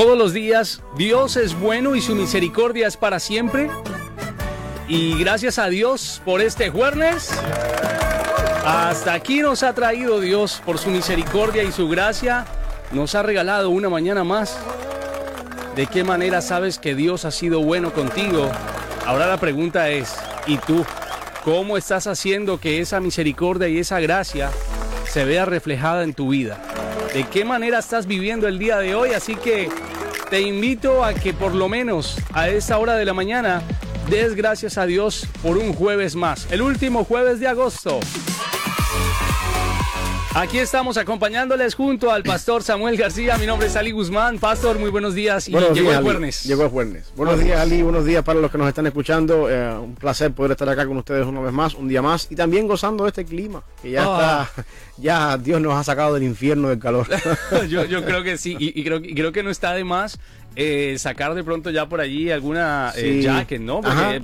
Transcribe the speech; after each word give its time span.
Todos 0.00 0.16
los 0.16 0.32
días 0.32 0.80
Dios 0.96 1.36
es 1.36 1.54
bueno 1.60 1.94
y 1.94 2.00
su 2.00 2.14
misericordia 2.14 2.86
es 2.86 2.96
para 2.96 3.20
siempre. 3.20 3.68
Y 4.88 5.18
gracias 5.18 5.58
a 5.58 5.68
Dios 5.68 6.22
por 6.24 6.40
este 6.40 6.70
jueves. 6.70 7.30
Hasta 8.64 9.12
aquí 9.12 9.42
nos 9.42 9.62
ha 9.62 9.74
traído 9.74 10.18
Dios 10.18 10.62
por 10.64 10.78
su 10.78 10.88
misericordia 10.88 11.64
y 11.64 11.70
su 11.70 11.86
gracia. 11.86 12.46
Nos 12.92 13.14
ha 13.14 13.22
regalado 13.22 13.68
una 13.68 13.90
mañana 13.90 14.24
más. 14.24 14.58
¿De 15.76 15.86
qué 15.86 16.02
manera 16.02 16.40
sabes 16.40 16.78
que 16.78 16.94
Dios 16.94 17.26
ha 17.26 17.30
sido 17.30 17.60
bueno 17.60 17.92
contigo? 17.92 18.50
Ahora 19.04 19.26
la 19.26 19.36
pregunta 19.36 19.90
es, 19.90 20.16
¿y 20.46 20.56
tú? 20.56 20.82
¿Cómo 21.44 21.76
estás 21.76 22.06
haciendo 22.06 22.58
que 22.58 22.80
esa 22.80 23.00
misericordia 23.00 23.68
y 23.68 23.76
esa 23.76 24.00
gracia 24.00 24.50
se 25.10 25.26
vea 25.26 25.44
reflejada 25.44 26.04
en 26.04 26.14
tu 26.14 26.30
vida? 26.30 26.58
de 27.12 27.24
qué 27.24 27.44
manera 27.44 27.78
estás 27.78 28.06
viviendo 28.06 28.46
el 28.46 28.58
día 28.58 28.78
de 28.78 28.94
hoy. 28.94 29.10
Así 29.10 29.34
que 29.34 29.68
te 30.30 30.40
invito 30.42 31.04
a 31.04 31.12
que 31.12 31.34
por 31.34 31.54
lo 31.54 31.68
menos 31.68 32.16
a 32.32 32.48
esa 32.48 32.78
hora 32.78 32.94
de 32.94 33.04
la 33.04 33.12
mañana 33.12 33.62
des 34.08 34.36
gracias 34.36 34.78
a 34.78 34.86
Dios 34.86 35.26
por 35.42 35.58
un 35.58 35.72
jueves 35.72 36.14
más, 36.14 36.46
el 36.52 36.62
último 36.62 37.04
jueves 37.04 37.40
de 37.40 37.48
agosto. 37.48 37.98
Aquí 40.32 40.58
estamos 40.58 40.96
acompañándoles 40.96 41.74
junto 41.74 42.12
al 42.12 42.22
pastor 42.22 42.62
Samuel 42.62 42.96
García. 42.96 43.36
Mi 43.36 43.46
nombre 43.46 43.66
es 43.66 43.74
Ali 43.74 43.90
Guzmán. 43.90 44.38
Pastor, 44.38 44.78
muy 44.78 44.88
buenos 44.88 45.12
días. 45.12 45.48
Y 45.48 45.52
llegó 45.52 45.90
el 45.90 46.02
jueves. 46.02 46.44
Llegó 46.44 46.62
el 46.62 46.68
jueves. 46.68 47.12
Buenos 47.16 47.40
días, 47.40 47.60
Ali. 47.60 47.82
Buenos 47.82 48.04
días 48.04 48.22
para 48.22 48.38
los 48.38 48.48
que 48.48 48.56
nos 48.56 48.68
están 48.68 48.86
escuchando. 48.86 49.50
Eh, 49.50 49.76
un 49.76 49.96
placer 49.96 50.32
poder 50.32 50.52
estar 50.52 50.68
acá 50.68 50.86
con 50.86 50.96
ustedes 50.98 51.26
una 51.26 51.40
vez 51.40 51.52
más, 51.52 51.74
un 51.74 51.88
día 51.88 52.00
más. 52.00 52.28
Y 52.30 52.36
también 52.36 52.68
gozando 52.68 53.04
de 53.04 53.08
este 53.08 53.24
clima, 53.24 53.64
que 53.82 53.90
ya 53.90 54.04
ah. 54.06 54.48
está, 54.48 54.64
ya 54.98 55.36
Dios 55.36 55.60
nos 55.60 55.74
ha 55.74 55.82
sacado 55.82 56.14
del 56.14 56.22
infierno 56.22 56.68
del 56.68 56.78
calor. 56.78 57.08
yo, 57.68 58.04
creo 58.04 58.22
que 58.22 58.38
sí. 58.38 58.56
Y, 58.56 58.84
creo, 58.84 58.98
y 58.98 59.14
creo 59.14 59.32
que 59.32 59.42
no 59.42 59.50
está 59.50 59.74
de 59.74 59.82
más 59.82 60.20
eh, 60.56 60.96
sacar 60.98 61.34
de 61.34 61.44
pronto 61.44 61.70
ya 61.70 61.88
por 61.88 62.00
allí 62.00 62.30
alguna 62.30 62.92
eh, 62.96 63.20
jacket, 63.22 63.60
¿no? 63.60 63.80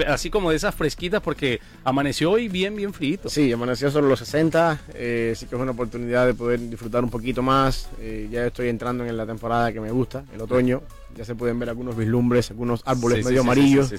así 0.09 0.31
como 0.31 0.51
de 0.51 0.57
esas 0.57 0.75
fresquitas, 0.75 1.23
porque 1.23 1.61
amaneció 1.85 2.33
hoy 2.33 2.49
bien, 2.49 2.77
bien 2.77 2.93
frito. 2.93 3.29
Sí, 3.29 3.53
amaneció 3.53 3.91
sobre 3.91 4.09
los 4.09 4.19
60, 4.19 4.81
eh, 4.95 5.35
sí 5.37 5.47
que 5.47 5.55
es 5.55 5.61
una 5.61 5.73
oportunidad 5.73 6.27
de 6.27 6.35
poder 6.35 6.61
disfrutar 6.69 7.05
un 7.05 7.11
poquito 7.11 7.43
más. 7.43 7.89
Eh, 8.01 8.29
ya 8.31 8.47
estoy 8.47 8.69
entrando 8.69 9.05
en 9.05 9.17
la 9.17 9.27
temporada 9.27 9.73
que 9.73 9.81
me 9.81 9.91
gusta, 9.91 10.25
el 10.35 10.41
otoño. 10.41 10.83
Ya 11.17 11.25
se 11.25 11.35
pueden 11.35 11.59
ver 11.59 11.71
algunos 11.71 11.97
vislumbres, 11.97 12.51
algunos 12.51 12.83
árboles 12.85 13.25
medio 13.25 13.41
amarillos. 13.41 13.91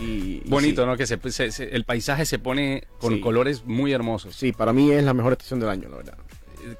Y, 0.00 0.40
Bonito, 0.46 0.84
¿no? 0.84 0.96
Que 0.96 1.04
el 1.04 1.84
paisaje 1.84 2.26
se 2.26 2.38
pone 2.40 2.84
con 2.98 3.20
colores 3.20 3.64
muy 3.64 3.92
hermosos. 3.92 4.34
Sí, 4.34 4.50
para 4.52 4.72
mí 4.72 4.90
es 4.90 5.04
la 5.04 5.14
mejor 5.14 5.32
estación 5.32 5.60
del 5.60 5.68
año, 5.68 5.88
la 5.88 5.96
verdad 5.98 6.18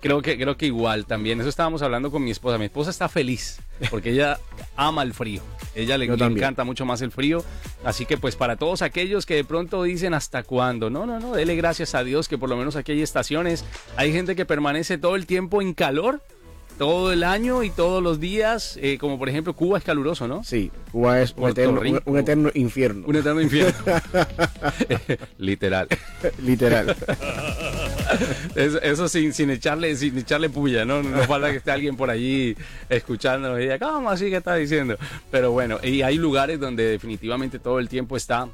creo 0.01 0.23
que, 0.23 0.37
creo 0.37 0.57
que 0.57 0.67
igual 0.67 1.07
también. 1.07 1.41
Eso 1.41 1.49
estábamos 1.49 1.83
hablando 1.83 2.11
con 2.11 2.23
mi 2.23 2.31
esposa. 2.31 2.59
Mi 2.59 2.67
esposa 2.67 2.91
está 2.91 3.09
feliz 3.09 3.61
porque 3.91 4.11
ella 4.11 4.39
ama 4.77 5.03
el 5.03 5.15
frío. 5.15 5.43
Ella 5.75 5.99
le, 5.99 6.07
encanta 6.07 6.65
mucho 6.65 6.85
más 6.85 7.03
el 7.03 7.11
frío. 7.11 7.45
Así 7.85 8.07
que 8.07 8.17
pues 8.17 8.37
para 8.37 8.57
todos 8.57 8.83
aquellos 8.83 9.27
que 9.27 9.35
de 9.35 9.45
pronto 9.45 9.83
dicen 9.83 10.15
hasta 10.15 10.43
cuándo. 10.43 10.91
No, 10.91 11.07
no, 11.07 11.21
no. 11.21 11.35
Dele 11.35 11.57
gracias 11.57 11.95
a 11.95 12.05
Dios 12.05 12.29
que 12.29 12.39
por 12.39 12.49
lo 12.49 12.57
menos 12.57 12.77
aquí 12.77 12.93
hay 12.93 13.03
estaciones. 13.03 13.65
Hay 13.97 14.13
gente 14.13 14.37
que 14.37 14.45
permanece 14.45 14.99
todo 14.99 15.17
el 15.17 15.27
tiempo 15.27 15.63
en 15.63 15.75
calor 15.75 16.23
todo 16.79 17.13
el 17.13 17.25
año 17.25 17.63
y 17.63 17.71
todos 17.71 18.03
los 18.03 18.21
días, 18.21 18.79
eh, 18.81 18.99
como 18.99 19.19
por 19.19 19.29
ejemplo 19.29 19.55
Cuba 19.55 19.79
es 19.79 19.85
caluroso, 19.85 20.29
¿no? 20.29 20.45
Sí, 20.45 20.71
Cuba 20.93 21.21
es 21.21 21.35
un 21.37 21.51
eterno, 21.51 21.81
un, 22.05 22.19
eterno, 22.19 22.51
infierno. 22.55 23.07
Un 23.07 23.17
eterno 23.17 23.41
infierno. 23.41 23.73
Literal. 25.39 25.89
Literal. 26.43 26.97
Eso, 28.55 29.09
sin, 29.09 29.33
sin, 29.33 29.51
echarle, 29.51 29.95
sin 29.97 30.17
echarle 30.19 30.49
puya, 30.49 30.85
¿no? 30.85 31.03
No 31.03 31.23
falta 31.25 31.51
que 31.51 31.57
esté 31.57 31.71
alguien 31.71 31.97
por 31.97 32.11
allí 32.11 32.57
escuchando 32.89 33.59
y 33.59 33.63
diga, 33.63 33.79
¿cómo 33.79 34.11
así 34.11 34.31
que 34.31 34.37
está 34.37 34.55
diciendo? 34.55 34.97
Pero 35.31 35.53
bueno, 35.53 35.79
y 35.83 36.03
hay 36.03 36.17
lugares 36.17 36.61
donde 36.61 36.85
definitivamente 36.85 37.59
todo 37.59 37.79
el 37.79 37.89
tiempo 37.89 38.17
está 38.17 38.49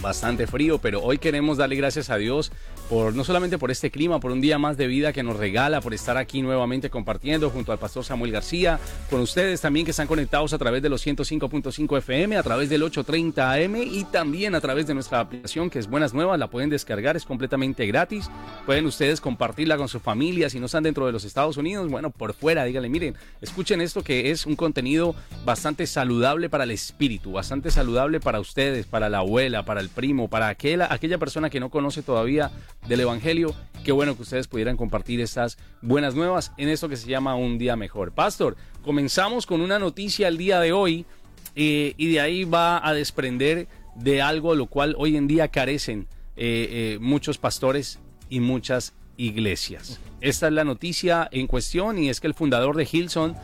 bastante 0.00 0.46
frío, 0.46 0.78
pero 0.78 1.02
hoy 1.02 1.18
queremos 1.18 1.56
darle 1.56 1.76
gracias 1.76 2.10
a 2.10 2.16
Dios 2.16 2.52
por 2.88 3.14
no 3.14 3.24
solamente 3.24 3.58
por 3.58 3.70
este 3.70 3.90
clima, 3.90 4.20
por 4.20 4.30
un 4.30 4.40
día 4.40 4.58
más 4.58 4.76
de 4.76 4.86
vida 4.86 5.12
que 5.12 5.22
nos 5.22 5.36
regala, 5.36 5.80
por 5.80 5.94
estar 5.94 6.16
aquí 6.16 6.42
nuevamente 6.42 6.90
compartiendo 6.90 7.50
junto 7.50 7.72
al 7.72 7.78
pastor 7.78 8.04
Samuel 8.04 8.32
García, 8.32 8.78
con 9.10 9.20
ustedes 9.20 9.60
también 9.60 9.84
que 9.84 9.90
están 9.90 10.06
conectados 10.06 10.52
a 10.52 10.58
través 10.58 10.82
de 10.82 10.88
los 10.88 11.04
105.5 11.04 11.98
FM, 11.98 12.36
a 12.36 12.42
través 12.42 12.68
del 12.68 12.82
830 12.82 13.52
AM 13.52 13.76
y 13.76 14.04
también 14.04 14.54
a 14.54 14.60
través 14.60 14.86
de 14.86 14.94
nuestra 14.94 15.20
aplicación 15.20 15.68
que 15.68 15.78
es 15.78 15.88
Buenas 15.88 16.14
Nuevas, 16.14 16.38
la 16.38 16.48
pueden 16.48 16.70
descargar, 16.70 17.16
es 17.16 17.24
completamente 17.24 17.86
gratis. 17.86 18.30
Pueden 18.64 18.86
ustedes 18.86 19.20
compartirla 19.20 19.76
con 19.76 19.88
su 19.88 20.00
familia 20.00 20.48
si 20.50 20.60
no 20.60 20.66
están 20.66 20.84
dentro 20.84 21.06
de 21.06 21.12
los 21.12 21.24
Estados 21.24 21.56
Unidos, 21.56 21.90
bueno, 21.90 22.10
por 22.10 22.34
fuera, 22.34 22.64
díganle, 22.64 22.88
miren, 22.88 23.14
escuchen 23.40 23.80
esto 23.80 24.02
que 24.02 24.30
es 24.30 24.46
un 24.46 24.56
contenido 24.56 25.14
bastante 25.44 25.86
saludable 25.86 26.48
para 26.48 26.64
el 26.64 26.70
espíritu, 26.70 27.32
bastante 27.32 27.70
saludable 27.70 28.20
para 28.20 28.40
ustedes, 28.40 28.86
para 28.86 29.08
la 29.08 29.18
abuela, 29.18 29.64
para 29.64 29.80
el 29.80 29.85
primo, 29.88 30.28
para 30.28 30.48
aquella, 30.48 30.92
aquella 30.92 31.18
persona 31.18 31.50
que 31.50 31.60
no 31.60 31.70
conoce 31.70 32.02
todavía 32.02 32.50
del 32.88 33.00
Evangelio. 33.00 33.54
Qué 33.84 33.92
bueno 33.92 34.16
que 34.16 34.22
ustedes 34.22 34.48
pudieran 34.48 34.76
compartir 34.76 35.20
estas 35.20 35.58
buenas 35.82 36.14
nuevas 36.14 36.52
en 36.56 36.68
esto 36.68 36.88
que 36.88 36.96
se 36.96 37.08
llama 37.08 37.36
Un 37.36 37.58
Día 37.58 37.76
Mejor. 37.76 38.12
Pastor, 38.12 38.56
comenzamos 38.82 39.46
con 39.46 39.60
una 39.60 39.78
noticia 39.78 40.28
el 40.28 40.38
día 40.38 40.60
de 40.60 40.72
hoy 40.72 41.06
eh, 41.54 41.94
y 41.96 42.12
de 42.12 42.20
ahí 42.20 42.44
va 42.44 42.86
a 42.86 42.92
desprender 42.92 43.66
de 43.94 44.20
algo 44.20 44.54
lo 44.54 44.66
cual 44.66 44.94
hoy 44.98 45.16
en 45.16 45.26
día 45.26 45.48
carecen 45.48 46.06
eh, 46.36 46.96
eh, 46.96 46.98
muchos 47.00 47.38
pastores 47.38 47.98
y 48.28 48.40
muchas 48.40 48.92
iglesias. 49.16 49.98
Esta 50.20 50.48
es 50.48 50.52
la 50.52 50.64
noticia 50.64 51.28
en 51.32 51.46
cuestión 51.46 51.98
y 51.98 52.10
es 52.10 52.20
que 52.20 52.26
el 52.26 52.34
fundador 52.34 52.76
de 52.76 52.86
Hilson, 52.90 53.36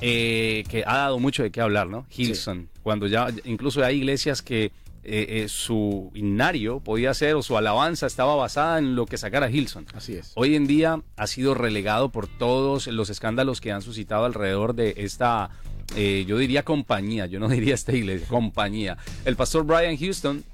que 0.00 0.84
ha 0.86 0.96
dado 0.96 1.18
mucho 1.18 1.42
de 1.42 1.50
qué 1.50 1.60
hablar, 1.60 1.88
¿no? 1.88 2.06
Hilson, 2.16 2.70
cuando 2.82 3.06
ya 3.06 3.28
incluso 3.44 3.84
hay 3.84 3.96
iglesias 3.96 4.40
que 4.40 4.72
eh, 5.10 5.44
eh, 5.44 5.48
su 5.48 6.10
innario 6.14 6.80
podía 6.80 7.14
ser 7.14 7.34
o 7.34 7.42
su 7.42 7.56
alabanza 7.56 8.06
estaba 8.06 8.34
basada 8.34 8.78
en 8.78 8.94
lo 8.94 9.06
que 9.06 9.16
sacara 9.16 9.50
Hilson. 9.50 9.86
Así 9.94 10.16
es. 10.16 10.32
Hoy 10.34 10.54
en 10.54 10.66
día 10.66 11.00
ha 11.16 11.26
sido 11.26 11.54
relegado 11.54 12.10
por 12.10 12.26
todos 12.26 12.86
los 12.88 13.08
escándalos 13.08 13.62
que 13.62 13.72
han 13.72 13.80
suscitado 13.80 14.26
alrededor 14.26 14.74
de 14.74 14.92
esta, 14.98 15.48
eh, 15.96 16.26
yo 16.28 16.36
diría 16.36 16.62
compañía, 16.62 17.24
yo 17.24 17.40
no 17.40 17.48
diría 17.48 17.74
esta 17.74 17.94
iglesia, 17.94 18.28
compañía. 18.28 18.98
El 19.24 19.34
pastor 19.34 19.64
Brian 19.64 19.96
Houston, 19.96 20.44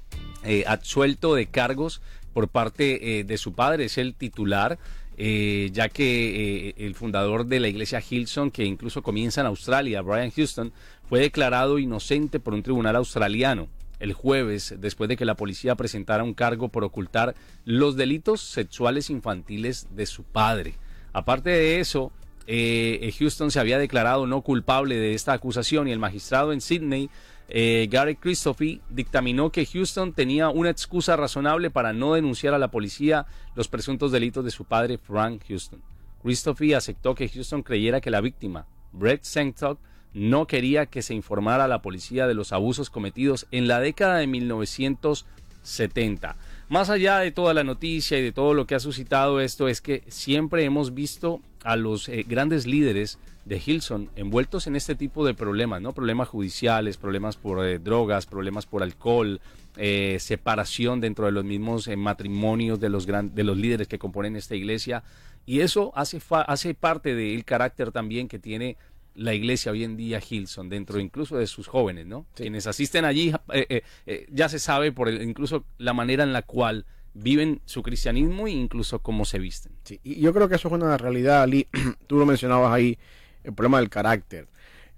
absuelto 0.67 1.35
de 1.35 1.47
cargos 1.47 2.01
por 2.31 2.47
parte 2.47 3.25
de 3.25 3.37
su 3.37 3.53
padre, 3.53 3.85
es 3.85 3.97
el 3.97 4.13
titular. 4.13 4.79
ya 5.17 5.89
que 5.89 6.75
el 6.77 6.95
fundador 6.95 7.45
de 7.45 7.59
la 7.59 7.67
iglesia 7.67 8.01
Hilson, 8.09 8.51
que 8.51 8.63
incluso 8.63 9.03
comienza 9.03 9.41
en 9.41 9.47
Australia, 9.47 10.01
Brian 10.01 10.31
Houston, 10.31 10.71
fue 11.09 11.19
declarado 11.19 11.77
inocente 11.77 12.39
por 12.39 12.53
un 12.53 12.63
tribunal 12.63 12.95
australiano 12.95 13.67
el 13.99 14.13
jueves 14.13 14.75
después 14.79 15.07
de 15.07 15.17
que 15.17 15.25
la 15.25 15.35
policía 15.35 15.75
presentara 15.75 16.23
un 16.23 16.33
cargo 16.33 16.69
por 16.69 16.83
ocultar 16.83 17.35
los 17.63 17.95
delitos 17.95 18.41
sexuales 18.41 19.09
infantiles 19.09 19.87
de 19.95 20.05
su 20.05 20.23
padre. 20.23 20.75
Aparte 21.13 21.49
de 21.49 21.79
eso, 21.79 22.11
eh, 22.47 23.13
Houston 23.17 23.51
se 23.51 23.59
había 23.59 23.79
declarado 23.79 24.27
no 24.27 24.41
culpable 24.41 24.95
de 24.95 25.13
esta 25.13 25.33
acusación 25.33 25.87
y 25.87 25.91
el 25.91 25.99
magistrado 25.99 26.53
en 26.53 26.61
Sydney, 26.61 27.09
eh, 27.47 27.87
Gary 27.89 28.15
Christophe, 28.15 28.81
dictaminó 28.89 29.51
que 29.51 29.65
Houston 29.65 30.13
tenía 30.13 30.49
una 30.49 30.69
excusa 30.69 31.15
razonable 31.15 31.69
para 31.71 31.93
no 31.93 32.13
denunciar 32.13 32.53
a 32.53 32.59
la 32.59 32.71
policía 32.71 33.25
los 33.55 33.67
presuntos 33.67 34.11
delitos 34.11 34.43
de 34.43 34.51
su 34.51 34.65
padre 34.65 34.97
Frank 34.97 35.43
Houston. 35.47 35.81
Christophe 36.21 36.75
aceptó 36.75 37.13
que 37.13 37.29
Houston 37.29 37.61
creyera 37.61 38.01
que 38.01 38.09
la 38.09 38.21
víctima, 38.21 38.65
Brett 38.91 39.23
Sentok, 39.23 39.79
no 40.15 40.47
quería 40.47 40.87
que 40.87 41.03
se 41.03 41.13
informara 41.13 41.65
a 41.65 41.67
la 41.67 41.81
policía 41.81 42.25
de 42.25 42.33
los 42.33 42.53
abusos 42.53 42.89
cometidos 42.89 43.47
en 43.51 43.67
la 43.67 43.81
década 43.81 44.17
de 44.17 44.27
1970. 44.27 46.37
Más 46.69 46.89
allá 46.89 47.19
de 47.19 47.31
toda 47.31 47.53
la 47.53 47.65
noticia 47.65 48.17
y 48.17 48.23
de 48.23 48.31
todo 48.31 48.53
lo 48.53 48.65
que 48.65 48.75
ha 48.75 48.79
suscitado 48.79 49.41
esto, 49.41 49.67
es 49.67 49.81
que 49.81 50.03
siempre 50.07 50.63
hemos 50.63 50.93
visto 50.93 51.41
a 51.65 51.75
los 51.75 52.07
eh, 52.07 52.23
grandes 52.27 52.65
líderes 52.65 53.19
de 53.43 53.61
Hilson 53.63 54.09
envueltos 54.15 54.67
en 54.67 54.77
este 54.77 54.95
tipo 54.95 55.25
de 55.25 55.33
problemas, 55.33 55.81
¿no? 55.81 55.91
Problemas 55.91 56.29
judiciales, 56.29 56.95
problemas 56.95 57.35
por 57.35 57.65
eh, 57.65 57.77
drogas, 57.77 58.25
problemas 58.25 58.65
por 58.65 58.83
alcohol, 58.83 59.41
eh, 59.75 60.15
separación 60.21 61.01
dentro 61.01 61.25
de 61.25 61.33
los 61.33 61.43
mismos 61.43 61.89
matrimonios 61.97 62.79
de 62.79 62.87
los, 62.87 63.05
de 63.05 63.43
los 63.43 63.57
líderes 63.57 63.89
que 63.89 63.99
componen 63.99 64.37
esta 64.37 64.55
iglesia. 64.55 65.03
Y 65.45 65.59
eso 65.59 65.91
hace, 65.93 66.21
hace 66.47 66.73
parte 66.73 67.13
del 67.13 67.43
carácter 67.43 67.91
también 67.91 68.29
que 68.29 68.39
tiene 68.39 68.77
la 69.15 69.33
iglesia 69.33 69.71
hoy 69.71 69.83
en 69.83 69.97
día 69.97 70.21
Hilson, 70.27 70.69
dentro 70.69 70.99
incluso 70.99 71.37
de 71.37 71.47
sus 71.47 71.67
jóvenes, 71.67 72.05
¿no? 72.05 72.25
Quienes 72.35 72.67
asisten 72.67 73.05
allí, 73.05 73.33
eh, 73.53 73.65
eh, 73.69 73.81
eh, 74.05 74.27
ya 74.29 74.49
se 74.49 74.59
sabe 74.59 74.91
por 74.91 75.09
incluso 75.09 75.65
la 75.77 75.93
manera 75.93 76.23
en 76.23 76.33
la 76.33 76.41
cual 76.41 76.85
viven 77.13 77.61
su 77.65 77.81
cristianismo 77.81 78.47
e 78.47 78.51
incluso 78.51 78.99
cómo 78.99 79.23
se 79.23 79.39
visten. 79.39 79.71
Sí, 79.83 79.99
y 80.03 80.19
yo 80.19 80.33
creo 80.33 80.49
que 80.49 80.55
eso 80.55 80.67
es 80.67 80.73
una 80.73 80.97
realidad, 80.97 81.43
Ali. 81.43 81.67
Tú 82.07 82.17
lo 82.17 82.25
mencionabas 82.25 82.73
ahí, 82.73 82.97
el 83.43 83.53
problema 83.53 83.79
del 83.79 83.89
carácter. 83.89 84.47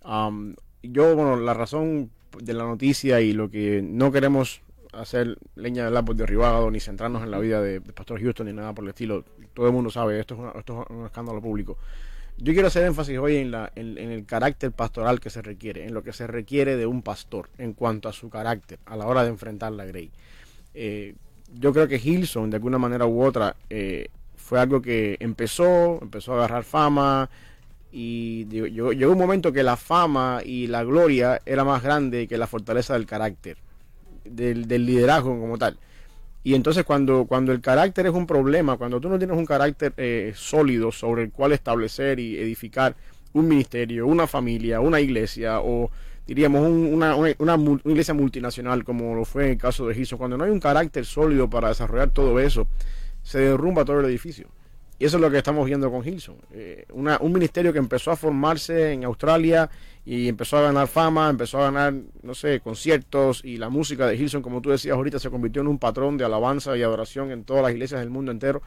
yo, 0.03 1.15
bueno, 1.15 1.37
la 1.37 1.53
razón 1.53 2.11
de 2.41 2.53
la 2.53 2.63
noticia 2.63 3.21
y 3.21 3.33
lo 3.33 3.49
que 3.49 3.81
no 3.83 4.11
queremos 4.11 4.61
hacer 4.93 5.37
leña 5.55 5.85
del 5.85 5.95
árbol 5.95 6.17
derribado 6.17 6.71
ni 6.71 6.79
centrarnos 6.79 7.23
en 7.23 7.29
la 7.29 7.39
vida 7.39 7.61
de, 7.61 7.81
Pastor 7.81 8.19
Houston 8.19 8.47
ni 8.47 8.53
nada 8.53 8.73
por 8.73 8.83
el 8.83 8.89
estilo. 8.89 9.23
Todo 9.53 9.67
el 9.67 9.73
mundo 9.73 9.91
sabe, 9.91 10.19
esto 10.19 10.35
es, 10.35 10.59
esto 10.59 10.81
es 10.83 10.95
un 10.95 11.05
escándalo 11.05 11.39
público. 11.39 11.77
Yo 12.39 12.53
quiero 12.53 12.67
hacer 12.67 12.85
énfasis 12.85 13.17
hoy 13.17 13.37
en, 13.37 13.49
la, 13.49 13.71
en, 13.75 13.97
el 13.97 14.25
carácter 14.25 14.71
pastoral 14.71 15.19
que 15.19 15.31
se 15.31 15.41
requiere, 15.41 15.85
en 15.85 15.93
lo 15.95 16.03
que 16.03 16.13
se 16.13 16.27
requiere 16.27 16.75
de 16.75 16.85
un 16.85 17.01
pastor 17.01 17.49
en 17.57 17.73
cuanto 17.73 18.09
a 18.09 18.13
su 18.13 18.29
carácter 18.29 18.77
a 18.85 18.95
la 18.95 19.07
hora 19.07 19.23
de 19.23 19.29
enfrentar 19.29 19.71
la 19.71 19.85
Grey. 19.85 20.11
Eh, 20.75 21.15
yo 21.55 21.73
creo 21.73 21.87
que 21.87 21.95
Hilson, 22.03 22.51
de 22.51 22.57
alguna 22.57 22.77
manera 22.77 23.07
u 23.07 23.23
otra, 23.23 23.55
eh, 23.71 24.09
fue 24.35 24.59
algo 24.59 24.83
que 24.83 25.17
empezó, 25.19 25.99
empezó 25.99 26.33
a 26.33 26.37
agarrar 26.37 26.63
fama 26.63 27.27
y 27.91 28.45
llegó, 28.45 28.91
llegó, 28.91 29.11
un 29.11 29.17
momento 29.17 29.51
que 29.51 29.63
la 29.63 29.75
fama 29.75 30.41
y 30.45 30.67
la 30.67 30.83
gloria 30.83 31.41
era 31.43 31.63
más 31.63 31.81
grande 31.81 32.27
que 32.27 32.37
la 32.37 32.45
fortaleza 32.45 32.93
del 32.93 33.07
carácter, 33.07 33.57
del, 34.25 34.67
del 34.67 34.85
liderazgo 34.85 35.39
como 35.39 35.57
tal. 35.57 35.79
Y 36.47 36.55
entonces 36.55 36.85
cuando, 36.85 37.25
cuando 37.25 37.51
el 37.51 37.59
carácter 37.59 38.05
es 38.05 38.13
un 38.13 38.25
problema, 38.25 38.77
cuando 38.77 39.01
tú 39.01 39.09
no 39.09 39.17
tienes 39.17 39.35
un 39.35 39.45
carácter 39.45 39.93
eh, 39.97 40.31
sólido 40.33 40.93
sobre 40.93 41.23
el 41.23 41.29
cual 41.29 41.51
establecer 41.51 42.21
y 42.21 42.37
edificar 42.37 42.95
un 43.33 43.49
ministerio, 43.49 44.07
una 44.07 44.27
familia, 44.27 44.79
una 44.79 45.01
iglesia 45.01 45.59
o 45.59 45.91
diríamos 46.25 46.61
una, 46.61 47.17
una, 47.17 47.57
iglesia 47.83 48.13
multinacional 48.13 48.85
como 48.85 49.13
lo 49.13 49.25
fue 49.25 49.43
en 49.43 49.51
el 49.51 49.57
caso 49.57 49.87
de 49.87 49.95
Giso, 49.95 50.17
cuando 50.17 50.37
no 50.37 50.45
hay 50.45 50.51
un 50.51 50.61
carácter 50.61 51.05
sólido 51.05 51.49
para 51.49 51.67
desarrollar 51.67 52.11
todo 52.11 52.39
eso, 52.39 52.69
se 53.23 53.39
derrumba 53.39 53.83
todo 53.83 53.99
el 53.99 54.05
edificio. 54.05 54.47
Y 54.99 55.03
eso 55.03 55.17
es 55.17 55.21
lo 55.21 55.29
que 55.29 55.39
estamos 55.39 55.65
viendo 55.65 55.91
con 55.91 56.07
Hilson. 56.07 56.37
Eh, 56.53 56.85
un 56.93 57.33
ministerio 57.33 57.73
que 57.73 57.79
empezó 57.79 58.11
a 58.11 58.15
formarse 58.15 58.93
en 58.93 59.03
Australia 59.03 59.69
y 60.09 60.29
empezó 60.29 60.55
a 60.55 60.61
ganar 60.61 60.87
fama, 60.87 61.29
empezó 61.29 61.59
a 61.59 61.63
ganar, 61.63 61.93
no 62.23 62.33
sé, 62.33 62.61
conciertos 62.61 63.43
y 63.43 63.57
la 63.57 63.67
música 63.67 64.07
de 64.07 64.15
Hilson, 64.15 64.41
como 64.41 64.61
tú 64.61 64.69
decías 64.69 64.95
ahorita, 64.95 65.19
se 65.19 65.29
convirtió 65.29 65.61
en 65.61 65.67
un 65.67 65.79
patrón 65.79 66.17
de 66.17 66.23
alabanza 66.23 66.77
y 66.77 66.81
adoración 66.81 67.29
en 67.31 67.43
todas 67.43 67.61
las 67.61 67.73
iglesias 67.73 67.99
del 67.99 68.09
mundo 68.09 68.31
entero. 68.31 68.61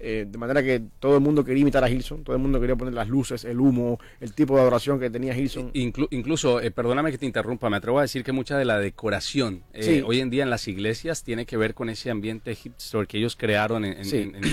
Eh, 0.00 0.26
de 0.28 0.36
manera 0.36 0.60
que 0.64 0.82
todo 0.98 1.14
el 1.14 1.20
mundo 1.20 1.44
quería 1.44 1.60
imitar 1.60 1.84
a 1.84 1.88
Hilson, 1.88 2.24
todo 2.24 2.34
el 2.34 2.42
mundo 2.42 2.58
quería 2.58 2.74
poner 2.74 2.94
las 2.94 3.08
luces, 3.08 3.44
el 3.44 3.60
humo, 3.60 4.00
el 4.20 4.32
tipo 4.32 4.56
de 4.56 4.62
adoración 4.62 4.98
que 4.98 5.08
tenía 5.08 5.38
Hilson. 5.38 5.70
incluso, 5.72 6.60
eh, 6.60 6.72
perdóname 6.72 7.12
que 7.12 7.18
te 7.18 7.26
interrumpa, 7.26 7.70
me 7.70 7.76
atrevo 7.76 8.00
a 8.00 8.02
decir 8.02 8.24
que 8.24 8.32
mucha 8.32 8.58
de 8.58 8.64
la 8.64 8.80
decoración 8.80 9.62
eh, 9.72 10.02
hoy 10.04 10.18
en 10.18 10.30
día 10.30 10.42
en 10.42 10.50
las 10.50 10.66
iglesias 10.66 11.22
tiene 11.22 11.46
que 11.46 11.56
ver 11.56 11.74
con 11.74 11.90
ese 11.90 12.10
ambiente 12.10 12.56
hipster 12.56 13.06
que 13.06 13.18
ellos 13.18 13.36
crearon 13.36 13.84
en, 13.84 14.04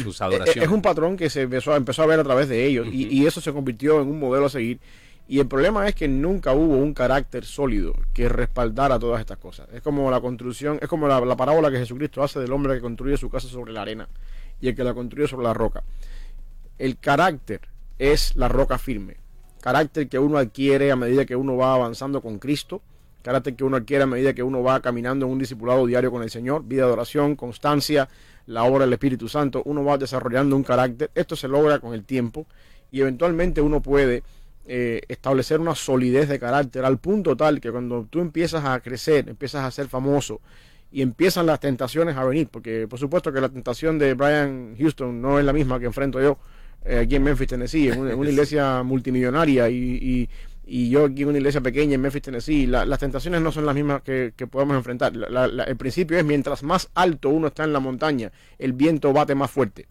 sus 0.04 0.22
adoraciones. 0.22 0.64
Es 0.64 0.70
un 0.70 0.84
patrón 0.84 1.18
que 1.18 1.32
se 1.32 1.42
empezó, 1.42 1.74
a 1.74 2.06
ver 2.06 2.20
a 2.20 2.24
través 2.24 2.48
de 2.48 2.68
ellos 2.68 2.88
y, 2.92 3.26
eso 3.26 3.42
se 3.42 3.52
convirtió 3.52 4.04
en 4.04 4.08
un 4.08 4.20
modelo 4.20 4.46
a 4.46 4.50
seguir. 4.50 4.80
Y 5.32 5.40
el 5.40 5.48
problema 5.48 5.88
es 5.88 5.94
que 5.94 6.08
nunca 6.08 6.54
hubo 6.54 6.76
un 6.78 6.96
carácter 6.96 7.46
sólido 7.46 7.94
que 8.16 8.28
respaldara 8.28 8.98
todas 8.98 9.20
estas 9.20 9.38
cosas. 9.38 9.70
Es 9.72 9.84
como 9.84 10.10
la 10.10 10.20
construcción, 10.20 10.80
es 10.82 10.90
como 10.90 11.08
la 11.08 11.38
parábola 11.38 11.70
que 11.70 11.78
Jesucristo 11.78 12.24
hace 12.24 12.40
del 12.40 12.52
hombre 12.52 12.74
que 12.74 12.82
construye 12.82 13.16
su 13.16 13.30
casa 13.30 13.48
sobre 13.48 13.72
la 13.72 13.84
arena 13.84 14.10
y 14.60 14.70
el 14.70 14.76
que 14.76 14.84
la 14.84 14.96
construye 14.96 15.28
sobre 15.28 15.44
la 15.44 15.54
roca. 15.54 15.84
El 16.80 16.98
carácter 16.98 17.62
es 18.00 18.36
la 18.38 18.48
roca 18.48 18.80
firme. 18.80 19.18
Carácter 19.62 20.10
que 20.10 20.18
uno 20.18 20.40
adquiere 20.40 20.92
a 20.92 20.96
medida 20.96 21.26
que 21.26 21.36
uno 21.36 21.56
va 21.56 21.76
avanzando 21.76 22.22
con 22.22 22.40
Cristo. 22.40 22.82
Carácter 23.22 23.56
que 23.56 23.64
uno 23.64 23.78
adquiere 23.78 24.06
a 24.06 24.08
medida 24.08 24.34
que 24.34 24.42
uno 24.42 24.64
va 24.64 24.80
caminando 24.80 25.28
en 25.28 25.34
un 25.34 25.38
discipulado 25.38 25.86
diario 25.86 26.10
con 26.10 26.24
el 26.24 26.32
Señor. 26.32 26.64
Vida 26.66 26.88
de 26.88 26.94
oración, 26.94 27.36
constancia, 27.36 28.10
la 28.48 28.64
obra 28.64 28.86
del 28.86 28.94
Espíritu 28.94 29.30
Santo. 29.30 29.62
Uno 29.66 29.84
va 29.84 30.00
desarrollando 30.00 30.56
un 30.56 30.64
carácter. 30.64 31.12
Esto 31.14 31.36
se 31.36 31.48
logra 31.48 31.78
con 31.78 31.94
el 31.94 32.04
tiempo. 32.04 32.48
Y 32.92 33.02
eventualmente 33.02 33.62
uno 33.62 33.80
puede 33.84 34.24
eh, 34.66 35.02
establecer 35.08 35.60
una 35.60 35.76
solidez 35.76 36.30
de 36.30 36.40
carácter 36.40 36.86
al 36.86 37.00
punto 37.00 37.36
tal 37.36 37.60
que 37.60 37.72
cuando 37.72 38.08
tú 38.10 38.20
empiezas 38.20 38.66
a 38.66 38.80
crecer, 38.80 39.30
empiezas 39.30 39.64
a 39.64 39.72
ser 39.72 39.88
famoso, 39.88 40.42
y 40.92 41.02
empiezan 41.02 41.46
las 41.46 41.60
tentaciones 41.60 42.18
a 42.18 42.24
venir, 42.24 42.48
porque 42.50 42.88
por 42.88 43.00
supuesto 43.00 43.32
que 43.32 43.42
la 43.42 43.50
tentación 43.50 44.00
de 44.00 44.14
Brian 44.14 44.76
Houston 44.78 45.22
no 45.22 45.40
es 45.40 45.46
la 45.46 45.54
misma 45.54 45.80
que 45.80 45.86
enfrento 45.86 46.22
yo 46.22 46.40
eh, 46.86 47.00
aquí 47.00 47.16
en 47.16 47.24
Memphis, 47.24 47.48
Tennessee, 47.48 47.90
en 47.90 48.00
una, 48.00 48.14
iglesia 48.30 48.84
multimillonaria 48.84 49.70
y, 49.70 50.30
y, 50.66 50.90
yo 50.90 51.06
aquí 51.06 51.24
en 51.24 51.30
una 51.30 51.38
iglesia 51.40 51.62
pequeña 51.62 51.96
en 51.96 52.02
Memphis, 52.02 52.22
Tennessee. 52.22 52.68
las 52.68 53.00
tentaciones 53.00 53.42
no 53.42 53.52
son 53.52 53.66
las 53.66 53.76
mismas 53.76 54.02
que, 54.04 54.34
podemos 54.50 54.78
enfrentar. 54.78 55.14
el 55.16 55.78
principio 55.78 56.18
es 56.18 56.26
mientras 56.26 56.62
más 56.64 56.90
alto 56.94 57.30
uno 57.30 57.48
está 57.48 57.64
en 57.64 57.74
la 57.74 57.80
montaña, 57.80 58.32
el 58.58 58.74
viento 58.74 59.12
bate 59.12 59.36
más 59.36 59.50
fuerte. 59.50 59.88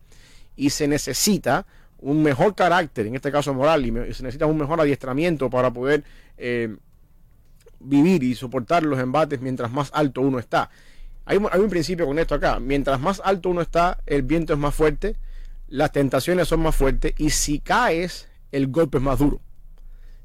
Y 0.54 0.70
se 0.70 0.88
necesita 0.88 1.66
un 2.00 2.22
mejor 2.22 2.54
carácter, 2.54 3.06
en 3.06 3.16
este 3.16 3.32
caso 3.32 3.52
moral, 3.54 3.84
y 3.84 3.90
se 4.14 4.22
necesita 4.22 4.46
un 4.46 4.58
mejor 4.58 4.80
adiestramiento 4.80 5.50
para 5.50 5.72
poder 5.72 6.04
eh, 6.36 6.76
vivir 7.80 8.22
y 8.22 8.34
soportar 8.34 8.84
los 8.84 8.98
embates 8.98 9.40
mientras 9.40 9.70
más 9.70 9.90
alto 9.92 10.20
uno 10.20 10.38
está. 10.38 10.70
Hay, 11.24 11.36
un 11.36 11.68
principio 11.68 12.06
con 12.06 12.18
esto 12.18 12.34
acá. 12.34 12.58
Mientras 12.58 12.98
más 13.00 13.20
alto 13.22 13.50
uno 13.50 13.60
está, 13.60 13.98
el 14.06 14.22
viento 14.22 14.54
es 14.54 14.58
más 14.58 14.74
fuerte, 14.74 15.16
las 15.68 15.92
tentaciones 15.92 16.48
son 16.48 16.60
más 16.60 16.74
fuertes 16.74 17.12
y 17.18 17.30
si 17.30 17.58
caes, 17.58 18.28
el 18.50 18.68
golpe 18.68 18.96
es 18.96 19.04
más 19.04 19.18
duro. 19.18 19.40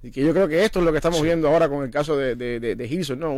Y 0.01 0.11
que 0.11 0.23
yo 0.23 0.31
creo 0.31 0.47
que 0.47 0.63
esto 0.63 0.79
es 0.79 0.85
lo 0.85 0.91
que 0.91 0.99
estamos 0.99 1.21
viendo 1.21 1.49
ahora 1.49 1.67
con 1.67 1.83
el 1.83 1.89
caso 1.89 2.15
de, 2.15 2.35
de, 2.35 2.59
de, 2.59 3.15
¿no? 3.17 3.33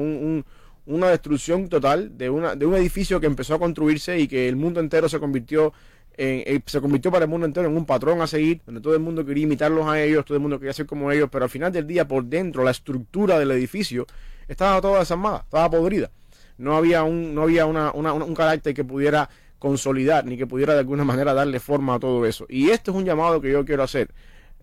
una 0.86 1.08
destrucción 1.10 1.68
total 1.68 2.16
de, 2.16 2.30
una, 2.30 2.56
de 2.56 2.68
un 2.68 2.76
edificio 2.76 3.20
que 3.20 3.26
empezó 3.26 3.56
a 3.56 3.60
construirse 3.60 4.20
y 4.20 4.28
que 4.28 4.48
el 4.48 4.56
mundo 4.56 4.80
entero 4.80 5.10
se 5.10 5.20
convirtió 5.20 5.74
eh, 6.18 6.62
se 6.66 6.82
convirtió 6.82 7.12
para 7.12 7.26
el 7.26 7.30
mundo 7.30 7.46
entero 7.46 7.68
en 7.68 7.76
un 7.76 7.86
patrón 7.86 8.22
a 8.22 8.28
seguir, 8.28 8.62
donde 8.66 8.82
todo 8.82 8.94
el 8.94 9.00
mundo 9.00 9.26
quería 9.26 9.44
imitarlos 9.44 9.88
a 9.88 10.02
ellos, 10.02 10.26
todo 10.26 10.36
el 10.36 10.42
mundo 10.42 10.60
quería 10.60 10.74
ser 10.74 10.86
como 10.86 11.12
ellos, 11.12 11.30
pero 11.32 11.46
al 11.46 11.50
final 11.50 11.72
del 11.72 11.88
día 11.88 12.08
por 12.08 12.26
dentro 12.26 12.64
la 12.64 12.72
estructura 12.72 13.38
del 13.40 13.52
edificio 13.52 14.06
estaba 14.48 14.80
toda 14.82 15.00
desarmada, 15.00 15.42
estaba 15.46 15.70
podrida 15.70 16.10
no 16.58 16.76
había 16.76 17.04
un, 17.04 17.36
no 17.36 17.44
había 17.44 17.66
una, 17.66 17.92
un 17.92 18.34
carácter 18.34 18.74
que 18.74 18.84
pudiera 18.84 19.30
consolidar 19.60 20.26
ni 20.26 20.38
que 20.38 20.48
pudiera 20.48 20.74
de 20.74 20.80
alguna 20.80 21.04
manera 21.06 21.34
darle 21.34 21.60
forma 21.60 21.96
a 21.96 22.00
todo 22.00 22.26
eso. 22.26 22.46
Y 22.50 22.70
este 22.70 22.92
es 22.92 22.98
un 22.98 23.06
llamado 23.06 23.42
que 23.42 23.52
yo 23.52 23.66
quiero 23.66 23.84
hacer. 23.84 24.10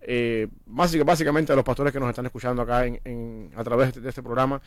Eh, 0.05 0.47
básicamente 0.65 1.53
a 1.53 1.55
los 1.55 1.63
pastores 1.63 1.93
que 1.93 1.99
nos 1.99 2.09
están 2.09 2.25
escuchando 2.25 2.61
acá 2.61 2.85
en, 2.85 3.51
a 3.55 3.63
través 3.63 4.01
de 4.01 4.09
este 4.09 4.21
programa, 4.21 4.61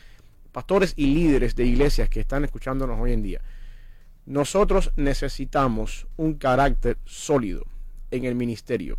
pastores 0.51 0.93
y 0.95 1.13
líderes 1.13 1.55
de 1.55 1.65
iglesias 1.65 2.09
que 2.09 2.21
están 2.21 2.43
escuchándonos 2.43 2.99
hoy 2.99 3.13
en 3.13 3.21
día. 3.21 3.41
Nosotros 4.27 4.91
necesitamos 4.97 6.05
un 6.17 6.33
carácter 6.33 6.97
sólido 7.05 7.63
en 8.11 8.25
el 8.25 8.35
ministerio. 8.35 8.97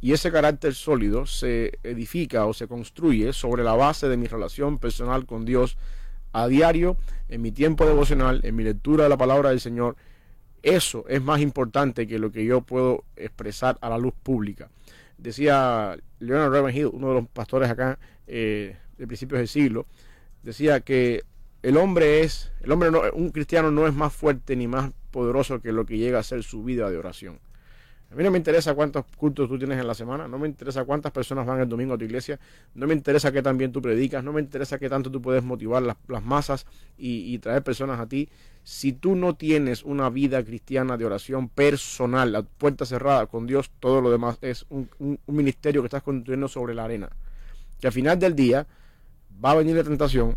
Y 0.00 0.12
ese 0.12 0.30
carácter 0.30 0.74
sólido 0.74 1.26
se 1.26 1.80
edifica 1.82 2.46
o 2.46 2.54
se 2.54 2.68
construye 2.68 3.32
sobre 3.32 3.64
la 3.64 3.74
base 3.74 4.08
de 4.08 4.16
mi 4.16 4.28
relación 4.28 4.78
personal 4.78 5.26
con 5.26 5.44
Dios 5.44 5.76
a 6.32 6.46
diario, 6.46 6.96
en 7.28 7.42
mi 7.42 7.50
tiempo 7.50 7.84
devocional, 7.86 8.40
en 8.44 8.54
mi 8.54 8.62
lectura 8.62 9.02
de 9.02 9.10
la 9.10 9.16
palabra 9.16 9.50
del 9.50 9.58
Señor, 9.58 9.96
eso 10.62 11.04
es 11.08 11.20
más 11.20 11.40
importante 11.40 12.06
que 12.06 12.20
lo 12.20 12.30
que 12.30 12.44
yo 12.44 12.60
puedo 12.60 13.02
expresar 13.16 13.78
a 13.80 13.88
la 13.88 13.98
luz 13.98 14.14
pública. 14.22 14.70
Decía 15.18 15.96
Leonard 16.20 16.52
Ravenhill, 16.52 16.86
uno 16.86 17.08
de 17.08 17.14
los 17.14 17.28
pastores 17.28 17.68
acá 17.68 17.98
eh, 18.28 18.76
de 18.96 19.06
principios 19.08 19.40
del 19.40 19.48
siglo, 19.48 19.86
decía 20.44 20.78
que 20.80 21.24
el 21.62 21.76
hombre 21.76 22.22
es, 22.22 22.52
el 22.60 22.72
hombre 22.72 22.90
no, 22.90 23.02
un 23.14 23.30
cristiano 23.30 23.70
no 23.70 23.86
es 23.86 23.94
más 23.94 24.12
fuerte 24.12 24.56
ni 24.56 24.66
más 24.66 24.92
poderoso 25.10 25.60
que 25.60 25.72
lo 25.72 25.86
que 25.86 25.98
llega 25.98 26.18
a 26.18 26.22
ser 26.22 26.42
su 26.42 26.64
vida 26.64 26.90
de 26.90 26.98
oración. 26.98 27.38
A 28.12 28.14
mí 28.14 28.24
no 28.24 28.30
me 28.30 28.36
interesa 28.36 28.74
cuántos 28.74 29.06
cultos 29.16 29.48
tú 29.48 29.56
tienes 29.58 29.78
en 29.78 29.86
la 29.86 29.94
semana, 29.94 30.28
no 30.28 30.38
me 30.38 30.46
interesa 30.46 30.84
cuántas 30.84 31.12
personas 31.12 31.46
van 31.46 31.60
el 31.60 31.68
domingo 31.68 31.94
a 31.94 31.98
tu 31.98 32.04
iglesia, 32.04 32.38
no 32.74 32.86
me 32.86 32.92
interesa 32.92 33.32
qué 33.32 33.40
tan 33.40 33.56
bien 33.56 33.72
tú 33.72 33.80
predicas, 33.80 34.22
no 34.22 34.34
me 34.34 34.42
interesa 34.42 34.78
qué 34.78 34.90
tanto 34.90 35.10
tú 35.10 35.22
puedes 35.22 35.42
motivar 35.42 35.82
las, 35.82 36.22
masas 36.22 36.66
y, 36.98 37.38
traer 37.38 37.62
personas 37.62 37.98
a 38.00 38.06
ti. 38.06 38.28
Si 38.64 38.92
tú 38.92 39.16
no 39.16 39.34
tienes 39.34 39.82
una 39.82 40.10
vida 40.10 40.44
cristiana 40.44 40.98
de 40.98 41.06
oración 41.06 41.48
personal, 41.48 42.32
la 42.32 42.42
puerta 42.42 42.84
cerrada 42.84 43.28
con 43.28 43.46
Dios, 43.46 43.70
todo 43.80 44.02
lo 44.02 44.10
demás 44.10 44.36
es 44.42 44.66
un, 44.68 44.90
ministerio 45.26 45.80
que 45.80 45.86
estás 45.86 46.02
construyendo 46.02 46.48
sobre 46.48 46.74
la 46.74 46.84
arena. 46.84 47.08
Que 47.80 47.86
al 47.86 47.94
final 47.94 48.18
del 48.18 48.34
día 48.34 48.66
va 49.42 49.52
a 49.52 49.54
venir 49.54 49.74
la 49.74 49.84
tentación, 49.84 50.36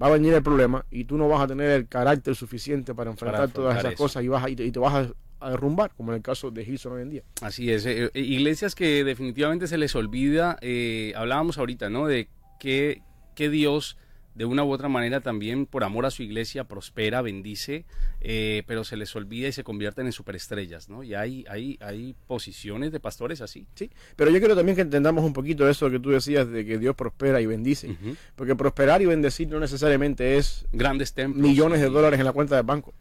va 0.00 0.08
a 0.08 0.10
venir 0.10 0.34
el 0.34 0.42
problema 0.42 0.84
y 0.90 1.04
tú 1.04 1.16
no 1.16 1.28
vas 1.28 1.42
a 1.42 1.46
tener 1.46 1.70
el 1.70 1.88
carácter 1.88 2.34
suficiente 2.34 2.94
para 2.94 3.10
enfrentar 3.10 3.50
todas 3.50 3.78
esas 3.78 3.94
cosas 3.94 4.22
y, 4.22 4.28
vas 4.28 4.48
y, 4.48 4.56
te, 4.56 4.78
vas 4.78 4.94
a 4.94 5.12
a 5.40 5.50
derrumbar, 5.50 5.92
como 5.96 6.12
en 6.12 6.16
el 6.16 6.22
caso 6.22 6.50
de 6.50 6.62
Hilson 6.62 6.92
hoy 6.94 7.02
en 7.02 7.10
día. 7.10 7.22
Así 7.42 7.70
es, 7.70 7.84
eh, 7.86 8.10
eh, 8.12 8.20
iglesias 8.20 8.74
que 8.74 9.04
definitivamente 9.04 9.66
se 9.66 9.78
les 9.78 9.94
olvida, 9.94 10.58
eh, 10.60 11.12
hablábamos 11.16 11.58
ahorita, 11.58 11.90
¿no? 11.90 12.06
De 12.06 12.28
que, 12.58 13.02
que, 13.34 13.50
Dios 13.50 13.96
de 14.36 14.44
una 14.44 14.64
u 14.64 14.70
otra 14.70 14.88
manera 14.88 15.20
también 15.20 15.64
por 15.66 15.82
amor 15.82 16.04
a 16.04 16.10
su 16.10 16.22
iglesia 16.22 16.64
prospera, 16.64 17.22
bendice, 17.22 17.86
pero 18.66 18.84
se 18.84 18.96
les 18.96 19.16
olvida 19.16 19.48
y 19.48 19.52
se 19.52 19.64
convierten 19.64 20.06
en 20.06 20.12
superestrellas, 20.12 20.88
¿no? 20.88 21.02
Y 21.02 21.14
hay, 21.14 21.44
hay, 21.48 21.78
hay 21.80 22.14
posiciones 22.26 22.92
de 22.92 23.00
pastores 23.00 23.40
así. 23.40 23.66
Sí, 23.74 23.90
pero 24.14 24.30
yo 24.30 24.38
quiero 24.38 24.54
también 24.54 24.76
que 24.76 24.82
entendamos 24.82 25.24
un 25.24 25.32
poquito 25.32 25.68
eso 25.68 25.90
que 25.90 25.98
tú 25.98 26.10
decías 26.10 26.50
de 26.50 26.66
que 26.66 26.78
Dios 26.78 26.94
prospera 26.94 27.40
y 27.40 27.46
bendice, 27.46 27.96
porque 28.34 28.54
prosperar 28.54 29.00
y 29.00 29.06
bendecir 29.06 29.48
no 29.48 29.58
necesariamente 29.58 30.36
es 30.36 30.66
grandes 30.70 31.14
templos, 31.14 31.42
millones 31.42 31.80
de 31.80 31.88
dólares 31.88 32.20
en 32.20 32.26
la 32.26 32.32
cuenta 32.32 32.56
del 32.56 32.64
banco 32.64 32.92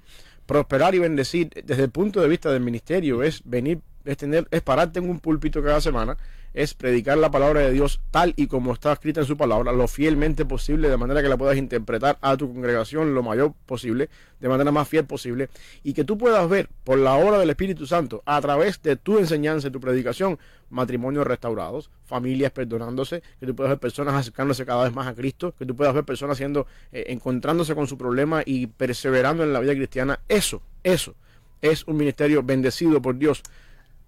prosperar 0.46 0.94
y 0.94 1.00
bendecir 1.00 1.50
desde 1.66 1.84
el 1.86 1.90
punto 1.90 2.22
de 2.22 2.28
vista 2.28 2.52
del 2.52 2.62
ministerio 2.62 3.24
es 3.24 3.42
venir 3.46 3.82
es, 4.06 4.18
tener, 4.18 4.48
es 4.52 4.62
pararte 4.62 5.00
en 5.00 5.10
un 5.10 5.20
púlpito 5.20 5.62
cada 5.64 5.82
semana, 5.82 6.18
es 6.54 6.74
predicar 6.74 7.18
la 7.18 7.30
palabra 7.30 7.60
de 7.60 7.72
Dios 7.72 8.00
tal 8.12 8.34
y 8.38 8.48
como 8.48 8.74
está 8.74 8.94
escrita 8.94 9.20
en 9.20 9.26
su 9.26 9.36
palabra, 9.36 9.74
lo 9.74 9.88
fielmente 9.88 10.46
posible, 10.46 10.90
de 10.90 10.96
manera 10.96 11.22
que 11.22 11.28
la 11.28 11.36
puedas 11.36 11.58
interpretar 11.58 12.18
a 12.22 12.38
tu 12.38 12.52
congregación 12.52 13.14
lo 13.14 13.24
mayor 13.24 13.54
posible, 13.66 14.10
de 14.40 14.48
manera 14.48 14.72
más 14.72 14.88
fiel 14.88 15.06
posible, 15.06 15.50
y 15.84 15.94
que 15.94 16.06
tú 16.06 16.18
puedas 16.18 16.48
ver 16.48 16.70
por 16.86 16.98
la 16.98 17.16
obra 17.16 17.40
del 17.40 17.50
Espíritu 17.50 17.86
Santo, 17.86 18.24
a 18.26 18.40
través 18.40 18.82
de 18.82 18.96
tu 18.96 19.18
enseñanza 19.20 19.68
y 19.68 19.72
tu 19.72 19.82
predicación, 19.82 20.40
matrimonios 20.70 21.28
restaurados, 21.28 21.92
familias 22.06 22.52
perdonándose, 22.54 23.22
que 23.40 23.46
tú 23.46 23.54
puedas 23.54 23.72
ver 23.72 23.80
personas 23.80 24.16
acercándose 24.16 24.66
cada 24.66 24.86
vez 24.86 24.94
más 24.94 25.08
a 25.08 25.14
Cristo, 25.14 25.54
que 25.60 25.66
tú 25.66 25.76
puedas 25.76 25.94
ver 25.94 26.06
personas 26.06 26.38
siendo, 26.38 26.68
eh, 26.94 27.06
encontrándose 27.10 27.76
con 27.76 27.88
su 27.88 27.98
problema 27.98 28.44
y 28.46 28.68
perseverando 28.68 29.44
en 29.44 29.52
la 29.52 29.60
vida 29.60 29.74
cristiana. 29.74 30.22
Eso, 30.30 30.62
eso 30.84 31.16
es 31.62 31.86
un 31.88 31.98
ministerio 31.98 32.44
bendecido 32.44 33.02
por 33.02 33.18
Dios 33.18 33.44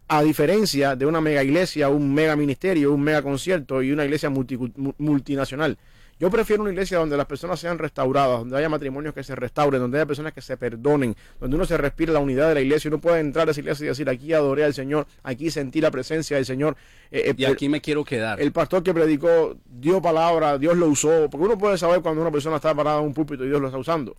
a 0.08 0.24
diferencia 0.24 0.96
de 0.96 1.06
una 1.06 1.22
mega 1.22 1.44
iglesia, 1.44 1.90
un 1.90 2.14
mega 2.14 2.36
ministerio, 2.36 2.94
un 2.94 3.02
mega 3.02 3.22
concierto 3.22 3.82
y 3.82 3.92
una 3.92 4.06
iglesia 4.06 4.30
multinacional. 4.30 5.78
Yo 6.20 6.32
prefiero 6.32 6.64
una 6.64 6.72
iglesia 6.72 6.98
donde 6.98 7.16
las 7.16 7.28
personas 7.28 7.60
sean 7.60 7.78
restauradas, 7.78 8.40
donde 8.40 8.58
haya 8.58 8.70
matrimonios 8.70 9.14
que 9.14 9.24
se 9.24 9.36
restauren, 9.36 9.80
donde 9.80 10.00
haya 10.00 10.06
personas 10.08 10.34
que 10.34 10.42
se 10.42 10.58
perdonen, 10.58 11.16
donde 11.40 11.56
uno 11.56 11.66
se 11.66 11.78
respire 11.78 12.12
la 12.12 12.20
unidad 12.20 12.50
de 12.50 12.56
la 12.56 12.62
iglesia 12.62 12.88
y 12.88 12.90
uno 12.90 13.00
pueda 13.00 13.20
entrar 13.20 13.48
a 13.48 13.52
esa 13.52 13.60
iglesia 13.60 13.86
y 13.86 13.88
decir, 13.90 14.10
aquí 14.10 14.34
adoré 14.34 14.64
al 14.64 14.74
Señor, 14.74 15.06
aquí 15.22 15.52
sentí 15.52 15.80
la 15.80 15.92
presencia 15.92 16.38
del 16.38 16.46
Señor. 16.46 16.76
Eh, 17.12 17.30
eh, 17.30 17.34
y 17.38 17.46
aquí 17.46 17.70
me 17.70 17.82
quiero 17.82 18.04
quedar. 18.04 18.42
El 18.42 18.52
pastor 18.52 18.82
que 18.82 18.94
predicó 18.96 19.58
dio 19.66 20.02
palabra, 20.02 20.58
Dios 20.58 20.76
lo 20.76 20.88
usó, 20.88 21.30
porque 21.30 21.46
uno 21.46 21.58
puede 21.58 21.78
saber 21.78 22.02
cuando 22.02 22.22
una 22.22 22.32
persona 22.32 22.56
está 22.56 22.74
parada 22.74 23.00
en 23.00 23.06
un 23.06 23.14
púlpito 23.14 23.46
y 23.46 23.50
Dios 23.50 23.62
lo 23.62 23.68
está 23.68 23.78
usando. 23.78 24.16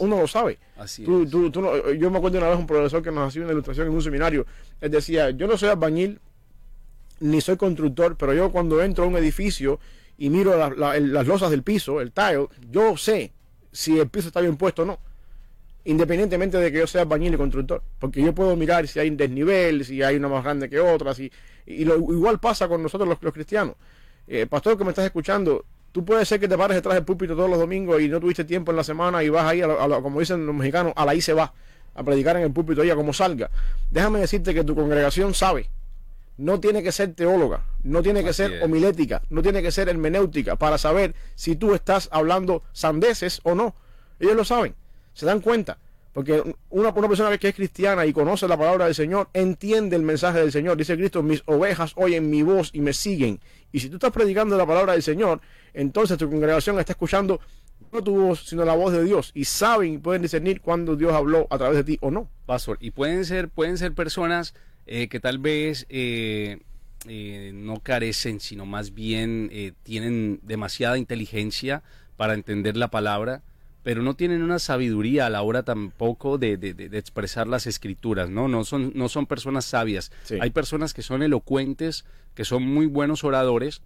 uno, 0.00 0.20
lo 0.20 0.26
sabe. 0.26 0.58
Así 0.78 1.04
yo 1.04 2.10
me 2.10 2.18
acuerdo 2.18 2.38
una 2.38 2.48
vez 2.48 2.58
un 2.58 2.66
profesor 2.66 3.02
que 3.02 3.10
nos 3.10 3.28
hacía 3.28 3.42
una 3.42 3.52
ilustración 3.52 3.88
en 3.88 3.92
un 3.92 4.02
seminario, 4.02 4.46
él 4.80 4.90
decía, 4.90 5.30
yo 5.30 5.46
no 5.46 5.58
soy 5.58 5.68
albañil 5.68 6.20
ni 7.20 7.40
soy 7.40 7.56
constructor, 7.56 8.16
pero 8.16 8.34
yo 8.34 8.50
cuando 8.50 8.82
entro 8.82 9.04
a 9.04 9.06
un 9.06 9.16
edificio 9.16 9.78
y 10.16 10.30
miro 10.30 10.56
las 10.76 11.26
losas 11.26 11.50
del 11.50 11.62
piso, 11.62 12.00
el 12.00 12.12
tile, 12.12 12.46
yo 12.70 12.96
sé 12.96 13.32
si 13.72 13.98
el 13.98 14.08
piso 14.08 14.28
está 14.28 14.40
bien 14.40 14.56
puesto 14.56 14.82
o 14.82 14.84
no. 14.84 14.98
Independientemente 15.86 16.56
de 16.56 16.72
que 16.72 16.78
yo 16.78 16.86
sea 16.86 17.04
bañil 17.04 17.34
y 17.34 17.36
constructor. 17.36 17.82
Porque 17.98 18.22
yo 18.22 18.34
puedo 18.34 18.56
mirar 18.56 18.86
si 18.88 19.00
hay 19.00 19.08
un 19.10 19.16
desnivel, 19.16 19.84
si 19.84 20.02
hay 20.02 20.16
una 20.16 20.28
más 20.28 20.42
grande 20.42 20.70
que 20.70 20.80
otra. 20.80 21.12
Y 21.66 21.84
lo, 21.84 21.96
igual 21.96 22.40
pasa 22.40 22.68
con 22.68 22.82
nosotros 22.82 23.18
los, 23.20 23.32
cristianos. 23.32 23.74
Eh, 24.26 24.46
pastor 24.46 24.78
que 24.78 24.84
me 24.84 24.90
estás 24.90 25.04
escuchando, 25.04 25.66
tú 25.92 26.04
puedes 26.04 26.26
ser 26.26 26.40
que 26.40 26.48
te 26.48 26.56
pares 26.56 26.76
detrás 26.76 26.94
del 26.94 27.04
púlpito 27.04 27.36
todos 27.36 27.50
los 27.50 27.58
domingos 27.58 28.00
y 28.00 28.08
no 28.08 28.18
tuviste 28.18 28.44
tiempo 28.44 28.70
en 28.70 28.76
la 28.76 28.84
semana 28.84 29.22
y 29.22 29.28
vas 29.28 29.44
ahí, 29.44 29.60
a, 29.60 29.68
como 30.00 30.20
dicen 30.20 30.46
los 30.46 30.54
mexicanos, 30.54 30.94
a 30.96 31.04
la 31.04 31.12
ahí 31.12 31.20
se 31.20 31.34
va, 31.34 31.52
a 31.94 32.02
predicar 32.02 32.36
en 32.36 32.44
el 32.44 32.52
púlpito 32.52 32.82
ella 32.82 32.94
como 32.94 33.12
salga. 33.12 33.50
Déjame 33.90 34.20
decirte 34.20 34.54
que 34.54 34.64
tu 34.64 34.74
congregación 34.74 35.34
sabe 35.34 35.68
no 36.36 36.60
tiene 36.60 36.82
que 36.82 36.92
ser 36.92 37.14
teóloga, 37.14 37.64
no 37.82 38.02
tiene 38.02 38.24
que 38.24 38.32
ser 38.32 38.62
homilética, 38.62 39.22
no 39.30 39.42
tiene 39.42 39.62
que 39.62 39.70
ser 39.70 39.88
hermenéutica 39.88 40.56
para 40.56 40.78
saber 40.78 41.14
si 41.34 41.56
tú 41.56 41.74
estás 41.74 42.08
hablando 42.12 42.62
sandeces 42.72 43.40
o 43.44 43.54
no. 43.54 43.74
Ellos 44.18 44.36
lo 44.36 44.44
saben, 44.44 44.74
se 45.12 45.26
dan 45.26 45.40
cuenta. 45.40 45.78
Porque 46.12 46.40
una, 46.70 46.90
una 46.90 47.08
persona 47.08 47.36
que 47.36 47.48
es 47.48 47.54
cristiana 47.56 48.06
y 48.06 48.12
conoce 48.12 48.46
la 48.46 48.56
palabra 48.56 48.84
del 48.84 48.94
Señor, 48.94 49.28
entiende 49.32 49.96
el 49.96 50.02
mensaje 50.02 50.38
del 50.38 50.52
Señor. 50.52 50.76
Dice 50.76 50.96
Cristo, 50.96 51.24
mis 51.24 51.42
ovejas 51.46 51.92
oyen 51.96 52.30
mi 52.30 52.42
voz 52.42 52.70
y 52.72 52.80
me 52.80 52.92
siguen. 52.92 53.40
Y 53.72 53.80
si 53.80 53.88
tú 53.88 53.96
estás 53.96 54.12
predicando 54.12 54.56
la 54.56 54.64
palabra 54.64 54.92
del 54.92 55.02
Señor, 55.02 55.40
entonces 55.72 56.16
tu 56.16 56.30
congregación 56.30 56.78
está 56.78 56.92
escuchando 56.92 57.40
no 57.92 58.02
tu 58.02 58.16
voz, 58.16 58.44
sino 58.46 58.64
la 58.64 58.74
voz 58.74 58.92
de 58.92 59.02
Dios. 59.02 59.32
Y 59.34 59.44
saben 59.44 59.94
y 59.94 59.98
pueden 59.98 60.22
discernir 60.22 60.60
cuando 60.60 60.94
Dios 60.94 61.12
habló 61.12 61.48
a 61.50 61.58
través 61.58 61.78
de 61.78 61.84
ti 61.84 61.98
o 62.00 62.12
no. 62.12 62.28
Pastor, 62.46 62.78
y 62.80 62.92
pueden 62.92 63.24
ser, 63.24 63.48
pueden 63.48 63.76
ser 63.76 63.92
personas 63.92 64.54
eh, 64.86 65.08
que 65.08 65.20
tal 65.20 65.38
vez 65.38 65.86
eh, 65.88 66.58
eh, 67.08 67.52
no 67.54 67.80
carecen, 67.80 68.40
sino 68.40 68.66
más 68.66 68.92
bien 68.92 69.50
tienen 69.82 70.40
demasiada 70.42 70.98
inteligencia 70.98 71.82
para 72.16 72.34
entender 72.34 72.76
la 72.76 72.88
palabra, 72.88 73.42
pero 73.82 74.02
no 74.02 74.14
tienen 74.14 74.42
una 74.42 74.58
sabiduría 74.58 75.26
a 75.26 75.30
la 75.30 75.42
hora 75.42 75.62
tampoco 75.62 76.38
de, 76.38 76.54
expresar 76.92 77.46
las 77.46 77.66
escrituras, 77.66 78.30
¿no? 78.30 78.48
No 78.48 78.64
son, 78.64 78.92
no 78.94 79.08
son 79.08 79.26
personas 79.26 79.64
sabias. 79.64 80.12
Hay 80.40 80.50
personas 80.50 80.94
que 80.94 81.02
son 81.02 81.22
elocuentes, 81.22 82.04
que 82.34 82.44
son 82.44 82.62
muy 82.62 82.86
buenos 82.86 83.24
oradores, 83.24 83.82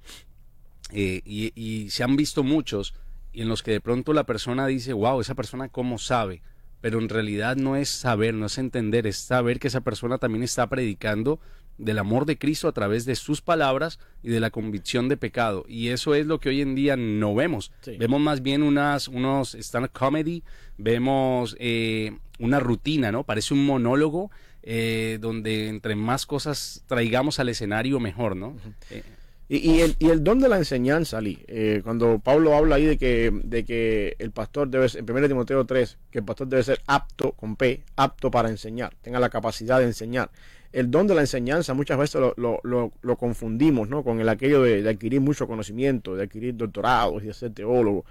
y, 0.92 1.52
y 1.54 1.90
se 1.90 2.02
han 2.04 2.16
visto 2.16 2.42
muchos, 2.42 2.94
y 3.32 3.42
en 3.42 3.48
los 3.48 3.62
que 3.62 3.72
de 3.72 3.80
pronto 3.80 4.12
la 4.12 4.24
persona 4.24 4.66
dice, 4.66 4.92
wow, 4.92 5.20
esa 5.20 5.34
persona 5.34 5.68
cómo 5.68 5.98
sabe 5.98 6.42
pero 6.80 6.98
en 6.98 7.08
realidad 7.08 7.56
no 7.56 7.76
es 7.76 7.88
saber, 7.88 8.34
no 8.34 8.46
es 8.46 8.58
entender, 8.58 9.06
es 9.06 9.18
saber 9.18 9.58
que 9.58 9.68
esa 9.68 9.80
persona 9.80 10.18
también 10.18 10.42
está 10.42 10.68
predicando 10.68 11.40
del 11.78 11.98
amor 11.98 12.26
de 12.26 12.38
Cristo 12.38 12.68
a 12.68 12.72
través 12.72 13.04
de 13.04 13.14
sus 13.14 13.40
palabras 13.40 13.98
y 14.22 14.28
de 14.30 14.40
la 14.40 14.50
convicción 14.50 15.08
de 15.08 15.16
pecado. 15.16 15.64
Y 15.68 15.88
eso 15.88 16.14
es 16.14 16.26
lo 16.26 16.40
que 16.40 16.48
hoy 16.48 16.60
en 16.60 16.74
día 16.74 16.96
no 16.96 17.34
vemos. 17.34 17.72
Vemos 17.98 18.20
más 18.20 18.42
bien 18.42 18.62
unas, 18.62 19.08
unos 19.08 19.54
stand-up 19.54 19.92
comedy, 19.92 20.42
vemos 20.76 21.56
eh, 21.60 22.18
una 22.38 22.58
rutina, 22.58 23.12
¿no? 23.12 23.24
Parece 23.24 23.54
un 23.54 23.64
monólogo 23.64 24.30
eh, 24.62 25.18
donde 25.20 25.68
entre 25.68 25.94
más 25.94 26.26
cosas 26.26 26.82
traigamos 26.86 27.38
al 27.38 27.48
escenario, 27.48 28.00
mejor, 28.00 28.36
¿no? 28.36 28.56
Y, 29.50 29.80
el, 29.80 29.96
y 29.98 30.10
el 30.10 30.22
don 30.22 30.40
de 30.40 30.48
la 30.50 30.58
enseñanza, 30.58 31.16
Ali, 31.18 31.42
eh, 31.48 31.80
cuando 31.82 32.18
Pablo 32.18 32.54
habla 32.54 32.76
ahí 32.76 32.84
de 32.84 32.98
que, 32.98 34.14
el 34.18 34.30
pastor 34.30 34.68
debe 34.68 34.90
ser, 34.90 35.04
en 35.08 35.10
1 35.10 35.26
Timoteo 35.26 35.64
3, 35.64 35.96
que 36.10 36.18
el 36.18 36.24
pastor 36.24 36.48
debe 36.48 36.62
ser 36.62 36.82
apto, 36.86 37.32
con 37.32 37.56
P, 37.56 37.82
apto 37.96 38.30
para 38.30 38.50
enseñar, 38.50 38.94
tenga 39.00 39.18
la 39.18 39.30
capacidad 39.30 39.78
de 39.78 39.86
enseñar. 39.86 40.30
El 40.70 40.90
don 40.90 41.06
de 41.06 41.14
la 41.14 41.22
enseñanza 41.22 41.72
muchas 41.72 41.96
veces 41.96 42.20
lo, 42.20 42.60
lo, 42.62 42.92
lo, 43.00 43.16
confundimos 43.16 43.88
¿no? 43.88 44.04
con 44.04 44.20
el 44.20 44.28
aquello 44.28 44.62
de, 44.62 44.86
adquirir 44.86 45.22
mucho 45.22 45.46
conocimiento, 45.46 46.14
de 46.14 46.24
adquirir 46.24 46.54
doctorados 46.54 47.22
y 47.22 47.28
de 47.28 47.32
ser 47.32 47.54
teólogo. 47.54 48.04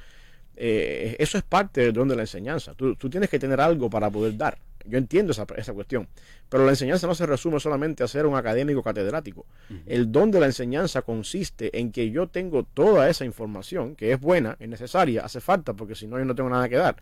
Eh, 0.55 1.15
eso 1.19 1.37
es 1.37 1.43
parte 1.43 1.81
del 1.81 1.93
don 1.93 2.07
de 2.07 2.15
la 2.15 2.23
enseñanza. 2.23 2.73
Tú 2.73 2.95
tienes 3.11 3.29
que 3.29 3.37
tener 3.37 3.61
algo 3.61 3.91
para 3.91 4.09
poder 4.09 4.35
dar. 4.35 4.57
Yo 4.87 4.97
entiendo 4.97 5.31
esa, 5.31 5.45
esa, 5.57 5.73
cuestión. 5.73 6.07
Pero 6.49 6.65
la 6.65 6.71
enseñanza 6.71 7.07
no 7.07 7.15
se 7.15 7.25
resume 7.25 7.59
solamente 7.59 8.03
a 8.03 8.07
ser 8.07 8.25
un 8.25 8.35
académico 8.35 8.81
catedrático. 8.81 9.45
El 9.85 10.11
don 10.11 10.31
de 10.31 10.39
la 10.39 10.45
enseñanza 10.45 11.01
consiste 11.01 11.77
en 11.79 11.91
que 11.91 12.09
yo 12.09 12.27
tengo 12.27 12.63
toda 12.63 13.09
esa 13.09 13.25
información, 13.25 13.95
que 13.95 14.11
es 14.13 14.19
buena, 14.19 14.55
es 14.59 14.69
necesaria, 14.69 15.25
hace 15.25 15.41
falta, 15.41 15.73
porque 15.73 15.95
si 15.95 16.07
no 16.07 16.17
yo 16.17 16.25
no 16.25 16.35
tengo 16.35 16.49
nada 16.49 16.69
que 16.69 16.77
dar. 16.77 16.95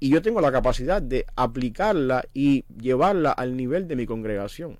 Y 0.00 0.10
yo 0.10 0.22
tengo 0.22 0.40
la 0.40 0.52
capacidad 0.52 1.02
de 1.02 1.26
aplicarla 1.34 2.24
y 2.32 2.64
llevarla 2.80 3.32
al 3.32 3.56
nivel 3.56 3.88
de 3.88 3.96
mi 3.96 4.06
congregación. 4.06 4.78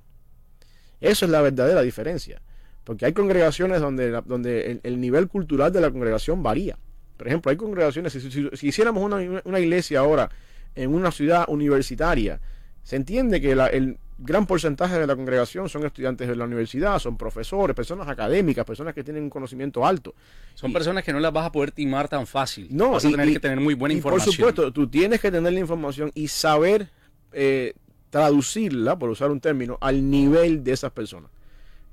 Eso 1.01 1.25
es 1.25 1.31
la 1.31 1.43
verdadera 1.43 1.83
diferencia. 1.83 2.41
Porque 2.85 3.05
hay 3.05 3.13
congregaciones 3.13 3.81
donde, 3.81 4.23
donde 4.25 4.81
el, 4.83 5.01
nivel 5.01 5.29
cultural 5.29 5.73
de 5.73 5.81
la 5.81 5.91
congregación 5.91 6.43
varía. 6.43 6.79
Por 7.17 7.27
ejemplo, 7.27 7.51
hay 7.51 7.57
congregaciones, 7.57 8.13
si, 8.13 8.67
hiciéramos 8.67 9.03
una, 9.03 9.43
una 9.45 9.61
iglesia 9.61 10.01
ahora 10.01 10.31
en 10.79 10.95
una 10.95 11.11
ciudad 11.11 11.45
universitaria. 11.49 12.41
Se 12.83 12.97
entiende 12.97 13.41
que 13.41 13.53
el 13.53 13.99
gran 14.17 14.47
porcentaje 14.47 14.99
de 14.99 15.07
la 15.07 15.17
congregación 15.17 15.69
son 15.69 15.85
estudiantes 15.85 16.29
de 16.29 16.37
la 16.37 16.45
universidad, 16.45 16.99
son 16.99 17.17
profesores, 17.17 17.75
personas 17.75 18.09
académicas, 18.09 18.65
personas 18.65 18.95
que 18.95 19.05
tienen 19.05 19.25
un 19.25 19.31
conocimiento 19.31 19.85
alto. 19.85 20.15
Son 20.55 20.73
personas 20.73 21.05
que 21.05 21.13
no 21.13 21.21
las 21.21 21.33
vas 21.33 21.47
a 21.47 21.53
poder 21.53 21.73
timar 21.73 22.09
tan 22.09 22.27
fácil. 22.27 22.69
No, 22.71 22.93
vas 22.93 23.05
a 23.05 23.11
tener 23.11 23.33
que 23.33 23.41
tener 23.41 23.61
muy 23.61 23.75
buena 23.75 23.95
información. 23.95 24.27
Por 24.27 24.35
supuesto, 24.35 24.73
tú 24.73 24.89
tienes 24.89 25.21
que 25.21 25.31
tener 25.31 25.53
la 25.53 25.61
información 25.61 26.11
y 26.15 26.29
saber 26.29 26.89
eh, 27.33 27.75
traducirla, 28.11 28.99
por 28.99 29.11
usar 29.11 29.31
un 29.31 29.41
término, 29.41 29.79
al 29.81 30.09
nivel 30.09 30.65
de 30.65 30.73
esas 30.73 30.93
personas. 30.93 31.31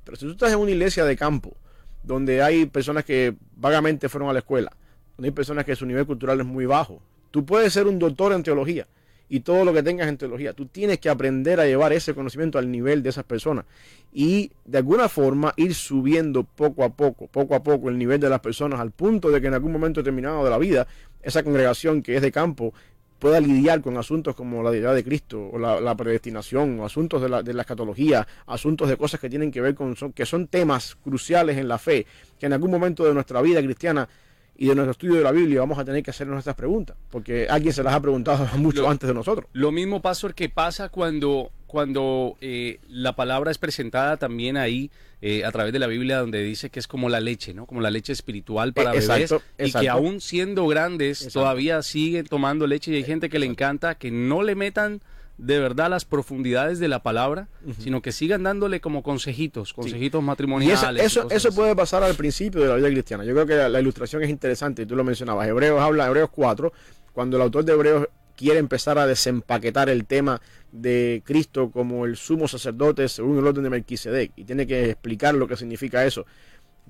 Pero 0.03 0.17
si 0.17 0.25
tú 0.25 0.31
estás 0.31 0.51
en 0.51 0.59
una 0.59 0.71
iglesia 0.71 1.05
de 1.05 1.17
campo, 1.17 1.57
donde 2.03 2.43
hay 2.43 2.67
personas 2.67 3.03
que 3.03 3.35
vagamente 3.55 4.09
fueron 4.09 4.29
a 4.29 4.33
la 4.33 4.39
escuela, 4.39 4.71
donde 5.17 5.29
hay 5.29 5.33
personas 5.33 5.65
que 5.65 5.75
su 5.75 5.85
nivel 5.85 6.05
cultural 6.05 6.39
es 6.39 6.45
muy 6.45 6.65
bajo, 6.65 7.01
Tú 7.35 7.45
puedes 7.45 7.73
ser 7.73 7.85
un 7.85 7.99
doctor 7.99 8.31
en 8.31 8.43
teología 8.43 8.87
y 9.27 9.41
todo 9.41 9.65
lo 9.65 9.73
que 9.73 9.83
tengas 9.83 10.07
en 10.07 10.17
teología. 10.17 10.53
Tú 10.53 10.67
tienes 10.67 10.99
que 10.99 11.09
aprender 11.09 11.59
a 11.59 11.65
llevar 11.65 11.91
ese 11.91 12.13
conocimiento 12.13 12.57
al 12.57 12.71
nivel 12.71 13.03
de 13.03 13.09
esas 13.09 13.25
personas 13.25 13.65
y 14.13 14.53
de 14.63 14.77
alguna 14.77 15.09
forma 15.09 15.53
ir 15.57 15.75
subiendo 15.75 16.45
poco 16.45 16.85
a 16.85 16.93
poco, 16.93 17.27
poco 17.27 17.53
a 17.53 17.61
poco 17.61 17.89
el 17.89 17.97
nivel 17.97 18.21
de 18.21 18.29
las 18.29 18.39
personas 18.39 18.79
al 18.79 18.91
punto 18.91 19.31
de 19.31 19.41
que 19.41 19.47
en 19.47 19.53
algún 19.53 19.73
momento 19.73 19.99
determinado 19.99 20.45
de 20.45 20.49
la 20.49 20.57
vida 20.57 20.87
esa 21.21 21.43
congregación 21.43 22.01
que 22.01 22.15
es 22.15 22.21
de 22.21 22.31
campo 22.31 22.73
pueda 23.19 23.41
lidiar 23.41 23.81
con 23.81 23.97
asuntos 23.97 24.33
como 24.33 24.63
la 24.63 24.71
deidad 24.71 24.95
de 24.95 25.03
Cristo 25.03 25.49
o 25.51 25.59
la, 25.59 25.95
predestinación, 25.97 26.79
o 26.79 26.85
asuntos 26.85 27.21
de 27.21 27.27
la, 27.27 27.43
de 27.43 27.53
la 27.53 27.63
escatología, 27.63 28.25
asuntos 28.45 28.87
de 28.87 28.95
cosas 28.95 29.19
que 29.19 29.29
tienen 29.29 29.51
que 29.51 29.59
ver 29.59 29.75
con, 29.75 29.93
que 30.13 30.25
son 30.25 30.47
temas 30.47 30.95
cruciales 30.95 31.57
en 31.57 31.67
la 31.67 31.79
fe, 31.79 32.05
que 32.39 32.45
en 32.45 32.53
algún 32.53 32.71
momento 32.71 33.03
de 33.03 33.13
nuestra 33.13 33.41
vida 33.41 33.61
cristiana 33.61 34.07
y 34.57 34.67
de 34.67 34.75
nuestro 34.75 34.91
estudio 34.91 35.15
de 35.15 35.23
la 35.23 35.31
Biblia 35.31 35.59
vamos 35.59 35.77
a 35.77 35.85
tener 35.85 36.01
que 36.01 36.11
hacer 36.11 36.27
nuestras 36.27 36.55
preguntas, 36.55 36.95
porque 37.09 37.47
alguien 37.49 37.73
se 37.73 37.83
las 37.83 37.93
ha 37.93 38.01
preguntado 38.01 38.47
mucho 38.57 38.89
antes 38.89 39.07
de 39.07 39.13
nosotros. 39.13 39.47
Lo 39.53 39.71
mismo, 39.71 40.01
Pastor, 40.01 40.33
que 40.33 40.49
pasa 40.49 40.89
cuando, 40.89 41.51
cuando 41.67 42.37
eh, 42.41 42.79
la 42.87 43.15
palabra 43.15 43.51
es 43.51 43.57
presentada 43.57 44.17
también 44.17 44.57
ahí 44.57 44.91
eh, 45.21 45.43
a 45.43 45.51
través 45.51 45.73
de 45.73 45.79
la 45.79 45.87
Biblia, 45.87 46.19
donde 46.19 46.41
dice 46.43 46.69
que 46.69 46.79
es 46.79 46.87
como 46.87 47.09
la 47.09 47.19
leche, 47.19 47.53
¿no? 47.53 47.65
Como 47.65 47.81
la 47.81 47.91
leche 47.91 48.13
espiritual 48.13 48.73
para 48.73 48.93
e, 48.93 48.99
bebés, 48.99 49.33
y 49.57 49.71
que 49.71 49.89
aún 49.89 50.21
siendo 50.21 50.67
grandes 50.67 51.29
todavía 51.33 51.81
siguen 51.81 52.25
tomando 52.25 52.67
leche 52.67 52.91
y 52.91 52.95
hay 52.95 53.03
gente 53.03 53.29
que 53.29 53.39
le 53.39 53.45
encanta 53.45 53.95
que 53.95 54.11
no 54.11 54.43
le 54.43 54.55
metan 54.55 55.01
de 55.37 55.59
verdad 55.59 55.89
las 55.89 56.05
profundidades 56.05 56.79
de 56.79 56.87
la 56.87 57.03
palabra, 57.03 57.47
sino 57.79 58.01
que 58.01 58.11
sigan 58.11 58.43
dándole 58.43 58.79
como 58.79 59.03
consejitos, 59.03 59.73
consejitos 59.73 60.23
matrimoniales. 60.23 61.01
Y 61.01 61.05
eso, 61.05 61.29
eso, 61.29 61.51
puede 61.53 61.75
pasar 61.75 62.03
al 62.03 62.15
principio 62.15 62.61
de 62.61 62.67
la 62.67 62.75
vida 62.75 62.89
cristiana. 62.89 63.25
Yo 63.25 63.33
creo 63.33 63.45
que 63.45 63.69
la, 63.69 63.79
ilustración 63.79 64.23
es 64.23 64.29
interesante, 64.29 64.83
y 64.83 64.85
tú 64.85 64.95
lo 64.95 65.03
mencionabas. 65.03 65.47
Hebreos 65.47 65.81
habla, 65.81 66.07
Hebreos 66.07 66.29
4, 66.31 66.71
cuando 67.13 67.37
el 67.37 67.43
autor 67.43 67.65
de 67.65 67.73
Hebreos 67.73 68.07
quiere 68.35 68.59
empezar 68.59 68.97
a 68.97 69.07
desempaquetar 69.07 69.89
el 69.89 70.05
tema 70.05 70.41
de 70.71 71.21
Cristo 71.25 71.71
como 71.71 72.05
el 72.05 72.17
sumo 72.17 72.47
sacerdote 72.47 73.07
según 73.07 73.37
el 73.37 73.47
orden 73.47 73.63
de 73.63 73.69
Melquisedec 73.69 74.33
y 74.35 74.43
tiene 74.43 74.67
que 74.67 74.89
explicar 74.89 75.35
lo 75.35 75.47
que 75.47 75.55
significa 75.55 76.05
eso 76.05 76.25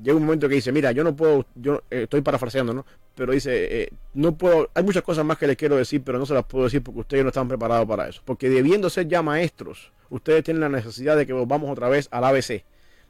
llega 0.01 0.17
un 0.17 0.25
momento 0.25 0.49
que 0.49 0.55
dice, 0.55 0.71
mira, 0.71 0.91
yo 0.91 1.03
no 1.03 1.15
puedo, 1.15 1.45
yo 1.55 1.83
eh, 1.89 2.03
estoy 2.03 2.21
parafraseando, 2.21 2.73
¿no? 2.73 2.85
Pero 3.15 3.33
dice, 3.33 3.83
eh, 3.83 3.89
no 4.13 4.35
puedo, 4.35 4.69
hay 4.73 4.83
muchas 4.83 5.03
cosas 5.03 5.25
más 5.25 5.37
que 5.37 5.47
les 5.47 5.55
quiero 5.55 5.75
decir, 5.77 6.01
pero 6.03 6.19
no 6.19 6.25
se 6.25 6.33
las 6.33 6.45
puedo 6.45 6.65
decir 6.65 6.83
porque 6.83 7.01
ustedes 7.01 7.23
no 7.23 7.29
están 7.29 7.47
preparados 7.47 7.87
para 7.87 8.07
eso. 8.07 8.21
Porque 8.25 8.49
debiendo 8.49 8.89
ser 8.89 9.07
ya 9.07 9.21
maestros, 9.21 9.91
ustedes 10.09 10.43
tienen 10.43 10.61
la 10.61 10.69
necesidad 10.69 11.15
de 11.15 11.25
que 11.25 11.33
volvamos 11.33 11.71
otra 11.71 11.87
vez 11.89 12.07
al 12.11 12.23
ABC 12.25 12.63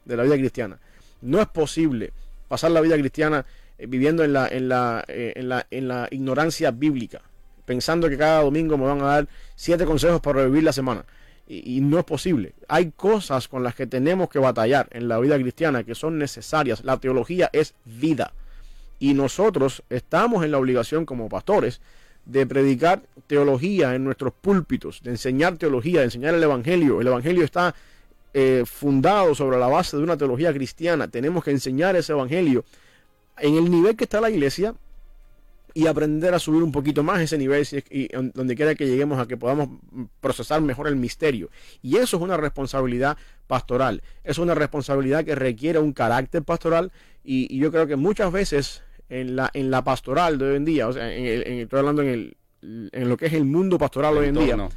de 0.04 0.16
la 0.16 0.22
vida 0.22 0.36
cristiana. 0.36 0.78
No 1.20 1.40
es 1.40 1.48
posible 1.48 2.12
pasar 2.48 2.70
la 2.70 2.80
vida 2.80 2.96
cristiana 2.96 3.44
eh, 3.78 3.86
viviendo 3.86 4.22
en 4.22 4.32
la, 4.32 4.46
en, 4.48 4.68
la, 4.68 5.04
en, 5.08 5.48
la, 5.48 5.66
en 5.70 5.88
la 5.88 6.08
ignorancia 6.10 6.70
bíblica, 6.70 7.22
pensando 7.64 8.08
que 8.08 8.16
cada 8.16 8.42
domingo 8.42 8.78
me 8.78 8.84
van 8.84 9.00
a 9.00 9.06
dar 9.06 9.28
siete 9.56 9.84
consejos 9.84 10.20
para 10.20 10.44
vivir 10.44 10.62
la 10.62 10.72
semana 10.72 11.04
y, 11.48 11.80
no 11.80 11.98
es 11.98 12.04
posible. 12.04 12.54
Hay 12.68 12.90
cosas 12.90 13.48
con 13.48 13.62
las 13.62 13.74
que 13.74 13.86
tenemos 13.86 14.28
que 14.28 14.38
batallar 14.38 14.88
en 14.90 15.08
la 15.08 15.18
vida 15.18 15.38
cristiana 15.38 15.84
que 15.84 15.94
son 15.94 16.18
necesarias. 16.18 16.84
La 16.84 16.98
teología 16.98 17.50
es 17.52 17.74
vida. 17.84 18.32
Y 18.98 19.14
nosotros 19.14 19.82
estamos 19.88 20.44
en 20.44 20.50
la 20.50 20.58
obligación 20.58 21.06
como 21.06 21.28
pastores 21.28 21.80
de 22.24 22.46
predicar 22.46 23.02
teología 23.28 23.94
en 23.94 24.02
nuestros 24.04 24.32
púlpitos, 24.32 25.02
de 25.02 25.10
enseñar 25.10 25.56
teología, 25.56 26.00
de 26.00 26.06
enseñar 26.06 26.34
el 26.34 26.42
Evangelio. 26.42 27.00
El 27.00 27.06
Evangelio 27.06 27.44
está 27.44 27.74
eh, 28.34 28.64
fundado 28.66 29.34
sobre 29.34 29.58
la 29.58 29.68
base 29.68 29.96
de 29.96 30.02
una 30.02 30.16
teología 30.16 30.52
cristiana. 30.52 31.06
Tenemos 31.08 31.44
que 31.44 31.52
enseñar 31.52 31.94
ese 31.94 32.12
Evangelio. 32.12 32.64
En 33.38 33.54
el 33.54 33.70
nivel 33.70 33.94
que 33.94 34.04
está 34.04 34.20
la 34.20 34.30
iglesia, 34.30 34.74
y 35.76 35.88
aprender 35.88 36.32
a 36.32 36.38
subir 36.38 36.62
un 36.62 36.72
poquito 36.72 37.02
más 37.02 37.20
ese 37.20 37.36
nivel 37.36 37.66
y 37.90 38.08
donde 38.32 38.54
quiera 38.56 38.74
que 38.74 38.86
lleguemos 38.86 39.18
a 39.18 39.28
que 39.28 39.36
podamos 39.36 39.68
procesar 40.20 40.62
mejor 40.62 40.88
el 40.88 40.96
misterio. 40.96 41.50
Y 41.82 41.96
eso 41.96 42.16
es 42.16 42.22
una 42.22 42.38
responsabilidad 42.38 43.18
pastoral, 43.46 44.02
es 44.24 44.38
una 44.38 44.54
responsabilidad 44.54 45.22
que 45.26 45.34
requiere 45.34 45.78
un 45.78 45.92
carácter 45.92 46.42
pastoral 46.44 46.92
y, 47.22 47.58
yo 47.58 47.70
creo 47.70 47.86
que 47.86 47.96
muchas 47.96 48.32
veces 48.32 48.84
en 49.10 49.36
la, 49.36 49.50
en 49.52 49.70
la 49.70 49.84
pastoral 49.84 50.38
de 50.38 50.48
hoy 50.48 50.56
en 50.56 50.64
día, 50.64 50.88
o 50.88 50.94
sea, 50.94 51.12
estoy 51.12 51.78
hablando 51.78 52.00
en, 52.00 52.08
el, 52.08 52.36
en 52.62 53.08
lo 53.10 53.18
que 53.18 53.26
es 53.26 53.34
el 53.34 53.44
mundo 53.44 53.76
pastoral 53.76 54.16
hoy 54.16 54.28
en 54.28 54.34
día, 54.34 54.68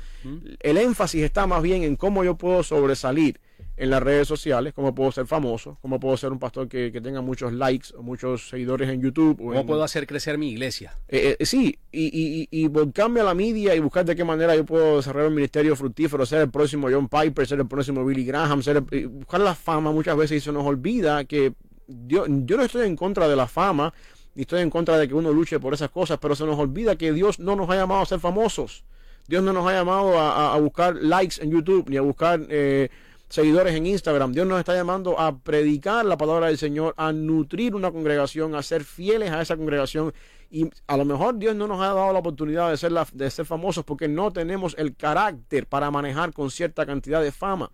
el 0.59 0.77
énfasis 0.77 1.23
está 1.23 1.47
más 1.47 1.63
bien 1.63 1.83
en 1.83 1.95
cómo 1.95 2.25
yo 2.25 2.35
puedo 2.35 2.61
sobresalir 2.61 3.39
en 3.79 3.89
las 3.89 4.03
redes 4.03 4.27
sociales, 4.27 4.73
cómo 4.73 4.93
puedo 4.93 5.09
ser 5.13 5.25
famoso, 5.25 5.77
cómo 5.81 6.01
puedo 6.01 6.17
ser 6.17 6.33
un 6.33 6.37
pastor 6.37 6.67
que, 6.67 6.91
tenga 6.99 7.21
muchos 7.21 7.53
likes 7.53 7.87
o 7.95 8.03
muchos 8.03 8.49
seguidores 8.49 8.89
en 8.89 9.01
YouTube. 9.01 9.37
¿Cómo 9.37 9.65
puedo 9.65 9.83
hacer 9.83 10.05
crecer 10.05 10.37
mi 10.37 10.49
iglesia? 10.49 10.93
Eh, 11.07 11.37
eh, 11.39 11.45
sí, 11.45 11.79
y, 11.89 12.07
y, 12.07 12.47
y, 12.51 12.67
volcarme 12.67 13.21
a 13.21 13.23
la 13.23 13.33
media 13.33 13.73
y 13.73 13.79
buscar 13.79 14.03
de 14.03 14.17
qué 14.17 14.25
manera 14.25 14.53
yo 14.53 14.65
puedo 14.65 14.97
desarrollar 14.97 15.29
un 15.29 15.35
ministerio 15.35 15.77
fructífero, 15.77 16.25
ser 16.25 16.41
el 16.41 16.51
próximo 16.51 16.89
John 16.91 17.07
Piper, 17.07 17.47
ser 17.47 17.61
el 17.61 17.67
próximo 17.67 18.03
Billy 18.03 18.25
Graham, 18.25 18.61
ser 18.61 18.81
buscar 18.81 19.39
la 19.39 19.55
fama 19.55 19.93
muchas 19.93 20.17
veces 20.17 20.37
y 20.37 20.41
se 20.41 20.51
nos 20.51 20.65
olvida 20.65 21.23
que 21.23 21.53
yo, 21.87 22.25
yo 22.27 22.57
no 22.57 22.63
estoy 22.63 22.85
en 22.85 22.97
contra 22.97 23.29
de 23.29 23.37
la 23.37 23.47
fama, 23.47 23.93
ni 24.35 24.41
estoy 24.41 24.61
en 24.61 24.69
contra 24.69 24.97
de 24.97 25.07
que 25.07 25.13
uno 25.13 25.31
luche 25.31 25.57
por 25.57 25.73
esas 25.73 25.89
cosas, 25.89 26.19
pero 26.21 26.35
se 26.35 26.45
nos 26.45 26.59
olvida 26.59 26.97
que 26.97 27.13
Dios 27.13 27.39
no 27.39 27.55
nos 27.55 27.69
ha 27.69 27.75
llamado 27.75 28.01
a 28.01 28.05
ser 28.05 28.19
famosos. 28.19 28.83
Dios 29.29 29.41
no 29.41 29.53
nos 29.53 29.65
ha 29.67 29.71
llamado 29.71 30.19
a, 30.19 30.57
buscar 30.59 30.95
likes 30.95 31.41
en 31.41 31.51
YouTube, 31.51 31.89
ni 31.89 31.95
a 31.95 32.01
buscar... 32.01 32.41
Eh, 32.49 32.89
seguidores 33.29 33.75
en 33.75 33.85
Instagram. 33.85 34.33
Dios 34.33 34.47
nos 34.47 34.59
está 34.59 34.73
llamando 34.73 35.19
a 35.19 35.37
predicar 35.37 36.03
la 36.05 36.17
palabra 36.17 36.47
del 36.47 36.57
Señor, 36.57 36.93
a 36.97 37.13
nutrir 37.13 37.75
una 37.75 37.91
congregación, 37.91 38.55
a 38.55 38.63
ser 38.63 38.83
fieles 38.83 39.31
a 39.31 39.41
esa 39.41 39.55
congregación. 39.55 40.13
Y 40.51 40.69
a 40.87 40.97
lo 40.97 41.05
mejor 41.05 41.37
Dios 41.37 41.55
no 41.55 41.67
nos 41.67 41.79
ha 41.79 41.93
dado 41.93 42.11
la 42.11 42.19
oportunidad 42.19 42.71
de 42.71 42.77
ser, 42.77 42.91
de 42.91 43.29
ser 43.29 43.45
famosos 43.45 43.85
porque 43.85 44.07
no 44.07 44.33
tenemos 44.33 44.75
el 44.79 44.95
carácter 44.95 45.67
para 45.67 45.91
manejar 45.91 46.33
con 46.33 46.49
cierta 46.49 46.85
cantidad 46.87 47.21
de 47.21 47.31
fama. 47.31 47.71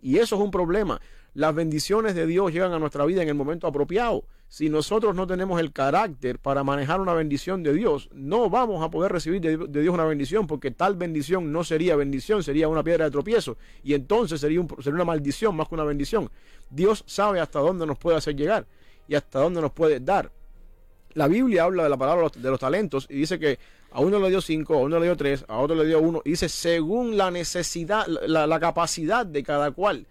Y 0.00 0.16
eso 0.16 0.36
es 0.36 0.40
un 0.40 0.50
problema. 0.50 1.00
Las 1.34 1.54
bendiciones 1.54 2.14
de 2.14 2.26
Dios 2.26 2.52
llegan 2.52 2.72
a 2.72 2.78
nuestra 2.78 3.04
vida 3.04 3.22
en 3.22 3.28
el 3.28 3.34
momento 3.34 3.66
apropiado. 3.66 4.24
Si 4.48 4.68
nosotros 4.68 5.14
no 5.14 5.26
tenemos 5.26 5.60
el 5.60 5.72
carácter 5.72 6.38
para 6.38 6.62
manejar 6.62 7.00
una 7.00 7.14
bendición 7.14 7.62
de 7.62 7.72
Dios, 7.72 8.08
no 8.12 8.48
vamos 8.48 8.82
a 8.84 8.90
poder 8.90 9.10
recibir 9.10 9.40
de, 9.40 9.82
Dios 9.82 9.92
una 9.92 10.04
bendición, 10.04 10.46
porque 10.46 10.70
tal 10.70 10.94
bendición 10.94 11.52
no 11.52 11.64
sería 11.64 11.96
bendición, 11.96 12.42
sería 12.42 12.68
una 12.68 12.84
piedra 12.84 13.06
de 13.06 13.10
tropiezo. 13.10 13.56
Y 13.82 13.94
entonces 13.94 14.40
sería, 14.40 14.64
sería 14.78 14.94
una 14.94 15.04
maldición 15.04 15.56
más 15.56 15.68
que 15.68 15.74
una 15.74 15.84
bendición. 15.84 16.30
Dios 16.70 17.02
sabe 17.06 17.40
hasta 17.40 17.58
dónde 17.58 17.86
nos 17.86 17.98
puede 17.98 18.16
hacer 18.16 18.36
llegar 18.36 18.66
y 19.08 19.16
hasta 19.16 19.40
dónde 19.40 19.60
nos 19.60 19.72
puede 19.72 19.98
dar. 19.98 20.30
La 21.14 21.28
Biblia 21.28 21.64
habla 21.64 21.84
de 21.84 21.88
la 21.88 21.96
palabra 21.96 22.28
de 22.34 22.50
los 22.50 22.60
talentos 22.60 23.06
y 23.08 23.14
dice 23.14 23.38
que 23.38 23.58
a 23.90 24.00
uno 24.00 24.18
le 24.20 24.28
dio 24.28 24.40
cinco, 24.40 24.74
a 24.74 24.78
uno 24.78 24.98
le 24.98 25.06
dio 25.06 25.16
tres, 25.16 25.44
a 25.48 25.58
otro 25.58 25.74
le 25.74 25.86
dio 25.86 25.98
uno. 25.98 26.22
Y 26.24 26.30
dice 26.30 26.48
según 26.48 27.16
la 27.16 27.30
necesidad, 27.30 28.06
la 28.06 28.60
capacidad 28.60 29.26
de 29.26 29.42
cada 29.42 29.72
cual. 29.72 30.06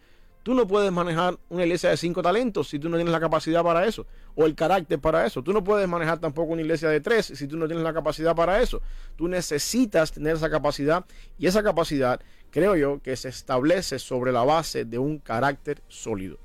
Tú 0.45 0.53
no 0.53 0.67
puedes 0.67 0.91
manejar 0.91 1.39
una 1.49 1.63
iglesia 1.63 1.89
de 1.89 1.97
cinco 1.97 2.21
talentos 2.21 2.67
si 2.67 2.77
tú 2.77 2.87
no 2.87 2.97
tienes 2.97 3.11
la 3.11 3.19
capacidad 3.19 3.63
para 3.63 3.83
eso, 3.87 4.05
o 4.35 4.45
el 4.45 4.53
carácter 4.53 4.99
para 4.99 5.25
eso. 5.25 5.41
Tú 5.41 5.51
no 5.51 5.63
puedes 5.63 5.87
manejar 5.87 6.19
tampoco 6.19 6.53
una 6.53 6.61
iglesia 6.61 6.87
de 6.87 7.01
tres 7.01 7.25
si 7.25 7.47
tú 7.47 7.57
no 7.57 7.65
tienes 7.65 7.83
la 7.83 7.95
capacidad 7.95 8.35
para 8.35 8.61
eso. 8.61 8.79
Tú 9.15 9.27
necesitas 9.27 10.11
tener 10.11 10.35
esa 10.35 10.51
capacidad 10.51 11.03
y 11.39 11.47
esa 11.47 11.63
capacidad, 11.63 12.21
creo 12.51 12.75
yo, 12.75 13.01
que 13.01 13.15
se 13.15 13.29
establece 13.29 13.97
sobre 13.97 14.31
la 14.31 14.43
base 14.43 14.85
de 14.85 14.99
un 14.99 15.17
carácter 15.17 15.81
sólido. 15.87 16.37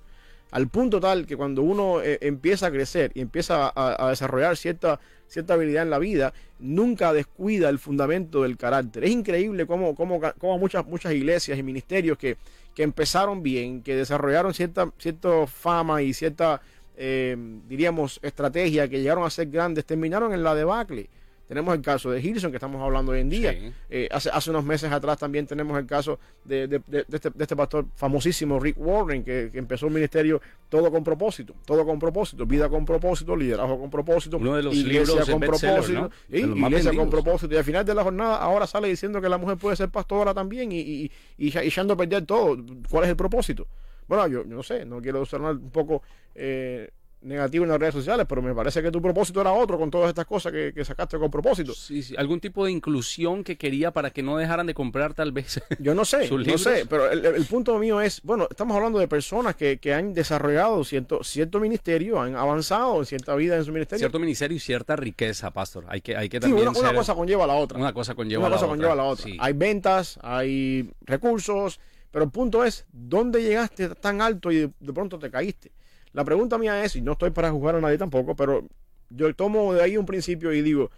Al 0.50 0.68
punto 0.68 1.00
tal 1.00 1.26
que 1.26 1.36
cuando 1.36 1.62
uno 1.62 2.02
eh, 2.02 2.18
empieza 2.22 2.66
a 2.66 2.70
crecer 2.70 3.12
y 3.14 3.20
empieza 3.20 3.72
a, 3.74 4.08
desarrollar 4.10 4.56
cierta, 4.56 5.00
cierta 5.28 5.54
habilidad 5.54 5.82
en 5.84 5.90
la 5.90 5.98
vida, 5.98 6.32
nunca 6.58 7.12
descuida 7.12 7.68
el 7.68 7.78
fundamento 7.78 8.42
del 8.42 8.56
carácter. 8.56 9.04
Es 9.04 9.10
increíble 9.10 9.66
cómo, 9.66 9.94
cómo, 9.94 10.20
cómo 10.38 10.58
muchas, 10.58 10.86
muchas 10.86 11.12
iglesias 11.12 11.58
y 11.58 11.62
ministerios 11.62 12.18
que 12.18 12.36
que 12.74 12.82
empezaron 12.82 13.42
bien, 13.42 13.82
que 13.82 13.96
desarrollaron 13.96 14.54
cierta, 14.54 14.92
cierta 14.98 15.46
fama 15.46 16.02
y 16.02 16.14
cierta, 16.14 16.60
eh, 16.96 17.36
diríamos, 17.68 18.20
estrategia, 18.22 18.88
que 18.88 19.00
llegaron 19.00 19.24
a 19.24 19.30
ser 19.30 19.48
grandes, 19.48 19.84
terminaron 19.84 20.32
en 20.32 20.42
la 20.42 20.54
debacle. 20.54 21.08
Tenemos 21.50 21.74
el 21.74 21.82
caso 21.82 22.12
de 22.12 22.20
Hilson, 22.20 22.52
que 22.52 22.58
estamos 22.58 22.80
hablando 22.80 23.10
hoy 23.10 23.18
en 23.18 23.28
día. 23.28 23.52
Eh, 23.90 24.08
hace, 24.12 24.30
hace 24.32 24.50
unos 24.50 24.64
meses 24.64 24.92
atrás 24.92 25.18
también 25.18 25.48
tenemos 25.48 25.76
el 25.76 25.84
caso 25.84 26.20
de, 26.44 26.68
de, 26.68 26.80
de, 26.86 27.04
este, 27.10 27.28
de 27.30 27.42
este, 27.42 27.56
pastor 27.56 27.86
famosísimo, 27.96 28.60
Rick 28.60 28.76
Warren, 28.78 29.24
que, 29.24 29.50
empezó 29.54 29.88
un 29.88 29.94
ministerio 29.94 30.40
todo 30.68 30.92
con 30.92 31.02
propósito, 31.02 31.56
todo 31.64 31.84
con 31.84 31.98
propósito, 31.98 32.46
vida 32.46 32.68
con 32.68 32.84
propósito, 32.84 33.34
liderazgo 33.34 33.80
con 33.80 33.90
propósito, 33.90 34.36
Uno 34.36 34.54
de 34.54 34.62
los 34.62 34.76
iglesia 34.76 35.24
con 35.28 35.40
propósito, 35.40 36.10
iglesia 36.28 36.94
con 36.94 37.10
propósito. 37.10 37.52
Y 37.52 37.56
al 37.56 37.64
final 37.64 37.84
de 37.84 37.94
la 37.96 38.04
jornada 38.04 38.36
ahora 38.36 38.68
sale 38.68 38.86
diciendo 38.86 39.20
que 39.20 39.28
la 39.28 39.36
mujer 39.36 39.56
puede 39.56 39.74
ser 39.74 39.88
pastora 39.88 40.32
también 40.32 40.70
y, 40.70 40.78
y, 40.78 41.10
y, 41.36 41.48
y 41.48 41.58
echando 41.58 41.94
a 41.94 41.96
perder 41.96 42.26
todo. 42.26 42.58
¿Cuál 42.88 43.02
es 43.06 43.10
el 43.10 43.16
propósito? 43.16 43.66
Bueno, 44.06 44.28
yo, 44.28 44.44
no 44.44 44.62
sé, 44.62 44.84
no 44.84 45.02
quiero 45.02 45.26
sonar 45.26 45.56
un 45.56 45.70
poco... 45.70 46.00
Eh, 46.32 46.90
negativo 47.22 47.64
en 47.64 47.70
las 47.70 47.78
redes 47.78 47.94
sociales, 47.94 48.26
pero 48.28 48.40
me 48.40 48.54
parece 48.54 48.82
que 48.82 48.90
tu 48.90 49.02
propósito 49.02 49.40
era 49.40 49.52
otro 49.52 49.78
con 49.78 49.90
todas 49.90 50.08
estas 50.08 50.26
cosas 50.26 50.52
que, 50.52 50.84
sacaste 50.84 51.18
con 51.18 51.30
propósito. 51.30 51.74
Sí, 51.74 52.02
sí, 52.02 52.14
algún 52.16 52.40
tipo 52.40 52.64
de 52.64 52.72
inclusión 52.72 53.44
que 53.44 53.56
quería 53.56 53.90
para 53.90 54.10
que 54.10 54.22
no 54.22 54.36
dejaran 54.36 54.66
de 54.66 54.74
comprar 54.74 55.14
tal 55.14 55.32
vez. 55.32 55.60
Yo 55.78 55.94
no 55.94 56.04
sé, 56.04 56.30
no 56.30 56.58
sé, 56.58 56.86
pero 56.88 57.10
el, 57.10 57.44
punto 57.44 57.78
mío 57.78 58.00
es, 58.00 58.22
bueno, 58.22 58.46
estamos 58.50 58.76
hablando 58.76 58.98
de 58.98 59.08
personas 59.08 59.56
que, 59.56 59.78
han 59.90 60.14
desarrollado 60.14 60.84
cierto, 60.84 61.24
cierto 61.24 61.58
ministerio, 61.58 62.20
han 62.20 62.36
avanzado 62.36 63.00
en 63.00 63.06
cierta 63.06 63.34
vida 63.34 63.56
en 63.56 63.64
su 63.64 63.72
ministerio. 63.72 63.98
Cierto 63.98 64.18
ministerio 64.18 64.56
y 64.56 64.60
cierta 64.60 64.94
riqueza, 64.96 65.50
pastor. 65.50 65.84
Hay 65.88 66.00
que, 66.00 66.16
hay 66.16 66.28
que 66.28 66.38
también 66.38 66.68
una, 66.68 66.78
una 66.78 66.94
cosa 66.94 67.14
conlleva 67.14 67.44
a 67.44 67.48
la 67.48 67.54
otra. 67.54 67.78
Una 67.78 67.92
cosa 67.92 68.14
conlleva, 68.14 68.46
a, 68.46 68.50
la 68.50 68.58
conlleva 68.58 68.92
a 68.92 68.96
la 68.96 69.04
otra. 69.04 69.30
Hay 69.38 69.52
ventas, 69.52 70.18
hay 70.22 70.90
recursos, 71.02 71.80
pero 72.10 72.24
el 72.24 72.30
punto 72.30 72.64
es, 72.64 72.86
¿dónde 72.92 73.42
llegaste 73.42 73.88
tan 73.96 74.22
alto 74.22 74.50
y 74.50 74.72
de 74.78 74.92
pronto 74.92 75.18
te 75.18 75.30
caíste? 75.30 75.72
La 76.12 76.24
pregunta 76.24 76.58
mía 76.58 76.84
es, 76.84 76.96
y 76.96 77.02
no 77.02 77.12
estoy 77.12 77.30
para 77.30 77.50
juzgar 77.50 77.76
a 77.76 77.80
nadie 77.80 77.98
tampoco, 77.98 78.34
pero 78.34 78.66
yo 79.10 79.34
tomo 79.34 79.74
de 79.74 79.82
ahí 79.82 79.96
un 79.96 80.06
principio 80.06 80.52
y 80.52 80.62
digo, 80.62 80.90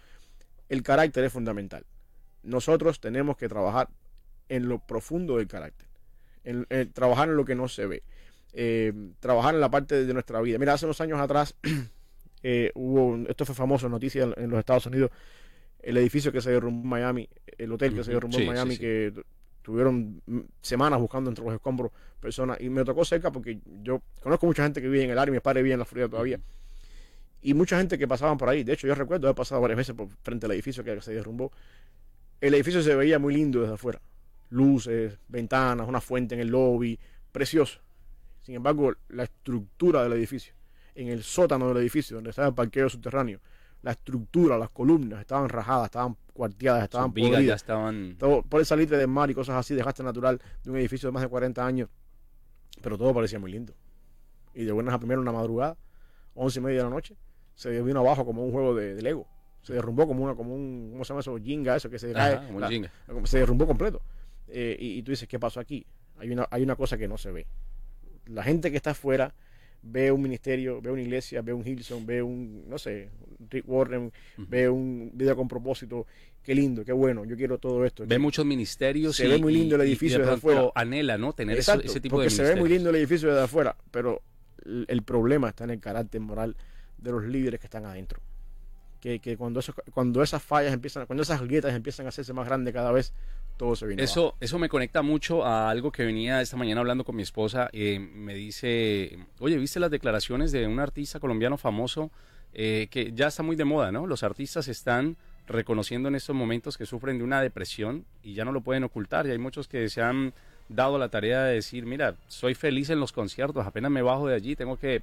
el 0.69 0.83
carácter 0.83 1.23
es 1.23 1.33
fundamental. 1.33 1.85
Nosotros 2.43 2.99
tenemos 2.99 3.37
que 3.37 3.47
trabajar 3.47 3.89
en 4.49 4.67
lo 4.67 4.79
profundo 4.79 5.37
del 5.37 5.47
carácter, 5.47 5.87
en, 6.43 6.65
trabajar 6.93 7.29
en 7.29 7.37
lo 7.37 7.45
que 7.45 7.55
no 7.55 7.67
se 7.67 7.85
ve, 7.85 8.03
eh, 8.53 8.93
trabajar 9.19 9.55
en 9.55 9.61
la 9.61 9.69
parte 9.69 10.05
de 10.05 10.13
nuestra 10.13 10.41
vida. 10.41 10.57
Mira, 10.57 10.73
hace 10.73 10.85
unos 10.85 10.99
años 11.01 11.19
atrás 11.19 11.55
eh, 12.43 12.71
hubo, 12.75 13.17
esto 13.27 13.45
fue 13.45 13.55
famoso, 13.55 13.87
noticia 13.89 14.23
en 14.35 14.49
los 14.49 14.59
Estados 14.59 14.85
Unidos, 14.87 15.11
el 15.81 15.97
edificio 15.97 16.31
que 16.31 16.41
se 16.41 16.51
derrumbó 16.51 16.83
en 16.83 16.89
Miami, 16.89 17.29
el 17.57 17.71
hotel 17.71 17.93
que 17.93 18.03
se 18.03 18.11
derrumbó 18.11 18.39
en 18.39 18.47
Miami, 18.47 18.77
que 18.77 19.13
tuvieron 19.63 20.21
semanas 20.61 20.99
buscando 20.99 21.31
entre 21.31 21.43
los 21.43 21.53
escombros 21.53 21.91
personas 22.19 22.61
y 22.61 22.69
me 22.69 22.85
tocó 22.85 23.03
cerca 23.03 23.31
porque 23.31 23.59
yo 23.81 24.01
conozco 24.21 24.45
mucha 24.45 24.63
gente 24.63 24.81
que 24.81 24.87
vive 24.87 25.05
en 25.05 25.09
el 25.11 25.17
área, 25.17 25.33
mi 25.33 25.39
padre 25.39 25.63
vive 25.63 25.73
en 25.73 25.79
la 25.79 25.85
Florida 25.85 26.09
todavía 26.09 26.39
y 27.43 27.53
mucha 27.53 27.77
gente 27.77 27.97
que 27.97 28.07
pasaban 28.07 28.37
por 28.37 28.49
ahí. 28.49 28.63
De 28.63 28.73
hecho, 28.73 28.87
yo 28.87 28.95
recuerdo 28.95 29.27
haber 29.27 29.35
pasado 29.35 29.61
varias 29.61 29.77
veces 29.77 29.95
por 29.95 30.07
frente 30.23 30.45
al 30.45 30.53
edificio 30.53 30.83
que 30.83 30.99
se 31.01 31.13
derrumbó. 31.13 31.51
El 32.39 32.53
edificio 32.53 32.81
se 32.81 32.95
veía 32.95 33.19
muy 33.19 33.33
lindo 33.33 33.61
desde 33.61 33.75
afuera. 33.75 34.01
luces, 34.49 35.17
ventanas, 35.27 35.87
una 35.87 35.99
fuente 35.99 36.35
en 36.35 36.41
el 36.41 36.47
lobby, 36.47 36.97
precioso. 37.31 37.79
Sin 38.43 38.55
embargo, 38.55 38.93
la 39.09 39.23
estructura 39.23 40.03
del 40.03 40.13
edificio, 40.13 40.53
en 40.95 41.07
el 41.07 41.23
sótano 41.23 41.67
del 41.69 41.77
edificio, 41.77 42.15
donde 42.15 42.29
estaba 42.29 42.49
el 42.49 42.53
parqueo 42.53 42.87
subterráneo, 42.87 43.39
la 43.83 43.91
estructura, 43.91 44.57
las 44.57 44.69
columnas 44.71 45.19
estaban 45.21 45.47
rajadas, 45.49 45.85
estaban 45.85 46.17
cuarteadas, 46.33 46.83
estaban 46.83 47.07
Sus 47.09 47.13
vigas 47.13 47.29
ya 47.31 47.35
podridas. 47.37 47.61
estaban... 47.61 48.15
Todo, 48.17 48.41
por 48.41 48.59
el 48.59 48.65
salir 48.65 48.89
del 48.89 49.07
mar 49.07 49.29
y 49.29 49.35
cosas 49.35 49.55
así, 49.57 49.75
desgaste 49.75 50.01
natural 50.03 50.41
de 50.63 50.71
un 50.71 50.77
edificio 50.77 51.07
de 51.07 51.13
más 51.13 51.21
de 51.21 51.29
40 51.29 51.63
años. 51.65 51.89
Pero 52.81 52.97
todo 52.97 53.13
parecía 53.13 53.37
muy 53.39 53.51
lindo. 53.51 53.73
Y 54.55 54.63
de 54.65 54.71
buenas 54.71 54.93
a 54.95 54.97
primera 54.99 55.19
una 55.21 55.31
madrugada, 55.31 55.77
11 56.33 56.59
y 56.59 56.61
media 56.63 56.77
de 56.79 56.83
la 56.85 56.89
noche, 56.89 57.15
se 57.53 57.81
vino 57.83 57.99
abajo 57.99 58.25
como 58.25 58.43
un 58.45 58.51
juego 58.51 58.73
de, 58.73 58.95
de 58.95 59.01
Lego. 59.01 59.27
Se 59.61 59.73
derrumbó 59.73 60.07
como 60.07 60.23
una, 60.23 60.35
como 60.35 60.55
un, 60.55 60.89
¿cómo 60.91 61.03
se 61.05 61.09
llama 61.09 61.19
eso? 61.21 61.37
Jinga, 61.37 61.75
eso 61.75 61.89
que 61.89 61.99
se 61.99 62.11
cae. 62.13 62.35
Ajá, 62.35 62.51
la- 62.59 63.25
se 63.25 63.39
derrumbó 63.39 63.67
completo. 63.67 64.01
Eh, 64.47 64.75
y, 64.79 64.97
y 64.99 65.03
tú 65.03 65.11
dices, 65.11 65.27
¿qué 65.27 65.39
pasó 65.39 65.59
aquí? 65.59 65.85
Hay 66.17 66.29
una, 66.31 66.47
hay 66.51 66.63
una 66.63 66.75
cosa 66.75 66.97
que 66.97 67.07
no 67.07 67.17
se 67.17 67.31
ve. 67.31 67.47
La 68.25 68.43
gente 68.43 68.71
que 68.71 68.77
está 68.77 68.91
afuera 68.91 69.33
ve 69.83 70.11
un 70.11 70.21
ministerio, 70.21 70.81
ve 70.81 70.91
una 70.91 71.01
iglesia, 71.01 71.41
ve 71.41 71.53
un 71.53 71.67
Hilson, 71.67 72.05
ve 72.05 72.21
un, 72.23 72.67
no 72.69 72.77
sé, 72.77 73.09
Rick 73.49 73.67
Warren, 73.67 74.11
ve 74.37 74.69
un 74.69 75.11
video 75.13 75.35
con 75.35 75.47
propósito. 75.47 76.07
Qué 76.41 76.53
lindo, 76.55 76.83
qué 76.83 76.91
bueno, 76.91 77.23
yo 77.23 77.37
quiero 77.37 77.57
todo 77.57 77.85
esto. 77.85 78.03
Ve 78.05 78.19
muchos 78.19 78.45
ministerios 78.45 79.15
Se 79.15 79.25
y, 79.27 79.29
ve 79.29 79.37
muy 79.37 79.53
lindo 79.53 79.75
el 79.75 79.81
y 79.83 79.85
edificio 79.91 80.17
de 80.19 80.25
desde 80.25 80.35
afuera. 80.37 80.69
anhela, 80.75 81.17
¿no? 81.17 81.31
Tener 81.33 81.57
eso- 81.57 81.71
Exacto, 81.71 81.89
ese 81.89 82.01
tipo 82.01 82.15
porque 82.17 82.25
de 82.25 82.29
se 82.31 82.43
ve 82.43 82.55
muy 82.57 82.69
lindo 82.69 82.89
el 82.89 82.95
edificio 82.97 83.29
desde 83.29 83.43
afuera, 83.43 83.77
pero 83.91 84.21
el, 84.65 84.85
el 84.89 85.03
problema 85.03 85.49
está 85.49 85.63
en 85.63 85.69
el 85.69 85.79
carácter 85.79 86.19
moral 86.19 86.57
de 86.97 87.11
los 87.11 87.23
líderes 87.23 87.59
que 87.61 87.67
están 87.67 87.85
adentro. 87.85 88.19
Que, 88.99 89.19
que 89.19 89.35
cuando, 89.37 89.59
eso, 89.61 89.73
cuando 89.93 90.21
esas 90.23 90.41
fallas 90.43 90.73
empiezan, 90.73 91.05
cuando 91.05 91.23
esas 91.23 91.41
grietas 91.41 91.73
empiezan 91.73 92.05
a 92.05 92.09
hacerse 92.09 92.31
más 92.33 92.45
grandes 92.45 92.73
cada 92.73 92.91
vez, 92.91 93.13
todo 93.57 93.75
se 93.75 93.85
abajo. 93.85 94.03
Eso, 94.03 94.35
eso 94.39 94.59
me 94.59 94.69
conecta 94.69 95.01
mucho 95.01 95.45
a 95.45 95.69
algo 95.69 95.91
que 95.91 96.03
venía 96.05 96.41
esta 96.41 96.57
mañana 96.57 96.81
hablando 96.81 97.03
con 97.03 97.15
mi 97.15 97.23
esposa. 97.23 97.69
eh, 97.73 97.99
me 97.99 98.33
dice, 98.33 99.17
oye, 99.39 99.57
¿viste 99.57 99.79
las 99.79 99.91
declaraciones 99.91 100.51
de 100.51 100.67
un 100.67 100.79
artista 100.79 101.19
colombiano 101.19 101.57
famoso 101.57 102.11
eh, 102.53 102.87
que 102.91 103.11
ya 103.13 103.27
está 103.27 103.41
muy 103.43 103.55
de 103.55 103.65
moda, 103.65 103.91
¿no? 103.91 104.05
Los 104.07 104.23
artistas 104.23 104.67
están 104.67 105.17
reconociendo 105.47 106.07
en 106.09 106.15
estos 106.15 106.35
momentos 106.35 106.77
que 106.77 106.85
sufren 106.85 107.17
de 107.17 107.23
una 107.23 107.41
depresión 107.41 108.05
y 108.23 108.33
ya 108.33 108.45
no 108.45 108.51
lo 108.51 108.61
pueden 108.61 108.83
ocultar. 108.83 109.25
Y 109.27 109.31
hay 109.31 109.37
muchos 109.39 109.67
que 109.67 109.89
se 109.89 110.01
han 110.01 110.33
dado 110.69 110.97
la 110.97 111.09
tarea 111.09 111.43
de 111.43 111.55
decir, 111.55 111.85
mira, 111.85 112.15
soy 112.27 112.53
feliz 112.55 112.89
en 112.89 112.99
los 112.99 113.11
conciertos, 113.11 113.65
apenas 113.65 113.91
me 113.91 114.01
bajo 114.01 114.27
de 114.27 114.35
allí, 114.35 114.55
tengo 114.55 114.77
que 114.77 115.01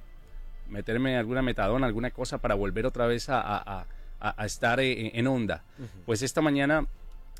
meterme 0.69 1.17
alguna 1.17 1.41
metadona, 1.41 1.85
alguna 1.87 2.11
cosa 2.11 2.37
para 2.39 2.55
volver 2.55 2.85
otra 2.85 3.05
vez 3.05 3.29
a, 3.29 3.41
a- 3.41 3.57
a- 3.81 3.85
a- 4.19 4.41
a 4.41 4.45
estar 4.45 4.79
eh, 4.79 5.11
en 5.17 5.27
onda. 5.27 5.63
Pues 6.05 6.21
esta 6.21 6.41
mañana 6.41 6.85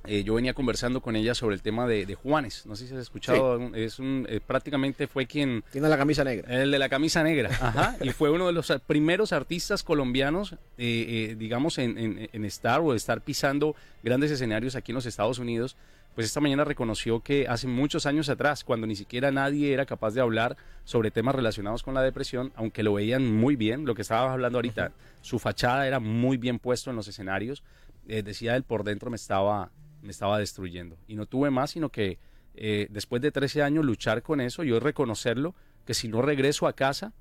eh, 0.05 0.23
yo 0.23 0.33
venía 0.35 0.53
conversando 0.53 1.01
con 1.01 1.15
ella 1.15 1.35
sobre 1.35 1.55
el 1.55 1.61
tema 1.61 1.85
de, 1.87 2.05
de 2.05 2.15
Juanes. 2.15 2.65
No 2.65 2.75
sé 2.75 2.87
si 2.87 2.93
has 2.93 2.99
escuchado. 3.01 3.57
un- 3.59 3.75
Es 3.75 3.99
un, 3.99 4.25
eh, 4.29 4.39
prácticamente 4.45 5.07
fue 5.07 5.25
quien 5.27 5.63
Tiene 5.71 5.89
la 5.89 5.97
camisa 5.97 6.23
negra. 6.23 6.61
el 6.61 6.71
de 6.71 6.79
la 6.79 6.89
camisa 6.89 7.23
negra, 7.23 7.49
ajá, 7.61 7.97
y 8.01 8.09
fue 8.09 8.29
uno 8.31 8.47
de 8.47 8.53
los 8.53 8.71
primeros 8.87 9.31
artistas 9.33 9.83
colombianos, 9.83 10.55
eh, 10.77 11.35
digamos, 11.37 11.77
en, 11.77 11.97
en- 11.97 12.29
en 12.31 12.45
estar 12.45 12.79
o 12.81 12.93
estar 12.93 13.21
pisando 13.21 13.75
grandes 14.03 14.31
escenarios 14.31 14.75
aquí 14.75 14.91
en 14.91 14.95
los 14.95 15.05
Estados 15.05 15.39
Unidos. 15.39 15.75
Pues 16.15 16.27
esta 16.27 16.41
mañana 16.41 16.65
reconoció 16.65 17.21
que 17.21 17.47
hace 17.47 17.67
muchos 17.67 18.05
años 18.05 18.27
atrás, 18.27 18.65
cuando 18.65 18.85
ni 18.85 18.97
siquiera 18.97 19.31
nadie 19.31 19.71
era 19.71 19.85
capaz 19.85 20.11
de 20.13 20.19
hablar 20.19 20.57
sobre 20.83 21.09
temas 21.09 21.33
relacionados 21.35 21.83
con 21.83 21.93
la 21.93 22.01
depresión, 22.01 22.51
aunque 22.55 22.83
lo 22.83 22.93
veían 22.95 23.33
muy 23.33 23.55
bien, 23.55 23.85
lo 23.85 23.95
que 23.95 24.01
estabas 24.01 24.31
hablando 24.33 24.57
ahorita, 24.57 24.91
su 25.21 25.39
fachada 25.39 25.87
era 25.87 26.01
muy 26.01 26.35
bien 26.35 26.59
puesto 26.59 26.89
en 26.89 26.97
los 26.97 27.07
escenarios, 27.07 27.63
decía 28.05 28.57
él, 28.57 28.63
por 28.63 28.83
dentro 28.83 29.09
me 29.09 29.15
estaba, 29.15 29.71
me 30.01 30.11
estaba 30.11 30.39
destruyendo. 30.39 30.97
Y 31.07 31.15
no 31.15 31.25
tuve 31.25 31.49
más, 31.49 31.71
sino 31.71 31.89
que 31.89 32.17
eh, 32.55 32.87
después 32.89 33.21
de 33.21 33.31
13 33.31 33.63
años 33.63 33.85
luchar 33.85 34.23
con 34.23 34.41
eso 34.41 34.63
y 34.63 34.71
hoy 34.71 34.79
reconocerlo, 34.79 35.55
que 35.85 35.93
si 35.93 36.07
no 36.07 36.21
regreso 36.21 36.67
a 36.67 36.73
casa, 36.73 37.13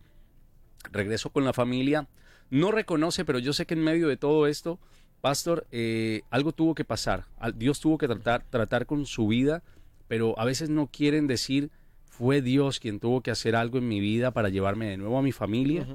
regreso 0.92 1.30
con 1.30 1.44
la 1.44 1.52
familia, 1.52 2.08
no 2.50 2.72
reconoce, 2.72 3.24
pero 3.24 3.38
yo 3.38 3.52
sé 3.52 3.66
que 3.66 3.74
en 3.74 3.84
medio 3.84 4.08
de 4.08 4.16
todo 4.16 4.46
esto, 4.46 4.78
Pastor, 5.20 5.66
eh, 5.70 6.22
algo 6.30 6.52
tuvo 6.52 6.74
que 6.74 6.84
pasar, 6.84 7.26
Dios 7.54 7.80
tuvo 7.80 7.98
que 7.98 8.06
tratar, 8.06 8.44
tratar 8.48 8.86
con 8.86 9.06
su 9.06 9.28
vida, 9.28 9.62
pero 10.08 10.38
a 10.38 10.44
veces 10.44 10.70
no 10.70 10.88
quieren 10.88 11.26
decir, 11.26 11.70
fue 12.04 12.42
Dios 12.42 12.80
quien 12.80 13.00
tuvo 13.00 13.20
que 13.20 13.30
hacer 13.30 13.54
algo 13.54 13.78
en 13.78 13.86
mi 13.86 14.00
vida 14.00 14.32
para 14.32 14.48
llevarme 14.48 14.88
de 14.88 14.96
nuevo 14.96 15.18
a 15.18 15.22
mi 15.22 15.32
familia, 15.32 15.86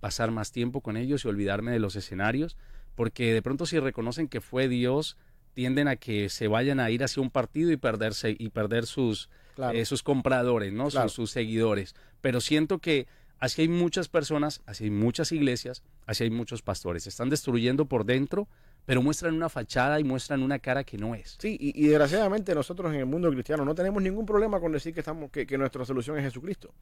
pasar 0.00 0.30
más 0.30 0.52
tiempo 0.52 0.80
con 0.80 0.96
ellos 0.96 1.24
y 1.24 1.28
olvidarme 1.28 1.72
de 1.72 1.78
los 1.78 1.96
escenarios, 1.96 2.56
porque 2.94 3.32
de 3.32 3.40
pronto 3.40 3.66
si 3.66 3.78
reconocen 3.78 4.28
que 4.28 4.40
fue 4.40 4.68
Dios, 4.68 5.16
tienden 5.54 5.88
a 5.88 5.96
que 5.96 6.28
se 6.28 6.48
vayan 6.48 6.80
a 6.80 6.90
ir 6.90 7.04
hacia 7.04 7.22
un 7.22 7.30
partido 7.30 7.70
y 7.70 7.76
perderse 7.76 8.34
y 8.38 8.48
perder 8.50 8.86
sus, 8.86 9.28
Claro. 9.54 9.76
eh, 9.78 9.84
sus 9.84 10.02
compradores, 10.02 10.72
¿no? 10.72 10.84
Sus- 10.84 10.94
Claro. 10.94 11.08
sus, 11.08 11.30
seguidores. 11.30 11.94
Pero 12.20 12.40
siento 12.40 12.78
que 12.78 13.06
así 13.38 13.62
hay 13.62 13.68
muchas 13.68 14.08
personas, 14.08 14.62
así 14.66 14.84
hay 14.84 14.90
muchas 14.90 15.30
iglesias, 15.32 15.82
así 16.06 16.24
hay 16.24 16.30
muchos 16.30 16.62
pastores. 16.62 17.02
Se 17.04 17.08
están 17.10 17.28
destruyendo 17.28 17.84
por 17.86 18.04
dentro, 18.06 18.48
pero 18.86 19.00
muestran 19.02 19.34
una 19.34 19.48
fachada 19.48 20.00
y 20.00 20.04
muestran 20.04 20.42
una 20.42 20.58
cara 20.58 20.82
que 20.84 20.96
no 20.98 21.14
es. 21.14 21.36
Sí, 21.38 21.56
y, 21.60 21.80
y 21.84 21.88
desgraciadamente 21.88 22.52
nosotros 22.54 22.92
en 22.92 22.98
el 23.00 23.06
mundo 23.06 23.30
cristiano 23.30 23.64
no 23.64 23.74
tenemos 23.74 24.02
ningún 24.02 24.26
problema 24.26 24.58
con 24.58 24.72
decir 24.72 24.92
que 24.94 25.00
estamos 25.00 25.30
que, 25.30 25.46
que 25.46 25.56
nuestra 25.58 25.84
solución 25.84 26.16
es 26.18 26.24
Jesucristo. 26.24 26.72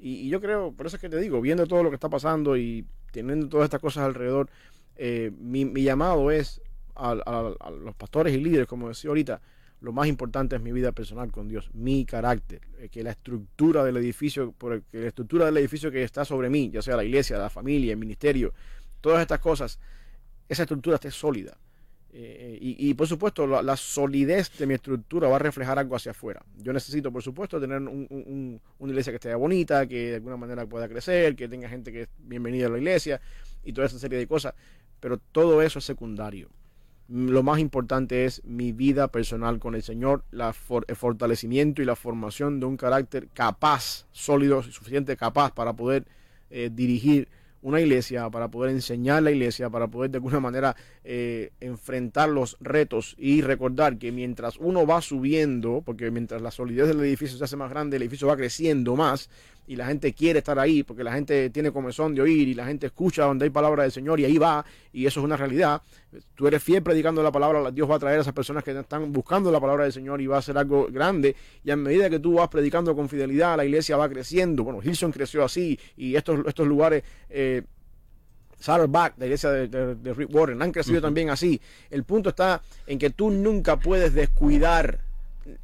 Y, 0.00 0.26
y 0.26 0.28
yo 0.28 0.40
creo, 0.40 0.72
por 0.72 0.86
eso 0.86 0.96
es 0.96 1.00
que 1.02 1.08
te 1.08 1.16
digo, 1.18 1.40
viendo 1.40 1.66
todo 1.66 1.82
lo 1.82 1.88
que 1.90 1.96
está 1.96 2.08
pasando 2.08 2.56
y 2.56 2.84
teniendo 3.12 3.48
todas 3.48 3.64
estas 3.64 3.80
cosas 3.80 4.04
alrededor, 4.04 4.48
eh, 4.96 5.32
mi, 5.38 5.64
mi 5.64 5.82
llamado 5.82 6.30
es 6.30 6.60
a, 7.00 7.70
los 7.70 7.94
pastores 7.96 8.34
y 8.34 8.38
líderes, 8.38 8.66
como 8.66 8.88
decía 8.88 9.08
ahorita, 9.08 9.40
lo 9.80 9.92
más 9.92 10.06
importante 10.08 10.56
es 10.56 10.62
mi 10.62 10.72
vida 10.72 10.92
personal 10.92 11.32
con 11.32 11.48
Dios, 11.48 11.70
mi 11.72 12.04
carácter, 12.04 12.60
eh, 12.78 12.88
que 12.90 13.02
la 13.02 13.10
estructura 13.12 13.82
del 13.82 13.96
edificio, 13.96 14.54
que 14.90 15.00
la 15.00 15.08
estructura 15.08 15.46
del 15.46 15.56
edificio 15.56 15.90
que 15.90 16.02
está 16.02 16.24
sobre 16.24 16.50
mí, 16.50 16.70
ya 16.70 16.82
sea 16.82 16.96
la 16.96 17.04
iglesia, 17.04 17.38
la 17.38 17.48
familia, 17.48 17.92
el 17.92 17.98
ministerio, 17.98 18.52
todas 19.00 19.22
estas 19.22 19.40
cosas, 19.40 19.78
esa 20.48 20.62
estructura 20.64 20.96
esté 20.96 21.10
sólida. 21.10 21.56
Eh, 22.12 22.58
y, 22.60 22.92
por 22.94 23.06
supuesto, 23.06 23.46
la, 23.46 23.76
solidez 23.76 24.50
de 24.58 24.66
mi 24.66 24.74
estructura 24.74 25.28
va 25.28 25.36
a 25.36 25.38
reflejar 25.38 25.78
algo 25.78 25.94
hacia 25.94 26.10
afuera. 26.10 26.44
Yo 26.56 26.72
necesito, 26.72 27.12
por 27.12 27.22
supuesto, 27.22 27.60
tener 27.60 27.78
un- 27.78 27.88
un- 27.88 28.08
un- 28.10 28.60
una 28.80 28.90
iglesia 28.90 29.12
que 29.12 29.16
esté 29.18 29.32
bonita, 29.36 29.86
que 29.86 30.08
de 30.10 30.14
alguna 30.16 30.36
manera 30.36 30.66
pueda 30.66 30.88
crecer, 30.88 31.36
que 31.36 31.48
tenga 31.48 31.68
gente 31.68 31.92
que 31.92 32.02
es 32.02 32.08
bienvenida 32.18 32.66
a 32.66 32.70
la 32.70 32.78
iglesia 32.78 33.20
y 33.62 33.72
toda 33.72 33.86
esa 33.86 33.98
serie 34.00 34.18
de 34.18 34.26
cosas. 34.26 34.54
Pero 34.98 35.18
todo 35.18 35.62
eso 35.62 35.78
es 35.78 35.84
secundario. 35.84 36.50
Lo 37.12 37.42
más 37.42 37.58
importante 37.58 38.24
es 38.24 38.40
mi 38.44 38.70
vida 38.70 39.08
personal 39.08 39.58
con 39.58 39.74
el 39.74 39.82
Señor, 39.82 40.22
la 40.30 40.52
for- 40.52 40.84
el 40.86 40.94
fortalecimiento 40.94 41.82
y 41.82 41.84
la 41.84 41.96
formación 41.96 42.60
de 42.60 42.66
un 42.66 42.76
carácter 42.76 43.26
capaz, 43.34 44.06
sólido, 44.12 44.62
suficiente 44.62 45.16
capaz 45.16 45.52
para 45.52 45.72
poder 45.72 46.04
eh, 46.50 46.70
dirigir 46.72 47.28
una 47.62 47.80
iglesia, 47.80 48.30
para 48.30 48.48
poder 48.48 48.70
enseñar 48.70 49.24
la 49.24 49.32
iglesia, 49.32 49.68
para 49.68 49.88
poder 49.88 50.10
de 50.12 50.18
alguna 50.18 50.38
manera 50.40 50.76
eh, 51.02 51.52
enfrentar 51.60 52.28
los 52.28 52.56
retos 52.60 53.14
y 53.18 53.40
recordar 53.40 53.96
que 53.96 54.12
mientras 54.12 54.58
uno 54.58 54.86
va 54.86 55.00
subiendo, 55.00 55.82
porque 55.84 56.10
mientras 56.10 56.42
la 56.42 56.50
solidez 56.50 56.88
del 56.88 57.00
edificio 57.00 57.38
se 57.38 57.44
hace 57.44 57.56
más 57.56 57.70
grande, 57.70 57.96
el 57.96 58.02
edificio 58.02 58.28
va 58.28 58.36
creciendo 58.36 58.96
más 58.96 59.30
y 59.66 59.76
la 59.76 59.86
gente 59.86 60.12
quiere 60.12 60.40
estar 60.40 60.58
ahí 60.58 60.82
porque 60.82 61.04
la 61.04 61.12
gente 61.12 61.48
tiene 61.50 61.70
comezón 61.70 62.14
de 62.14 62.22
oír 62.22 62.48
y 62.48 62.54
la 62.54 62.66
gente 62.66 62.86
escucha 62.86 63.24
donde 63.24 63.44
hay 63.44 63.50
palabra 63.50 63.84
del 63.84 63.92
Señor 63.92 64.18
y 64.20 64.24
ahí 64.24 64.36
va 64.36 64.64
y 64.92 65.06
eso 65.06 65.20
es 65.20 65.24
una 65.24 65.36
realidad. 65.36 65.80
Tú 66.34 66.46
eres 66.48 66.62
fiel 66.62 66.82
predicando 66.82 67.22
la 67.22 67.30
palabra, 67.30 67.70
Dios 67.70 67.88
va 67.88 67.94
a 67.94 67.98
traer 67.98 68.18
a 68.18 68.22
esas 68.22 68.34
personas 68.34 68.64
que 68.64 68.78
están 68.78 69.12
buscando 69.12 69.50
la 69.52 69.60
palabra 69.60 69.84
del 69.84 69.92
Señor 69.92 70.20
y 70.20 70.26
va 70.26 70.36
a 70.36 70.38
hacer 70.40 70.58
algo 70.58 70.88
grande 70.90 71.36
y 71.64 71.70
a 71.70 71.76
medida 71.76 72.10
que 72.10 72.18
tú 72.18 72.34
vas 72.34 72.48
predicando 72.48 72.94
con 72.94 73.08
fidelidad, 73.08 73.56
la 73.56 73.64
iglesia 73.64 73.96
va 73.96 74.08
creciendo. 74.08 74.64
Bueno, 74.64 74.80
Hilson 74.82 75.12
creció 75.12 75.44
así 75.44 75.78
y 75.96 76.16
estos, 76.16 76.40
estos 76.46 76.66
lugares... 76.66 77.04
Eh, 77.28 77.62
Saddleback, 78.60 79.14
la 79.18 79.24
iglesia 79.26 79.50
de, 79.50 79.68
de- 79.68 79.94
de 79.96 80.14
Rick 80.14 80.32
Warren, 80.34 80.62
han 80.62 80.70
crecido 80.72 81.00
también 81.02 81.30
así. 81.30 81.60
El 81.90 82.04
punto 82.04 82.28
está 82.30 82.62
en 82.86 82.98
que 82.98 83.10
tú 83.10 83.30
nunca 83.30 83.76
puedes 83.80 84.14
descuidar 84.14 85.00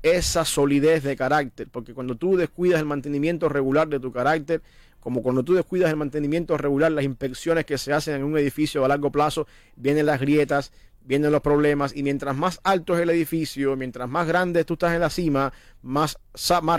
esa 0.02 0.44
solidez 0.44 1.02
de 1.04 1.14
carácter, 1.16 1.68
porque 1.70 1.94
cuando 1.94 2.16
tú 2.16 2.36
descuidas 2.36 2.80
el 2.80 2.86
mantenimiento 2.86 3.48
regular 3.48 3.86
de 3.88 4.00
tu 4.00 4.10
carácter, 4.10 4.60
como 5.00 5.22
cuando 5.22 5.44
tú 5.44 5.54
descuidas 5.54 5.90
el 5.90 5.96
mantenimiento 5.96 6.56
regular, 6.56 6.90
las 6.90 7.04
inspecciones 7.04 7.64
que 7.64 7.78
se 7.78 7.92
hacen 7.92 8.16
en 8.16 8.24
un 8.24 8.36
edificio 8.36 8.84
a 8.84 8.88
largo 8.88 9.12
plazo, 9.12 9.46
vienen 9.76 10.06
las 10.06 10.18
grietas, 10.20 10.72
vienen 11.06 11.32
los 11.32 11.40
problemas, 11.40 11.96
y 11.96 12.02
mientras 12.02 12.36
más 12.36 12.60
alto 12.64 12.94
es 12.94 13.00
el 13.00 13.10
edificio, 13.10 13.76
mientras 13.76 14.08
más 14.08 14.26
grande 14.26 14.64
tú 14.64 14.74
estás 14.74 14.94
en 14.94 15.00
la 15.00 15.10
cima, 15.10 15.52
más, 15.82 16.18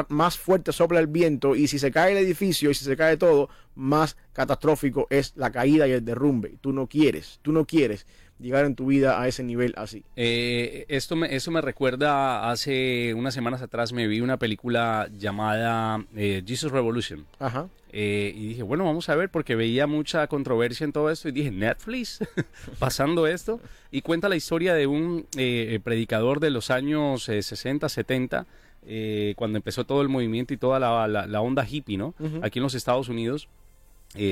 más 0.10 0.38
fuerte 0.38 0.72
sopla 0.74 1.00
el 1.00 1.08
viento, 1.08 1.56
y 1.56 1.68
si 1.68 1.80
se 1.80 1.92
cae 1.92 2.12
el 2.12 2.18
edificio 2.20 2.70
y 2.70 2.74
si 2.74 2.86
se 2.86 2.98
cae 2.98 3.18
todo, 3.18 3.50
más 3.74 4.18
catastrófico 4.34 5.08
es 5.10 5.34
la 5.36 5.52
caída 5.52 5.88
y 5.88 5.92
el 5.92 6.04
derrumbe. 6.06 6.58
Tú 6.62 6.74
no 6.74 6.88
quieres, 6.88 7.40
tú 7.42 7.52
no 7.52 7.66
quieres 7.66 8.06
llegar 8.40 8.66
en 8.66 8.76
tu 8.76 8.86
vida 8.88 9.22
a 9.22 9.28
ese 9.28 9.44
nivel 9.44 9.74
así. 9.78 10.04
Eh, 10.16 10.86
esto 10.90 11.16
me, 11.16 11.36
eso 11.36 11.50
me 11.52 11.62
recuerda 11.62 12.50
hace 12.52 13.14
unas 13.16 13.34
semanas 13.34 13.62
atrás 13.62 13.94
me 13.94 14.08
vi 14.08 14.22
una 14.22 14.38
película 14.38 15.10
llamada 15.18 16.06
eh, 16.16 16.44
Jesus 16.46 16.72
Revolution. 16.72 17.26
Ajá. 17.40 17.68
Eh, 17.94 18.34
y 18.36 18.48
dije, 18.50 18.64
bueno, 18.64 18.84
vamos 18.84 19.10
a 19.10 19.16
ver, 19.16 19.30
porque 19.30 19.56
veía 19.56 19.88
mucha 19.88 20.28
controversia 20.28 20.84
en 20.84 20.92
todo 20.92 21.10
esto. 21.10 21.30
Y 21.30 21.32
dije, 21.32 21.50
Netflix, 21.52 22.20
pasando 22.80 23.26
esto. 23.28 23.60
Y 23.92 24.02
cuenta 24.02 24.30
la 24.30 24.36
historia 24.36 24.74
de 24.76 24.86
un 24.88 25.26
eh, 25.38 25.80
predicador 25.84 26.40
de 26.40 26.50
los 26.52 26.70
años 26.70 27.28
eh, 27.30 27.42
60, 27.42 27.88
70, 27.90 28.46
eh, 28.86 29.34
cuando 29.38 29.58
empezó 29.58 29.86
todo 29.86 30.02
el 30.02 30.10
movimiento 30.10 30.54
y 30.54 30.58
toda 30.58 30.80
la, 30.80 31.08
la- 31.08 31.26
la 31.28 31.42
onda 31.42 31.66
hippie, 31.68 31.98
¿no? 31.98 32.14
Aquí 32.44 32.60
en 32.60 32.64
los 32.64 32.76
Estados 32.76 33.10
Unidos, 33.10 33.48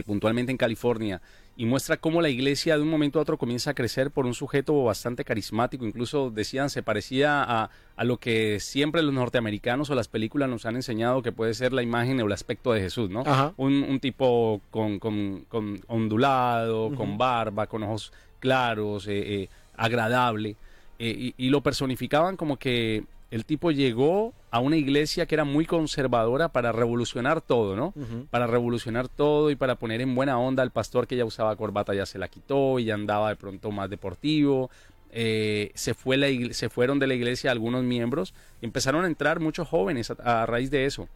puntualmente 0.05 0.51
en 0.51 0.57
California, 0.57 1.21
y 1.57 1.65
muestra 1.65 1.95
cómo 1.97 2.21
la 2.21 2.27
iglesia 2.29 2.75
de 2.75 2.83
un 2.83 2.89
momento 2.89 3.17
a 3.17 3.21
otro 3.21 3.37
comienza 3.37 3.71
a 3.71 3.73
crecer 3.73 4.11
por 4.11 4.25
un 4.25 4.33
sujeto 4.33 4.83
bastante 4.83 5.23
carismático, 5.23 5.85
incluso 5.85 6.29
decían 6.29 6.69
se 6.69 6.83
parecía 6.83 7.41
a, 7.43 7.69
a 7.95 8.03
lo 8.03 8.17
que 8.17 8.59
siempre 8.59 9.01
los 9.01 9.13
norteamericanos 9.13 9.89
o 9.89 9.95
las 9.95 10.09
películas 10.09 10.49
nos 10.49 10.65
han 10.65 10.75
enseñado 10.75 11.21
que 11.21 11.31
puede 11.31 11.53
ser 11.53 11.71
la 11.71 11.81
imagen 11.81 12.19
o 12.19 12.25
el 12.25 12.31
aspecto 12.33 12.73
de 12.73 12.81
Jesús, 12.81 13.09
¿no? 13.09 13.23
Un, 13.55 13.83
un 13.87 13.99
tipo 14.01 14.59
con, 14.69 14.99
con- 14.99 15.45
con 15.47 15.79
ondulado, 15.87 16.93
con 16.95 17.17
barba, 17.17 17.67
con 17.67 17.83
ojos 17.83 18.11
claros, 18.39 19.07
eh, 19.07 19.43
eh, 19.43 19.49
agradable, 19.77 20.55
eh, 20.99 21.33
y, 21.37 21.45
y 21.45 21.49
lo 21.49 21.61
personificaban 21.61 22.35
como 22.37 22.57
que 22.57 23.03
el 23.31 23.45
tipo 23.45 23.71
llegó 23.71 24.33
a 24.51 24.59
una 24.59 24.77
iglesia 24.77 25.25
que 25.25 25.35
era 25.35 25.43
muy 25.43 25.65
conservadora 25.65 26.49
para 26.49 26.71
revolucionar 26.71 27.41
todo, 27.41 27.75
¿no? 27.75 27.93
Para 28.29 28.47
revolucionar 28.47 29.07
todo 29.09 29.49
y 29.51 29.55
para 29.55 29.75
poner 29.75 30.01
en 30.01 30.15
buena 30.15 30.37
onda 30.39 30.63
al 30.63 30.71
pastor 30.71 31.07
que 31.07 31.15
ya 31.17 31.25
usaba 31.25 31.55
corbata 31.55 31.93
ya 31.93 32.05
se 32.05 32.19
la 32.19 32.27
quitó 32.27 32.79
y 32.79 32.85
ya 32.85 32.93
andaba 32.93 33.29
de 33.29 33.35
pronto 33.35 33.71
más 33.71 33.89
deportivo. 33.89 34.69
Eh, 35.11 35.71
se, 35.75 35.93
fue 35.93 36.17
la 36.17 36.27
se 36.53 36.69
fueron 36.69 36.99
de 36.99 37.07
la 37.07 37.13
iglesia 37.13 37.51
algunos 37.51 37.83
miembros 37.83 38.33
y 38.61 38.65
empezaron 38.65 39.03
a 39.05 39.07
entrar 39.07 39.39
muchos 39.39 39.67
jóvenes 39.67 40.11
a- 40.11 40.43
a 40.43 40.45
raíz 40.45 40.69
de 40.71 40.85
eso. 40.85 41.07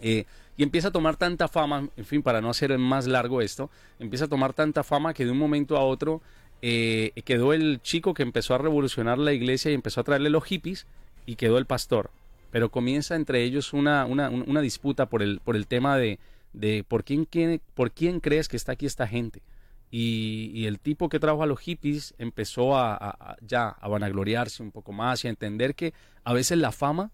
Eh, 0.00 0.24
y 0.56 0.62
empieza 0.64 0.88
a 0.88 0.90
tomar 0.92 1.16
tanta 1.16 1.46
fama, 1.48 1.88
en 1.96 2.04
fin, 2.04 2.22
para 2.22 2.40
no 2.40 2.50
hacer 2.50 2.76
más 2.78 3.06
largo 3.06 3.40
esto, 3.40 3.70
empieza 4.00 4.24
a 4.24 4.28
tomar 4.28 4.52
tanta 4.54 4.82
fama 4.82 5.14
que 5.14 5.24
de 5.24 5.30
un 5.30 5.38
momento 5.38 5.76
a 5.76 5.84
otro 5.84 6.20
eh, 6.62 7.12
quedó 7.24 7.52
el 7.52 7.80
chico 7.82 8.12
que 8.14 8.24
empezó 8.24 8.54
a 8.54 8.58
revolucionar 8.58 9.18
la 9.18 9.32
iglesia 9.32 9.70
y 9.70 9.74
empezó 9.74 10.00
a 10.00 10.04
traerle 10.04 10.30
los 10.30 10.44
hippies 10.44 10.86
y 11.28 11.36
quedó 11.36 11.58
el 11.58 11.66
pastor. 11.66 12.10
Pero 12.50 12.70
comienza 12.70 13.14
entre 13.14 13.42
ellos 13.44 13.72
una, 13.74 14.06
una, 14.06 14.30
un- 14.30 14.44
una 14.48 14.60
disputa 14.62 15.06
por 15.06 15.22
el, 15.22 15.40
por 15.40 15.54
el 15.56 15.66
tema 15.66 15.96
de, 15.98 16.18
de 16.54 16.84
por, 16.88 17.04
quién, 17.04 17.26
quién- 17.26 17.60
por 17.74 17.92
quién 17.92 18.20
crees 18.20 18.48
que 18.48 18.56
está 18.56 18.72
aquí 18.72 18.86
esta 18.86 19.06
gente. 19.06 19.42
Y, 19.90 20.50
y 20.54 20.66
el 20.66 20.80
tipo 20.80 21.08
que 21.08 21.18
trajo 21.20 21.42
a 21.42 21.46
los 21.46 21.60
hippies 21.60 22.14
empezó 22.18 22.76
a, 22.76 22.94
a- 22.94 23.16
a- 23.32 23.36
ya 23.40 23.68
a 23.68 23.88
vanagloriarse 23.88 24.62
un 24.62 24.70
poco 24.70 24.92
más 24.92 25.24
y 25.24 25.28
a 25.28 25.30
entender 25.30 25.74
que 25.74 25.92
a 26.24 26.32
veces 26.32 26.58
la 26.58 26.72
fama 26.72 27.10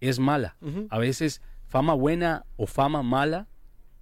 es 0.00 0.18
mala. 0.18 0.56
A 0.90 0.98
veces 0.98 1.40
fama 1.66 1.94
buena 1.94 2.44
o 2.56 2.66
fama 2.66 3.02
mala 3.02 3.46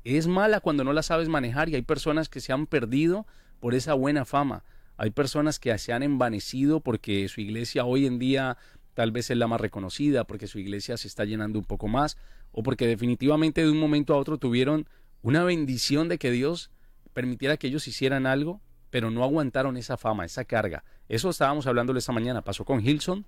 es 0.04 0.26
mala 0.26 0.60
cuando 0.60 0.84
no 0.84 0.92
la 0.92 1.02
sabes 1.02 1.28
manejar 1.28 1.68
y 1.68 1.74
hay 1.74 1.82
personas 1.82 2.28
que 2.28 2.40
se 2.40 2.52
han 2.52 2.66
perdido 2.66 3.26
por 3.60 3.74
esa 3.74 3.94
buena 3.94 4.24
fama. 4.24 4.64
Hay 4.96 5.10
personas 5.10 5.58
que 5.58 5.76
se 5.78 5.92
han 5.92 6.02
envanecido 6.02 6.80
porque 6.80 7.28
su 7.28 7.40
iglesia 7.40 7.84
hoy 7.84 8.06
en 8.06 8.18
día 8.18 8.56
tal 8.98 9.12
vez 9.12 9.30
es 9.30 9.36
la 9.36 9.46
más 9.46 9.60
reconocida, 9.60 10.24
porque 10.24 10.48
su 10.48 10.58
iglesia 10.58 10.96
se 10.96 11.06
está 11.06 11.24
llenando 11.24 11.56
un 11.60 11.64
poco 11.64 11.86
más 11.86 12.16
o 12.50 12.64
porque 12.64 12.84
definitivamente 12.84 13.62
de 13.62 13.70
un 13.70 13.78
momento 13.78 14.12
a 14.12 14.16
otro 14.16 14.38
tuvieron 14.38 14.88
una 15.22 15.44
bendición 15.44 16.08
de 16.08 16.18
que 16.18 16.32
Dios 16.32 16.72
permitiera 17.12 17.58
que 17.58 17.68
ellos 17.68 17.86
hicieran 17.86 18.26
algo, 18.26 18.60
pero 18.90 19.12
no 19.12 19.22
aguantaron 19.22 19.76
esa 19.76 19.96
fama, 19.96 20.24
esa 20.24 20.44
carga. 20.44 20.82
Eso 21.08 21.30
estábamos 21.30 21.68
hablando 21.68 21.92
esta 21.96 22.10
mañana, 22.10 22.42
pasó 22.42 22.64
con 22.64 22.84
Hilson, 22.84 23.24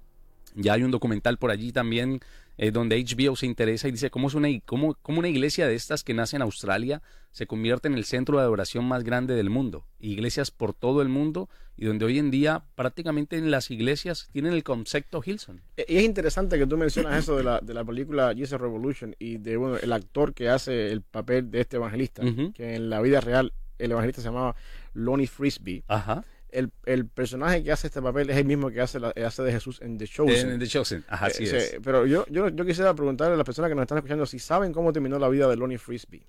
ya 0.55 0.75
hay 0.75 0.83
un 0.83 0.91
documental 0.91 1.39
por 1.39 1.51
allí 1.51 1.73
también 1.73 2.21
eh, 2.59 2.71
donde 2.73 3.03
HBO 3.03 3.37
se 3.37 3.47
interesa 3.47 3.89
y 3.89 3.93
dice 3.93 4.11
cómo, 4.11 4.29
es 4.29 4.35
una, 4.35 4.49
cómo, 4.67 4.95
cómo 5.01 5.21
una 5.21 5.29
iglesia 5.29 5.67
de 5.67 5.75
estas 5.75 6.05
que 6.05 6.13
nace 6.13 6.37
en 6.37 6.43
Australia 6.43 7.01
se 7.31 7.47
convierte 7.47 7.89
en 7.89 7.95
el 7.95 8.05
centro 8.05 8.37
de 8.37 8.43
adoración 8.43 8.85
más 8.87 9.03
grande 9.03 9.35
del 9.35 9.49
mundo. 9.49 9.87
Iglesias 9.99 10.51
por 10.51 10.75
todo 10.75 11.01
el 11.01 11.09
mundo 11.09 11.49
y 11.77 11.87
donde 11.87 12.05
hoy 12.05 12.19
en 12.19 12.31
día 12.31 12.65
prácticamente 12.75 13.39
en 13.39 13.51
las 13.51 13.71
iglesias 13.71 14.29
tienen 14.33 14.53
el 14.53 14.63
concepto 14.63 15.23
Hilson. 15.25 15.63
E- 15.79 15.87
Y 15.89 15.97
es 15.99 16.05
interesante 16.05 16.59
que 16.59 16.67
tú 16.67 16.77
mencionas 16.77 17.19
eso 17.19 17.37
de 17.37 17.45
la, 17.45 17.61
de 17.61 17.73
la 17.73 17.85
película 17.85 18.35
Jesus 18.37 18.61
Revolution 18.61 19.17
y 19.19 19.39
de 19.39 19.57
bueno, 19.57 19.77
el 19.79 19.93
actor 19.93 20.35
que 20.35 20.51
hace 20.51 20.91
el 20.91 21.01
papel 21.01 21.51
de 21.51 21.61
este 21.63 21.77
evangelista, 21.77 22.23
que 22.55 22.75
en 22.75 22.91
la 22.91 23.01
vida 23.01 23.21
real 23.23 23.53
el 23.79 23.93
evangelista 23.93 24.21
se 24.21 24.29
llamaba 24.29 24.55
Lonnie 24.93 25.27
Frisbee. 25.29 25.83
Ajá. 25.89 26.25
El, 26.53 26.71
el 26.87 27.07
personaje 27.07 27.63
que 27.63 27.73
hace 27.73 27.87
este 27.87 28.01
papel 28.03 28.29
es 28.31 28.37
el 28.37 28.45
mismo 28.45 28.71
que 28.71 28.81
hace, 28.81 28.99
la, 29.01 29.09
hace 29.27 29.43
de 29.43 29.53
Jesús 29.53 29.81
en 29.83 29.99
The 29.99 30.07
Chosen. 30.09 30.51
En 30.51 30.59
The 30.59 30.67
Chosen. 30.67 31.05
Ajá, 31.09 31.27
así 31.27 31.45
Eh, 31.45 31.57
es. 31.57 31.77
Pero 31.83 32.07
yo, 32.07 32.27
yo, 32.29 32.49
yo 32.49 32.65
quisiera 32.67 32.93
preguntarle 32.95 33.35
a 33.35 33.37
las 33.37 33.45
personas 33.47 33.69
que 33.69 33.75
nos 33.75 33.83
están 33.83 33.99
escuchando 33.99 34.27
si 34.27 34.39
saben 34.39 34.73
cómo 34.73 34.93
terminó 34.93 35.19
la 35.19 35.29
vida 35.29 35.49
de 35.49 35.57
Lonnie 35.57 35.79
Frisbee. 35.79 36.23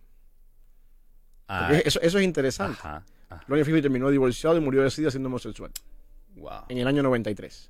Ah, 1.47 1.73
eso, 1.83 1.99
eso 2.01 2.17
es 2.17 2.23
interesante. 2.23 2.77
ajá, 2.79 3.03
ajá. 3.29 3.43
Lonnie 3.47 3.63
Frisbee 3.63 3.81
terminó 3.81 4.09
divorciado 4.09 4.57
y 4.57 4.61
murió 4.61 4.83
de 4.83 4.89
sida 4.91 5.11
siendo 5.11 5.27
homosexual 5.27 5.71
Wow. 6.35 6.63
en 6.69 6.77
el 6.77 6.87
año 6.87 7.03
93. 7.03 7.69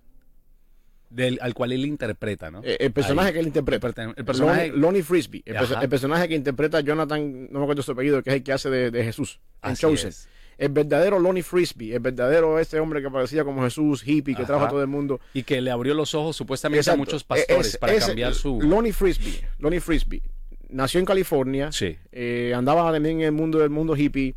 Del, 1.10 1.40
al 1.42 1.54
cual 1.54 1.74
él 1.74 1.86
interpreta, 1.86 2.50
¿no? 2.52 2.62
Eh, 2.64 2.78
el 2.80 2.94
personaje 2.94 3.30
Ahí. 3.30 3.34
que 3.34 3.40
él 3.42 3.48
interpreta. 3.48 4.04
El 4.16 4.24
personaje- 4.24 4.68
Lonnie, 4.70 4.82
Lonnie 4.82 5.04
Frisbee. 5.04 5.44
El, 5.46 5.90
personaje 5.90 6.30
que 6.30 6.36
interpreta 6.36 6.80
Jonathan, 6.80 7.50
no 7.52 7.60
me 7.60 7.66
acuerdo 7.66 7.82
su 7.82 7.92
apellido, 7.92 8.22
que 8.24 8.30
es 8.30 8.36
el 8.38 8.44
que 8.44 8.54
hace 8.54 8.70
de, 8.70 8.92
de 8.92 9.04
Jesús 9.04 9.42
en 9.64 9.76
Chosen. 9.76 10.10
es. 10.10 10.30
El 10.62 10.70
verdadero 10.70 11.18
Lonnie 11.18 11.42
Frisbee, 11.42 11.94
el 11.96 12.00
verdadero 12.02 12.60
ese 12.60 12.80
hombre 12.80 13.02
que 13.02 13.10
parecía 13.10 13.44
como 13.44 13.64
Jesús, 13.64 14.04
hippie, 14.08 14.36
que 14.36 14.44
Ajá. 14.44 14.48
trajo 14.54 14.66
a 14.66 14.70
todo 14.70 14.82
el 14.82 14.88
mundo. 14.88 15.20
Y 15.34 15.42
que 15.42 15.60
le 15.60 15.72
abrió 15.72 15.96
los 15.96 16.14
ojos 16.14 16.36
supuestamente 16.36 16.82
Exacto. 16.82 16.96
a 16.96 17.04
muchos 17.04 17.24
pastores 17.24 17.68
Es- 17.68 17.78
para 17.78 17.98
cambiar 17.98 18.36
su... 18.36 18.62
Lonnie 18.62 18.94
Frisbee. 18.94 19.42
Lonnie 19.58 19.80
Frisbee. 19.80 20.22
Nació 20.70 21.00
en 21.00 21.06
California. 21.08 21.72
Sí. 21.72 21.98
eh, 22.12 22.54
andaba 22.56 22.92
también 22.92 23.22
en 23.22 23.26
el 23.26 23.32
mundo 23.32 23.58
del 23.58 23.72
mundo 23.72 23.96
hippie. 23.98 24.36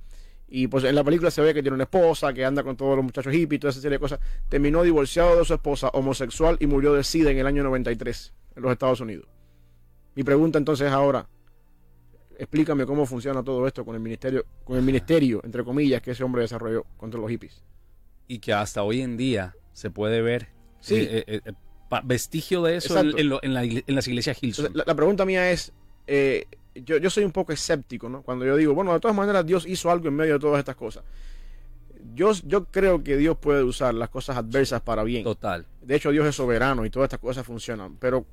Y 0.48 0.66
pues 0.68 0.84
en 0.84 0.94
la 0.94 1.04
película 1.04 1.30
se 1.30 1.42
ve 1.42 1.52
que 1.52 1.60
tiene 1.62 1.74
una 1.74 1.84
esposa, 1.84 2.32
que 2.32 2.42
anda 2.44 2.62
con 2.62 2.74
todos 2.76 2.96
los 2.96 3.04
muchachos 3.04 3.30
hippies, 3.32 3.60
toda 3.60 3.70
esa 3.72 3.80
serie 3.82 3.96
de 3.96 4.00
cosas. 4.00 4.18
Terminó 4.48 4.82
divorciado 4.82 5.36
de 5.38 5.44
su 5.44 5.52
esposa, 5.52 5.88
homosexual, 5.88 6.56
y 6.58 6.66
murió 6.66 6.94
de 6.94 7.04
SIDA 7.04 7.32
en 7.32 7.38
el 7.38 7.46
año 7.46 7.62
93 7.64 8.32
en 8.56 8.62
los 8.62 8.72
Estados 8.72 9.00
Unidos. 9.00 9.26
Mi 10.14 10.22
pregunta 10.22 10.56
entonces 10.58 10.90
ahora, 10.90 11.26
explícame 12.38 12.86
cómo 12.86 13.06
funciona 13.06 13.42
todo 13.42 13.66
esto 13.66 13.84
con 13.84 13.94
el 13.94 14.00
ministerio, 14.00 14.44
con 14.64 14.76
el 14.76 14.82
ministerio, 14.82 15.40
entre 15.44 15.62
comillas, 15.64 16.00
que 16.02 16.12
ese 16.12 16.24
hombre 16.24 16.42
desarrolló 16.42 16.84
contra 16.96 17.20
los 17.20 17.30
hippies. 17.30 17.62
y 18.26 18.38
que 18.38 18.54
hasta 18.54 18.82
hoy 18.82 19.02
en 19.02 19.16
día 19.18 19.54
se 19.72 19.90
puede 19.90 20.22
ver 20.22 20.48
Sí. 20.80 20.94
eh, 20.96 21.24
eh, 21.26 21.40
eh, 21.44 21.52
vestigio 22.04 22.62
de 22.62 22.76
eso 22.76 22.94
en, 22.98 23.06
Exacto. 23.06 23.18
en 23.20 23.28
lo- 23.28 23.42
en 23.42 23.52
la 23.54 23.64
igle- 23.64 23.84
en 23.86 23.94
las 23.94 24.08
iglesias 24.08 24.42
Hilson. 24.42 24.70
La, 24.74 24.84
la 24.86 24.94
pregunta 24.94 25.26
mía 25.26 25.50
es, 25.50 25.72
yo, 26.74 26.96
yo 26.96 27.10
soy 27.10 27.24
un 27.24 27.32
poco 27.32 27.52
escéptico, 27.52 28.08
¿no? 28.08 28.22
Cuando 28.22 28.44
yo 28.46 28.56
digo, 28.56 28.72
bueno, 28.74 28.92
de 28.94 29.00
todas 29.00 29.14
maneras 29.16 29.44
Dios 29.44 29.66
hizo 29.66 29.90
algo 29.90 30.08
en 30.08 30.14
medio 30.14 30.32
de 30.34 30.38
todas 30.40 30.58
estas 30.58 30.74
cosas. 30.74 31.04
Yo, 32.14 32.32
yo 32.44 32.66
creo 32.66 33.02
que 33.02 33.16
Dios 33.16 33.36
puede 33.38 33.62
usar 33.62 33.94
las 33.94 34.08
cosas 34.08 34.36
adversas 34.36 34.80
para 34.82 35.04
bien. 35.04 35.24
Total. 35.24 35.66
De 35.82 35.94
hecho, 35.96 36.10
Dios 36.10 36.26
es 36.26 36.34
soberano 36.34 36.84
y 36.84 36.90
todas 36.90 37.06
estas 37.06 37.20
cosas 37.20 37.46
funcionan. 37.46 37.96
Pero, 37.98 38.24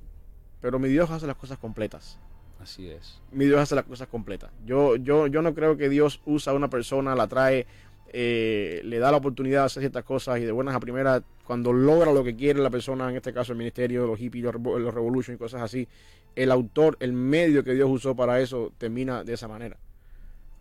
pero 0.59 0.77
mi 0.79 0.87
Dios 0.89 1.09
hace 1.09 1.25
las 1.27 1.35
cosas 1.37 1.57
completas. 1.57 2.19
Así 2.61 2.89
es. 2.89 3.19
Mi 3.31 3.45
Dios 3.45 3.59
hace 3.59 3.75
las 3.75 3.85
cosas 3.85 4.07
completas. 4.07 4.51
Yo, 4.65 4.95
yo, 4.95 5.27
yo 5.27 5.41
no 5.41 5.55
creo 5.55 5.77
que 5.77 5.89
Dios 5.89 6.21
usa 6.25 6.53
a 6.53 6.55
una 6.55 6.69
persona, 6.69 7.15
la 7.15 7.27
trae, 7.27 7.65
eh, 8.13 8.81
le 8.83 8.99
da 8.99 9.11
la 9.11 9.17
oportunidad 9.17 9.61
de 9.61 9.65
hacer 9.65 9.81
ciertas 9.81 10.03
cosas 10.03 10.39
y 10.39 10.43
de 10.43 10.51
buenas 10.51 10.75
a 10.75 10.79
primeras, 10.79 11.23
cuando 11.45 11.73
logra 11.73 12.11
lo 12.13 12.23
que 12.23 12.35
quiere 12.35 12.59
la 12.59 12.69
persona, 12.69 13.09
en 13.09 13.15
este 13.15 13.33
caso 13.33 13.53
el 13.53 13.57
ministerio, 13.57 14.05
los 14.05 14.19
hippies, 14.19 14.43
los, 14.43 14.55
los 14.55 14.93
revolution 14.93 15.35
y 15.35 15.39
cosas 15.39 15.61
así, 15.61 15.87
el 16.35 16.51
autor, 16.51 16.97
el 16.99 17.13
medio 17.13 17.63
que 17.63 17.73
Dios 17.73 17.89
usó 17.89 18.15
para 18.15 18.39
eso, 18.39 18.71
termina 18.77 19.23
de 19.23 19.33
esa 19.33 19.47
manera. 19.47 19.77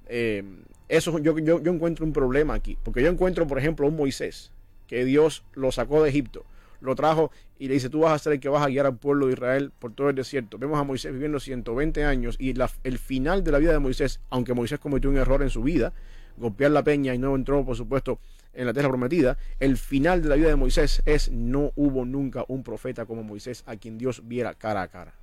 Eh, 0.07 0.43
eso 0.89 1.19
yo, 1.19 1.39
yo, 1.39 1.63
yo 1.63 1.73
encuentro 1.73 2.05
un 2.05 2.13
problema 2.13 2.55
aquí, 2.55 2.77
porque 2.83 3.03
yo 3.03 3.11
encuentro, 3.11 3.47
por 3.47 3.59
ejemplo, 3.59 3.87
un 3.87 3.97
Moisés, 3.97 4.53
que 4.87 5.05
Dios 5.05 5.45
lo 5.55 5.71
sacó 5.71 6.03
de 6.03 6.09
Egipto, 6.09 6.45
lo 6.81 6.95
trajo 6.95 7.31
y 7.59 7.69
le 7.69 7.75
dice, 7.75 7.89
tú 7.91 8.01
vas 8.01 8.13
a 8.13 8.19
ser 8.19 8.33
el 8.35 8.41
que 8.41 8.49
vas 8.49 8.63
a 8.65 8.69
guiar 8.69 8.87
al 8.87 8.97
pueblo 8.97 9.27
de 9.27 9.35
Israel 9.35 9.73
por 9.79 9.93
todo 9.93 10.09
el 10.11 10.15
desierto. 10.17 10.59
Vemos 10.59 10.79
a 10.79 10.85
Moisés 10.85 11.13
viviendo 11.13 11.39
120 11.41 12.05
años 12.05 12.37
y 12.39 12.55
la- 12.55 12.71
el 12.85 12.99
final 12.99 13.45
de 13.45 13.53
la 13.53 13.59
vida 13.59 13.73
de 13.73 13.79
Moisés, 13.79 14.21
aunque 14.31 14.55
Moisés 14.55 14.79
cometió 14.79 15.11
un 15.11 15.17
error 15.19 15.43
en 15.43 15.51
su 15.51 15.63
vida, 15.63 15.93
golpear 16.37 16.71
la 16.71 16.83
peña 16.83 17.15
y 17.15 17.19
no 17.19 17.35
entró, 17.37 17.65
por 17.65 17.77
supuesto, 17.77 18.19
en 18.55 18.67
la 18.67 18.73
tierra 18.73 18.89
prometida, 18.89 19.37
el 19.61 19.77
final 19.77 20.23
de 20.23 20.29
la 20.29 20.35
vida 20.37 20.49
de 20.49 20.57
Moisés 20.57 21.03
es 21.05 21.31
no 21.31 21.71
hubo 21.77 22.05
nunca 22.05 22.45
un 22.49 22.63
profeta 22.65 23.05
como 23.07 23.23
Moisés 23.23 23.63
a 23.67 23.77
quien 23.77 23.97
Dios 23.99 24.23
viera 24.27 24.55
cara 24.55 24.83
a 24.83 24.89
cara. 24.89 25.15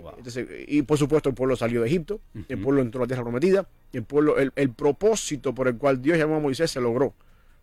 Wow. 0.00 0.12
Entonces, 0.18 0.46
y 0.68 0.82
por 0.82 0.98
supuesto 0.98 1.28
el 1.30 1.34
pueblo 1.34 1.56
salió 1.56 1.80
de 1.80 1.86
Egipto, 1.86 2.20
el 2.48 2.58
pueblo 2.60 2.82
entró 2.82 3.00
a 3.00 3.04
la 3.04 3.08
tierra 3.08 3.22
prometida, 3.22 3.66
el 3.92 4.02
pueblo, 4.04 4.36
el, 4.38 4.52
el 4.56 4.70
propósito 4.70 5.54
por 5.54 5.68
el 5.68 5.76
cual 5.78 6.02
Dios 6.02 6.18
llamó 6.18 6.36
a 6.36 6.40
Moisés 6.40 6.70
se 6.70 6.80
logró. 6.80 7.14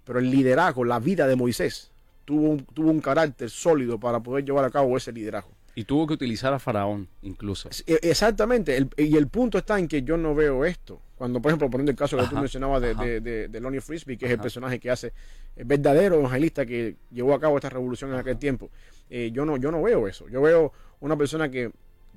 Pero 0.03 0.19
el 0.19 0.31
liderazgo, 0.31 0.83
la 0.83 0.99
vida 0.99 1.27
de 1.27 1.35
Moisés, 1.35 1.91
tuvo 2.25 2.49
un, 2.49 2.65
tuvo 2.65 2.89
un 2.91 2.99
carácter 3.01 3.49
sólido 3.49 3.99
para 3.99 4.19
poder 4.21 4.45
llevar 4.45 4.65
a 4.65 4.69
cabo 4.69 4.95
ese 4.97 5.11
liderazgo. 5.11 5.51
Y 5.75 5.85
tuvo 5.85 6.05
que 6.05 6.13
utilizar 6.13 6.53
a 6.53 6.59
Faraón 6.59 7.07
incluso. 7.23 7.67
E- 7.87 7.99
Exactamente, 8.03 8.77
el- 8.77 8.89
y 8.95 9.15
el 9.17 9.27
punto 9.27 9.57
está 9.57 9.79
en 9.79 9.87
que 9.87 10.03
yo 10.03 10.17
no 10.17 10.35
veo 10.35 10.65
esto. 10.65 11.01
Cuando, 11.15 11.41
por 11.41 11.49
ejemplo, 11.49 11.69
poniendo 11.69 11.89
el 11.91 11.97
caso 11.97 12.17
que 12.17 12.27
tú 12.27 12.35
mencionabas 12.35 12.81
de, 12.81 12.93
de, 12.95 13.21
de- 13.21 13.47
de 13.47 13.59
Lonnie 13.59 13.81
Frisbee, 13.81 14.17
que 14.17 14.25
es 14.25 14.31
el 14.31 14.39
personaje 14.39 14.79
que 14.79 14.91
hace, 14.91 15.13
el 15.55 15.65
verdadero 15.65 16.15
evangelista 16.19 16.65
que 16.65 16.97
llevó 17.11 17.33
a 17.33 17.39
cabo 17.39 17.57
esta 17.57 17.69
revolución 17.69 18.11
en 18.13 18.17
aquel 18.19 18.37
tiempo, 18.37 18.69
eh, 19.09 19.31
yo, 19.33 19.45
no, 19.45 19.57
yo 19.57 19.71
no 19.71 19.81
veo 19.81 20.07
eso. 20.07 20.27
Yo 20.29 20.41
veo 20.41 20.73
una 20.99 21.17
persona 21.17 21.49
que, 21.49 21.71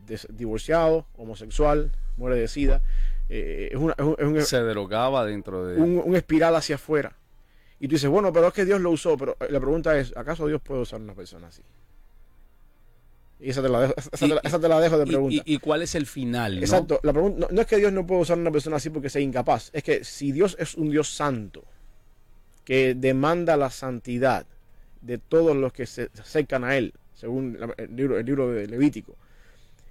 des- 0.06 0.26
divorciado, 0.30 1.06
homosexual, 1.16 1.92
muere 2.18 2.36
de 2.36 2.48
sida, 2.48 2.82
eh, 3.30 3.70
es, 3.72 3.78
una- 3.78 3.94
es 3.96 4.04
un- 4.04 4.16
es 4.18 4.24
un, 4.26 4.42
Se 4.42 4.58
drogaba 4.58 5.24
dentro 5.24 5.64
de... 5.66 5.80
un, 5.80 6.02
un 6.04 6.14
espiral 6.16 6.54
hacia 6.56 6.74
afuera. 6.74 7.16
Y 7.78 7.88
tú 7.88 7.94
dices, 7.94 8.08
bueno, 8.08 8.32
pero 8.32 8.48
es 8.48 8.54
que 8.54 8.64
Dios 8.64 8.80
lo 8.80 8.90
usó, 8.90 9.16
pero 9.16 9.36
eh, 9.40 9.48
la 9.50 9.60
pregunta 9.60 9.98
es, 9.98 10.16
¿acaso 10.16 10.46
Dios 10.46 10.60
puede 10.62 10.82
usar 10.82 11.00
a 11.00 11.02
una 11.02 11.14
persona 11.14 11.48
así? 11.48 11.62
Y 13.38 13.50
esa 13.50 13.62
te 13.62 13.68
la 13.68 13.80
dejo, 13.80 13.94
esa, 14.12 14.26
te, 14.26 14.34
la, 14.34 14.40
esa 14.42 14.58
te 14.58 14.68
la 14.68 14.80
dejo 14.80 14.98
de 14.98 15.06
pregunta. 15.06 15.42
Y, 15.44 15.58
cuál 15.58 15.82
es 15.82 15.94
el 15.94 16.06
final? 16.06 16.58
Exacto. 16.58 17.00
La 17.02 17.12
pregunta, 17.12 17.48
no, 17.50 17.60
es 17.60 17.66
que 17.66 17.76
Dios 17.76 17.92
no 17.92 18.06
pueda 18.06 18.22
usar 18.22 18.38
a 18.38 18.40
una 18.40 18.50
persona 18.50 18.76
así 18.76 18.88
porque 18.88 19.10
sea 19.10 19.20
incapaz. 19.20 19.70
Es 19.74 19.82
que 19.82 20.04
si 20.04 20.32
Dios 20.32 20.56
es 20.58 20.74
un 20.74 20.90
Dios 20.90 21.08
santo, 21.08 21.64
que 22.64 22.94
demanda 22.94 23.56
la 23.56 23.70
santidad 23.70 24.46
de 25.02 25.18
todos 25.18 25.54
los 25.54 25.72
que 25.72 25.86
se 25.86 26.10
acercan 26.18 26.64
a 26.64 26.76
Él, 26.76 26.94
según 27.14 27.58
el 27.76 27.94
libro, 27.94 28.18
el 28.18 28.26
libro 28.26 28.50
de 28.50 28.66
Levítico, 28.66 29.16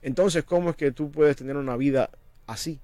entonces, 0.01 0.43
¿cómo 0.43 0.71
es 0.71 0.75
que 0.75 0.91
tú 0.91 1.11
puedes 1.11 1.35
tener 1.35 1.55
una 1.55 1.75
vida 1.77 2.09
así 2.47 2.79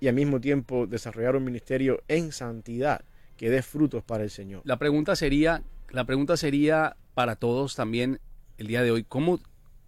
y 0.00 0.08
al 0.08 0.14
mismo 0.14 0.40
tiempo 0.40 0.86
desarrollar 0.86 1.36
un 1.36 1.44
ministerio 1.44 2.02
en 2.08 2.32
santidad 2.32 3.02
que 3.36 3.50
dé 3.50 3.62
frutos 3.62 4.02
para 4.02 4.24
el 4.24 4.30
Señor? 4.30 4.62
La 4.64 4.78
pregunta 4.78 5.16
sería, 5.16 5.62
la 5.90 6.04
pregunta 6.04 6.36
sería 6.36 6.96
para 7.14 7.36
todos 7.36 7.76
también 7.76 8.20
el 8.58 8.66
día 8.66 8.82
de 8.82 8.90
hoy, 8.90 9.04
¿cómo, 9.04 9.40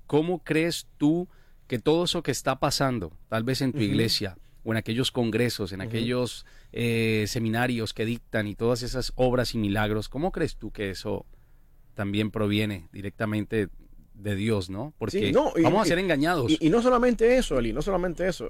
cómo 0.07 0.43
crees 0.45 0.87
tú 0.97 1.29
que 1.67 1.79
todo 1.79 2.05
eso 2.05 2.23
que 2.23 2.31
está 2.31 2.59
pasando, 2.59 3.13
tal 3.29 3.45
vez 3.45 3.61
en 3.61 3.73
tu 3.73 3.81
iglesia 3.81 4.37
o 4.65 4.73
en 4.73 4.79
aquellos 4.79 5.11
congresos, 5.13 5.73
en 5.73 5.81
aquellos 5.81 6.47
eh, 6.73 7.25
seminarios 7.29 7.95
que 7.95 8.05
dictan 8.05 8.47
y 8.49 8.55
todas 8.55 8.83
esas 8.83 9.13
obras 9.17 9.55
y 9.55 9.59
milagros, 9.59 10.09
¿cómo 10.09 10.33
crees 10.33 10.57
tú 10.57 10.71
que 10.71 10.91
eso 10.91 11.27
también 11.95 12.31
proviene 12.31 12.89
directamente 12.93 13.69
de 14.15 14.35
Dios, 14.35 14.69
¿no? 14.69 14.95
Porque 14.99 15.33
vamos 15.63 15.83
a 15.83 15.85
ser 15.85 15.99
engañados. 15.99 16.51
Y, 16.61 16.71
no 16.71 16.83
solamente 16.83 17.37
eso, 17.37 17.59
Eli, 17.59 17.73
no 17.73 17.83
solamente 17.83 18.27
eso. 18.27 18.49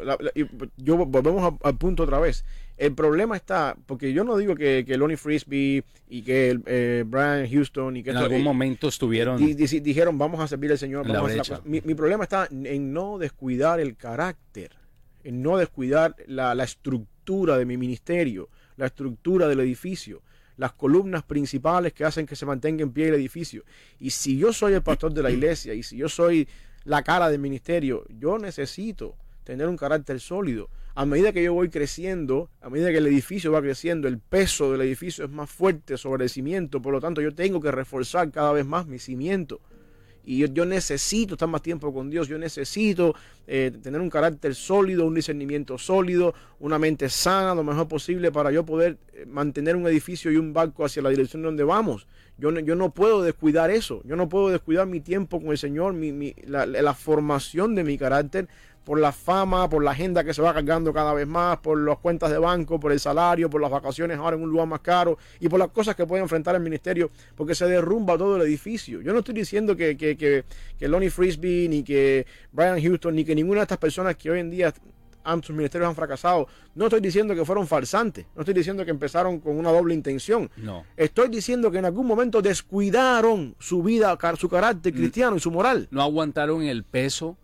yo 0.77 0.97
volvemos 0.97 1.55
al 1.63 1.77
punto 1.77 2.05
otra 2.05 2.19
vez. 2.19 2.45
El 2.79 2.95
problema 2.95 3.35
está, 3.35 3.77
porque 3.87 4.13
yo 4.13 4.23
no 4.23 4.37
digo 4.37 4.55
que, 4.55 4.85
que 4.87 4.97
Lonnie 4.97 5.17
Frisbee 5.17 5.83
y 6.09 6.23
que 6.23 6.61
eh, 6.65 7.05
Brian 7.05 7.51
Houston 7.51 7.97
y 7.97 8.05
que... 8.05 8.11
En 8.11 8.17
algún 8.17 8.45
momento 8.45 8.87
estuvieron... 8.87 9.45
dijeron, 9.45 10.17
vamos 10.17 10.41
a 10.41 10.47
servir 10.47 10.71
al 10.71 10.79
Señor. 10.79 11.05
mi, 11.65 11.95
problema 11.95 12.23
está 12.23 12.49
en 12.51 12.93
no 12.93 13.19
descuidar 13.19 13.81
el 13.81 13.97
carácter, 13.97 14.77
en 15.25 15.43
no 15.43 15.57
descuidar 15.57 16.15
la, 16.27 16.55
la 16.55 16.63
estructura 16.63 17.59
de 17.59 17.67
mi 17.67 17.77
ministerio, 17.77 18.49
la 18.77 18.87
estructura 18.87 19.49
del 19.49 19.61
edificio 19.61 20.23
las 20.57 20.73
columnas 20.73 21.23
principales 21.23 21.93
que 21.93 22.05
hacen 22.05 22.27
que 22.27 22.35
se 22.35 22.45
mantenga 22.45 22.83
en 22.83 22.91
pie 22.91 23.09
el 23.09 23.15
edificio. 23.15 23.63
Y 24.01 24.11
si 24.11 24.37
yo 24.37 24.53
soy 24.53 24.75
el 24.75 24.83
pastor 24.83 25.15
de 25.15 25.23
la 25.23 25.31
iglesia 25.31 25.73
y 25.73 25.85
si 25.85 25.97
yo 25.97 26.09
soy 26.09 26.49
la 26.85 27.03
cara 27.03 27.31
del 27.31 27.41
ministerio, 27.41 28.05
yo 28.09 28.39
necesito 28.39 29.15
tener 29.49 29.67
un 29.67 29.79
carácter 29.79 30.21
sólido. 30.21 30.69
A 30.95 31.07
medida 31.07 31.33
que 31.33 31.43
yo 31.43 31.55
voy 31.55 31.71
creciendo, 31.71 32.51
a 32.61 32.69
medida 32.69 32.91
que 32.91 32.99
el 32.99 33.07
edificio 33.07 33.51
va 33.51 33.63
creciendo, 33.63 34.07
el 34.07 34.19
peso 34.19 34.71
del 34.71 34.83
edificio 34.83 35.25
es 35.25 35.31
más 35.31 35.49
fuerte 35.49 35.97
sobre 35.97 36.25
el 36.25 36.31
cimiento, 36.31 36.83
por 36.83 36.93
lo 36.93 37.01
tanto 37.01 37.23
yo 37.23 37.35
tengo 37.35 37.59
que 37.59 37.71
reforzar 37.71 38.31
cada 38.31 38.53
vez 38.53 38.67
más 38.67 38.87
mi 38.87 38.99
cimiento. 38.99 39.59
Y 40.23 40.47
yo, 40.53 40.67
necesito 40.67 41.37
estar 41.37 41.49
más 41.49 41.63
tiempo 41.63 41.95
con 41.95 42.11
Dios, 42.11 42.29
yo 42.29 42.37
necesito 42.39 43.15
eh, 43.47 43.73
tener 43.83 44.03
un 44.03 44.11
carácter 44.11 44.55
sólido, 44.55 45.07
un 45.07 45.15
discernimiento 45.15 45.79
sólido, 45.79 46.35
una 46.61 46.79
mente 46.79 47.09
sana, 47.09 47.55
lo 47.55 47.65
mejor 47.65 47.89
posible 47.89 48.31
para 48.31 48.51
yo 48.51 48.67
poder 48.67 48.99
eh, 49.15 49.25
mantener 49.25 49.77
un 49.77 49.87
edificio 49.87 50.31
y 50.31 50.37
un 50.37 50.53
barco 50.53 50.85
hacia 50.85 51.01
la 51.01 51.09
dirección 51.09 51.41
donde 51.41 51.65
vamos. 51.65 52.07
Yo 52.37 52.53
no, 52.53 52.61
yo 52.61 52.75
no 52.75 52.93
puedo 52.93 53.23
descuidar 53.23 53.71
eso, 53.71 54.03
yo 54.05 54.15
no 54.15 54.29
puedo 54.29 54.51
descuidar 54.51 54.87
mi 54.87 55.01
tiempo 55.01 55.41
con 55.41 55.53
el 55.53 55.59
Señor, 55.59 55.95
mi, 55.95 56.35
la, 56.45 56.67
la 56.67 56.93
formación 56.93 57.75
de 57.75 57.85
mi 57.85 57.97
carácter 57.97 58.49
por 58.89 58.99
la 58.99 59.13
fama, 59.13 59.69
por 59.69 59.85
la 59.85 59.91
agenda 59.91 60.25
que 60.25 60.33
se 60.33 60.41
va 60.41 60.55
cargando 60.55 60.95
cada 60.95 61.13
vez 61.13 61.27
más, 61.27 61.59
por 61.59 61.79
las 61.79 61.99
cuentas 61.99 62.31
de 62.31 62.39
banco, 62.39 62.81
por 62.81 62.91
el 62.91 62.99
salario, 62.99 63.51
por 63.51 63.61
las 63.61 63.71
vacaciones 63.71 64.17
ahora 64.17 64.35
en 64.35 64.43
un 64.43 64.49
lugar 64.49 64.67
más 64.67 64.81
caro 64.81 65.19
y 65.41 65.47
por 65.47 65.59
las 65.59 65.69
cosas 65.69 65.95
que 65.95 66.07
puede 66.07 66.23
enfrentar 66.23 66.55
el 66.55 66.63
ministerio, 66.63 67.11
porque 67.37 67.55
se 67.55 67.67
derrumba 67.67 68.17
todo 68.17 68.37
el 68.37 68.43
edificio. 68.49 69.03
Yo 69.03 69.13
no 69.13 69.19
estoy 69.19 69.35
diciendo 69.35 69.77
que, 69.77 69.95
que, 69.95 70.17
que, 70.17 70.89
Lonnie 70.89 71.11
Frisbee, 71.11 71.69
ni 71.69 71.83
que 71.83 72.27
Brian 72.51 72.81
Houston, 72.81 73.15
ni 73.15 73.27
que 73.27 73.35
ninguna 73.35 73.59
de 73.59 73.65
estas 73.65 73.77
personas 73.77 74.17
que 74.17 74.31
hoy 74.31 74.41
en 74.41 74.51
día 74.51 74.73
han, 75.23 75.43
sus 75.43 75.55
ministerios 75.55 75.91
han 75.91 75.95
fracasado. 75.95 76.49
No 76.75 76.87
estoy 76.87 77.03
diciendo 77.03 77.35
que 77.35 77.45
fueron 77.45 77.67
farsantes, 77.67 78.25
no 78.35 78.41
estoy 78.41 78.55
diciendo 78.55 78.87
que 78.87 78.91
empezaron 78.91 79.39
con 79.41 79.59
una 79.59 79.71
doble 79.71 79.93
intención. 79.93 80.51
No. 80.57 80.87
Estoy 80.97 81.29
diciendo 81.29 81.71
que 81.71 81.77
en 81.77 81.85
algún 81.85 82.07
momento 82.07 82.41
descuidaron 82.41 83.55
su 83.59 83.83
vida, 83.83 84.17
su 84.39 84.49
carácter 84.49 84.95
cristiano 84.95 85.37
y 85.37 85.41
su 85.41 85.51
moral. 85.51 85.89
No 85.91 86.01
aguantaron 86.01 86.63
el 86.63 86.85
peso 86.85 87.37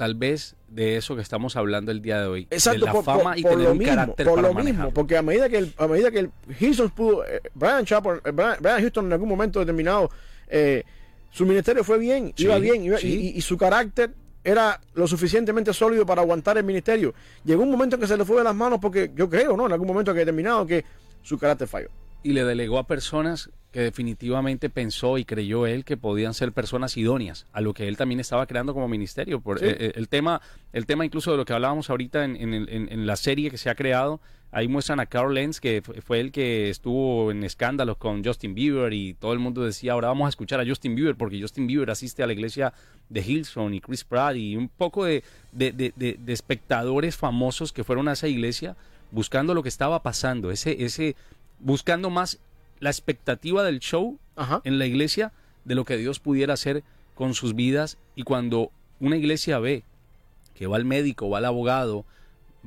tal 0.00 0.14
vez 0.14 0.56
de 0.68 0.96
eso 0.96 1.14
que 1.14 1.20
estamos 1.20 1.56
hablando 1.56 1.92
el 1.92 2.00
día 2.00 2.22
de 2.22 2.26
hoy. 2.26 2.48
Exacto, 2.50 2.86
de 2.86 2.90
la 2.90 3.02
fama 3.02 3.36
y 3.36 3.42
tener 3.42 3.68
un 3.68 3.78
carácter 3.80 4.26
por 4.26 4.40
lo 4.40 4.54
mismo, 4.54 4.90
porque 4.94 5.14
a 5.14 5.20
medida 5.20 5.50
que 5.50 5.58
el, 5.58 5.74
a 5.76 5.86
medida 5.86 6.10
que 6.10 6.20
el 6.20 6.30
Houston 6.58 6.88
pudo, 6.88 7.22
eh, 7.26 7.42
Brian 7.52 7.84
Chapel, 7.84 8.22
eh, 8.24 8.30
Brian, 8.30 8.80
Houston 8.80 9.04
en 9.04 9.12
algún 9.12 9.28
momento 9.28 9.60
determinado, 9.60 10.08
eh, 10.48 10.84
su 11.30 11.44
ministerio 11.44 11.84
fue 11.84 11.98
bien, 11.98 12.32
iba 12.38 12.56
bien, 12.56 12.82
y, 13.02 13.38
su 13.42 13.58
carácter 13.58 14.14
era 14.42 14.80
lo 14.94 15.06
suficientemente 15.06 15.74
sólido 15.74 16.06
para 16.06 16.22
aguantar 16.22 16.56
el 16.56 16.64
ministerio. 16.64 17.12
Llegó 17.44 17.62
un 17.62 17.70
momento 17.70 17.96
en 17.96 18.00
que 18.00 18.08
se 18.08 18.16
le 18.16 18.24
fue 18.24 18.38
de 18.38 18.44
las 18.44 18.54
manos 18.54 18.78
porque 18.80 19.10
yo 19.14 19.28
creo, 19.28 19.54
¿no? 19.54 19.66
En 19.66 19.72
algún 19.72 19.86
momento 19.86 20.14
que 20.14 20.20
determinado 20.20 20.66
que 20.66 20.82
su 21.22 21.36
carácter 21.38 21.68
falló. 21.68 21.90
Y 22.22 22.32
le 22.32 22.44
delegó 22.44 22.78
a 22.78 22.86
personas 22.86 23.50
que 23.72 23.80
definitivamente 23.80 24.68
pensó 24.68 25.16
y 25.18 25.24
creyó 25.24 25.66
él 25.66 25.84
que 25.84 25.96
podían 25.96 26.34
ser 26.34 26.52
personas 26.52 26.96
idóneas 26.96 27.46
a 27.52 27.60
lo 27.60 27.72
que 27.72 27.86
él 27.86 27.96
también 27.96 28.18
estaba 28.18 28.46
creando 28.46 28.74
como 28.74 28.88
ministerio. 28.88 29.40
Por, 29.40 29.62
eh, 29.62 29.76
eh, 29.78 29.92
el, 29.94 30.08
tema, 30.08 30.40
el 30.72 30.86
tema 30.86 31.04
incluso 31.04 31.30
de 31.30 31.36
lo 31.36 31.44
que 31.44 31.52
hablábamos 31.52 31.88
ahorita 31.88 32.24
en, 32.24 32.36
en, 32.36 33.06
la 33.06 33.14
serie 33.16 33.50
que 33.50 33.58
se 33.58 33.70
ha 33.70 33.76
creado, 33.76 34.20
ahí 34.50 34.66
muestran 34.66 34.98
a 34.98 35.06
Carl 35.06 35.32
Lenz, 35.32 35.60
que 35.60 35.82
fue 36.04 36.18
el 36.18 36.32
que 36.32 36.68
estuvo 36.68 37.30
en 37.30 37.44
escándalos 37.44 37.96
con 37.96 38.24
Justin 38.24 38.54
Bieber 38.56 38.92
y 38.92 39.14
todo 39.14 39.32
el 39.32 39.38
mundo 39.38 39.62
decía, 39.62 39.92
ahora 39.92 40.08
vamos 40.08 40.26
a 40.26 40.30
escuchar 40.30 40.58
a 40.60 40.66
Justin 40.66 40.96
Bieber 40.96 41.14
porque 41.14 41.40
Justin 41.40 41.68
Bieber 41.68 41.90
asiste 41.90 42.24
a 42.24 42.26
la 42.26 42.32
iglesia 42.32 42.72
de 43.08 43.20
Hillsong 43.20 43.74
y 43.74 43.80
Chris 43.80 44.02
Pratt 44.02 44.34
y 44.34 44.56
un 44.56 44.68
poco 44.68 45.04
de, 45.04 45.22
de, 45.52 45.70
de, 45.70 45.92
de 45.94 46.32
espectadores 46.32 47.16
famosos 47.16 47.72
que 47.72 47.84
fueron 47.84 48.08
a 48.08 48.12
esa 48.12 48.26
iglesia 48.26 48.76
buscando 49.12 49.54
lo 49.54 49.62
que 49.62 49.68
estaba 49.68 50.02
pasando, 50.02 50.50
ese, 50.50 50.84
ese, 50.84 51.16
buscando 51.60 52.10
más 52.10 52.38
la 52.78 52.90
expectativa 52.90 53.62
del 53.62 53.80
show 53.80 54.18
en 54.64 54.78
la 54.78 54.86
iglesia 54.86 55.32
de 55.64 55.74
lo 55.74 55.84
que 55.84 55.96
Dios 55.96 56.18
pudiera 56.18 56.54
hacer 56.54 56.82
con 57.14 57.34
sus 57.34 57.54
vidas. 57.54 57.98
Y 58.14 58.22
cuando 58.22 58.72
una 58.98 59.16
iglesia 59.16 59.58
ve 59.58 59.84
que 60.54 60.66
va 60.66 60.76
al 60.76 60.84
médico, 60.84 61.28
va 61.28 61.38
al 61.38 61.44
abogado, 61.44 62.04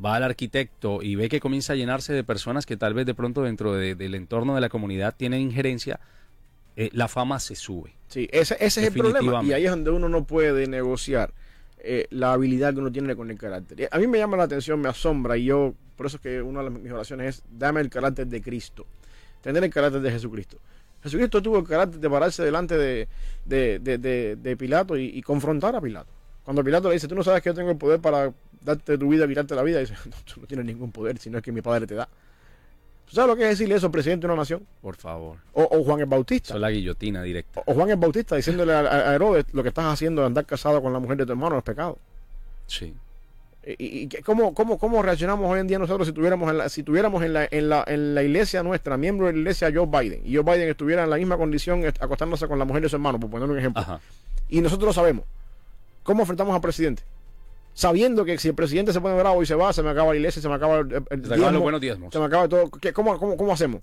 va 0.04 0.16
al 0.16 0.24
arquitecto 0.24 1.02
y 1.02 1.16
ve 1.16 1.30
que 1.30 1.40
comienza 1.40 1.74
a 1.74 1.76
llenarse 1.76 2.14
de 2.14 2.24
personas 2.24 2.66
que 2.66 2.78
tal 2.78 2.94
vez 2.94 3.06
de 3.06 3.14
pronto 3.14 3.44
dentro 3.44 3.74
del 3.74 4.16
entorno 4.16 4.56
de 4.56 4.62
la 4.62 4.70
comunidad 4.70 5.16
tienen 5.16 5.42
injerencia, 5.42 6.00
eh, 6.76 6.90
la 6.94 7.08
fama 7.08 7.40
se 7.40 7.56
sube. 7.56 7.94
Sí, 8.08 8.28
ese, 8.32 8.58
es 8.60 8.78
el 8.78 8.94
problema. 8.94 9.44
Y 9.44 9.54
ahí 9.54 9.66
es 9.66 9.72
donde 9.72 9.92
uno 9.92 10.10
no 10.10 10.26
puede 10.26 10.68
negociar 10.68 11.34
eh, 11.84 12.08
la 12.10 12.34
habilidad 12.34 12.74
que 12.74 12.80
uno 12.80 12.92
tiene 12.92 13.16
con 13.16 13.30
el 13.30 13.38
carácter. 13.38 13.88
A 13.92 14.00
mí 14.00 14.08
me 14.08 14.18
llama 14.18 14.38
la 14.38 14.44
atención, 14.44 14.82
me 14.82 14.90
asombra 14.90 15.38
y 15.38 15.46
yo, 15.46 15.76
por 15.96 16.08
eso 16.08 16.18
es 16.18 16.22
que 16.22 16.42
una 16.42 16.64
de 16.64 16.70
mis 16.70 16.92
oraciones 16.92 17.38
es, 17.38 17.44
dame 17.52 17.82
el 17.82 17.90
carácter 17.90 18.26
de 18.26 18.42
Cristo 18.42 18.86
tener 19.44 19.64
el 19.64 19.70
carácter 19.70 20.02
de 20.02 20.10
Jesucristo. 20.10 20.58
Jesucristo 21.04 21.42
tuvo 21.42 21.60
el 21.60 21.68
carácter 21.68 22.00
de 22.00 22.10
pararse 22.10 22.44
delante 22.44 22.78
de, 22.78 23.08
de, 23.46 24.58
Pilato 24.58 24.98
y, 24.98 25.22
confrontar 25.22 25.76
a 25.76 25.82
Pilato. 25.82 26.10
Cuando 26.44 26.64
Pilato 26.64 26.88
le 26.88 26.96
dice, 26.96 27.08
tú 27.08 27.16
no 27.16 27.24
sabes 27.24 27.44
que 27.44 27.50
yo 27.50 27.54
tengo 27.54 27.72
el 27.72 27.78
poder 27.78 28.00
para 28.00 28.34
darte 28.62 28.98
tu 28.98 29.10
vida, 29.10 29.28
quitarte 29.28 29.54
la 29.54 29.64
vida, 29.64 29.80
dice, 29.80 29.94
no, 30.06 30.16
tú 30.26 30.40
no 30.42 30.48
tienes 30.48 30.66
ningún 30.66 30.92
poder, 30.92 31.20
sino 31.20 31.38
es 31.38 31.44
que 31.44 31.52
mi 31.52 31.62
padre 31.62 31.86
te 31.86 31.96
da. 31.96 32.08
¿Tú 33.14 33.18
sabes 33.18 33.30
lo 33.30 33.36
que 33.36 33.44
es 33.44 33.50
decirle 33.50 33.76
eso 33.76 33.86
al 33.86 33.92
presidente 33.92 34.26
de 34.26 34.34
una 34.34 34.42
nación? 34.42 34.66
Por 34.82 34.96
favor. 34.96 35.38
O, 35.54 35.84
Juan 35.84 36.00
el 36.00 36.08
Bautista. 36.08 36.50
Eso 36.50 36.58
la 36.58 36.72
guillotina 36.72 37.22
directa. 37.22 37.62
O, 37.68 37.76
Juan 37.76 37.92
el 37.92 37.98
Bautista 37.98 38.36
diciéndole 38.36 38.74
a, 38.74 38.80
a, 38.80 39.14
Herodes, 39.14 39.46
lo 39.54 39.62
que 39.62 39.70
estás 39.70 39.86
haciendo 39.86 40.22
de 40.22 40.28
andar 40.28 40.48
casado 40.48 40.82
con 40.82 40.92
la 40.92 40.98
mujer 40.98 41.18
de 41.18 41.28
tu 41.28 41.34
hermano 41.34 41.56
es 41.60 41.64
pecado. 41.64 42.00
Sí. 42.66 42.92
¿Y, 43.68 44.08
cómo, 44.24 44.56
cómo, 44.56 44.80
cómo, 44.80 45.04
reaccionamos 45.04 45.48
hoy 45.48 45.60
en 45.60 45.68
día 45.68 45.78
nosotros 45.78 46.08
si 46.08 46.14
tuviéramos 46.14 46.50
en 46.50 46.58
la, 46.58 46.70
si 46.70 46.82
tuviéramos 46.82 47.22
en 47.22 47.34
la, 47.34 47.48
en, 47.52 47.70
la, 47.70 47.84
en 47.86 48.16
la 48.16 48.24
iglesia 48.24 48.64
nuestra, 48.64 48.98
miembro 48.98 49.28
de 49.28 49.34
la 49.34 49.40
iglesia 49.40 49.72
Joe 49.72 49.86
Biden, 49.86 50.24
y 50.26 50.36
Joe 50.36 50.44
Biden 50.44 50.68
estuviera 50.68 51.04
en 51.04 51.12
la 51.12 51.18
misma 51.18 51.38
condición 51.38 51.86
acostándose 52.00 52.48
con 52.48 52.58
la 52.58 52.66
mujer 52.66 52.82
de 52.82 52.90
su 52.90 52.96
hermano, 52.96 53.20
por 53.20 53.30
poner 53.30 53.48
un 53.48 53.60
ejemplo, 53.60 53.86
y 54.50 54.60
nosotros 54.60 54.88
lo 54.88 54.94
sabemos, 54.94 55.26
¿cómo 56.02 56.22
enfrentamos 56.22 56.56
al 56.56 56.62
presidente? 56.62 57.04
Sabiendo 57.74 58.24
que 58.24 58.38
si 58.38 58.50
el 58.50 58.56
presidente 58.56 58.94
se 58.94 59.02
pone 59.02 59.16
bravo 59.18 59.42
y 59.42 59.46
se 59.46 59.56
va, 59.56 59.74
se 59.74 59.82
me 59.82 59.90
acaba 59.90 60.12
la 60.12 60.18
iglesia, 60.18 60.42
se 60.42 60.48
me 60.48 60.56
acaba 60.56 60.80
el, 60.80 61.04
el 61.10 61.26
se, 61.26 61.38
los 61.38 61.62
buenos 61.62 61.82
se 61.82 62.20
me 62.20 62.26
acaba 62.26 62.48
todo. 62.48 62.70
cómo, 62.94 63.18
cómo, 63.18 63.38
¿Cómo 63.38 63.54
hacemos? 63.54 63.82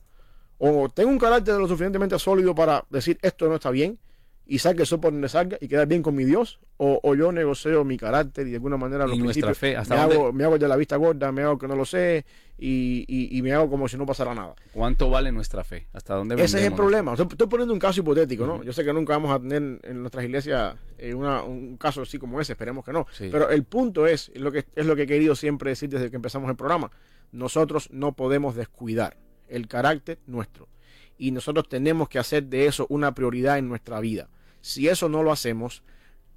O 0.59 0.89
tengo 0.89 1.11
un 1.11 1.19
carácter 1.19 1.55
lo 1.55 1.67
suficientemente 1.67 2.19
sólido 2.19 2.55
para 2.55 2.85
decir 2.91 3.19
esto 3.23 3.49
no 3.49 3.55
está 3.57 3.71
bien, 3.71 3.99
y 4.51 4.59
saque 4.59 4.83
eso 4.83 5.01
por 5.01 5.13
donde 5.13 5.29
salga 5.29 5.59
y 5.61 5.69
quedar 5.69 5.87
bien 5.87 6.03
con 6.03 6.17
mi 6.17 6.25
Dios, 6.25 6.59
o, 6.77 7.15
yo 7.15 7.31
negocio 7.31 7.85
mi 7.85 7.97
carácter 7.97 8.49
y 8.49 8.51
de 8.51 8.57
alguna 8.57 8.77
manera 8.77 9.07
lo 9.07 9.15
nuestra 9.15 9.55
fe, 9.55 9.77
¿hasta 9.77 9.95
me, 9.95 10.01
hago, 10.01 10.33
me 10.33 10.43
hago 10.43 10.59
de 10.59 10.67
la 10.67 10.77
vista 10.77 10.97
gorda, 10.97 11.31
me 11.31 11.43
hago 11.43 11.57
que 11.57 11.69
no 11.69 11.77
lo 11.77 11.85
sé 11.85 12.25
y, 12.59 13.05
y, 13.07 13.41
me 13.43 13.53
hago 13.53 13.71
como 13.71 13.87
si 13.87 13.97
no 13.97 14.05
pasara 14.05 14.35
nada. 14.35 14.57
¿Cuánto 14.73 15.09
vale 15.09 15.31
nuestra 15.31 15.63
fe? 15.63 15.87
¿Hasta 15.93 16.17
dónde 16.17 16.35
Ese 16.35 16.59
es 16.59 16.65
el 16.65 16.73
problema. 16.73 17.15
Estoy 17.15 17.47
poniendo 17.47 17.73
un 17.73 17.79
caso 17.79 18.01
hipotético, 18.01 18.45
¿no? 18.45 18.65
Yo 18.65 18.73
sé 18.73 18.85
que 18.85 18.93
nunca 18.93 19.13
vamos 19.13 19.31
a 19.31 19.39
tener 19.39 19.79
en 19.85 20.01
nuestras 20.01 20.25
iglesias 20.25 20.75
eh, 20.99 21.15
un 21.15 21.77
caso 21.77 22.03
así 22.03 22.19
como 22.19 22.41
ese, 22.41 22.55
esperemos 22.55 22.85
que 22.85 22.93
no. 22.93 23.07
Pero 23.19 23.51
el 23.51 23.63
punto 23.63 24.09
es, 24.09 24.33
lo 24.35 24.51
que, 24.51 24.67
es 24.75 24.85
lo 24.85 24.97
que 24.97 25.03
he 25.03 25.07
querido 25.07 25.37
siempre 25.37 25.71
decir 25.71 25.91
desde 25.91 26.11
que 26.11 26.17
empezamos 26.17 26.51
el 26.51 26.57
programa, 26.57 26.91
nosotros 27.31 27.89
no 27.93 28.17
podemos 28.17 28.57
descuidar 28.57 29.17
el 29.47 29.69
carácter 29.69 30.19
nuestro. 30.27 30.67
Y 31.17 31.31
nosotros 31.31 31.69
tenemos 31.69 32.09
que 32.09 32.19
hacer 32.19 32.47
de 32.47 32.67
eso 32.67 32.87
una 32.89 33.15
prioridad 33.15 33.57
en 33.57 33.69
nuestra 33.69 34.01
vida 34.01 34.29
si 34.61 34.89
eso 34.89 35.09
no 35.09 35.23
lo 35.23 35.33
hacemos, 35.33 35.83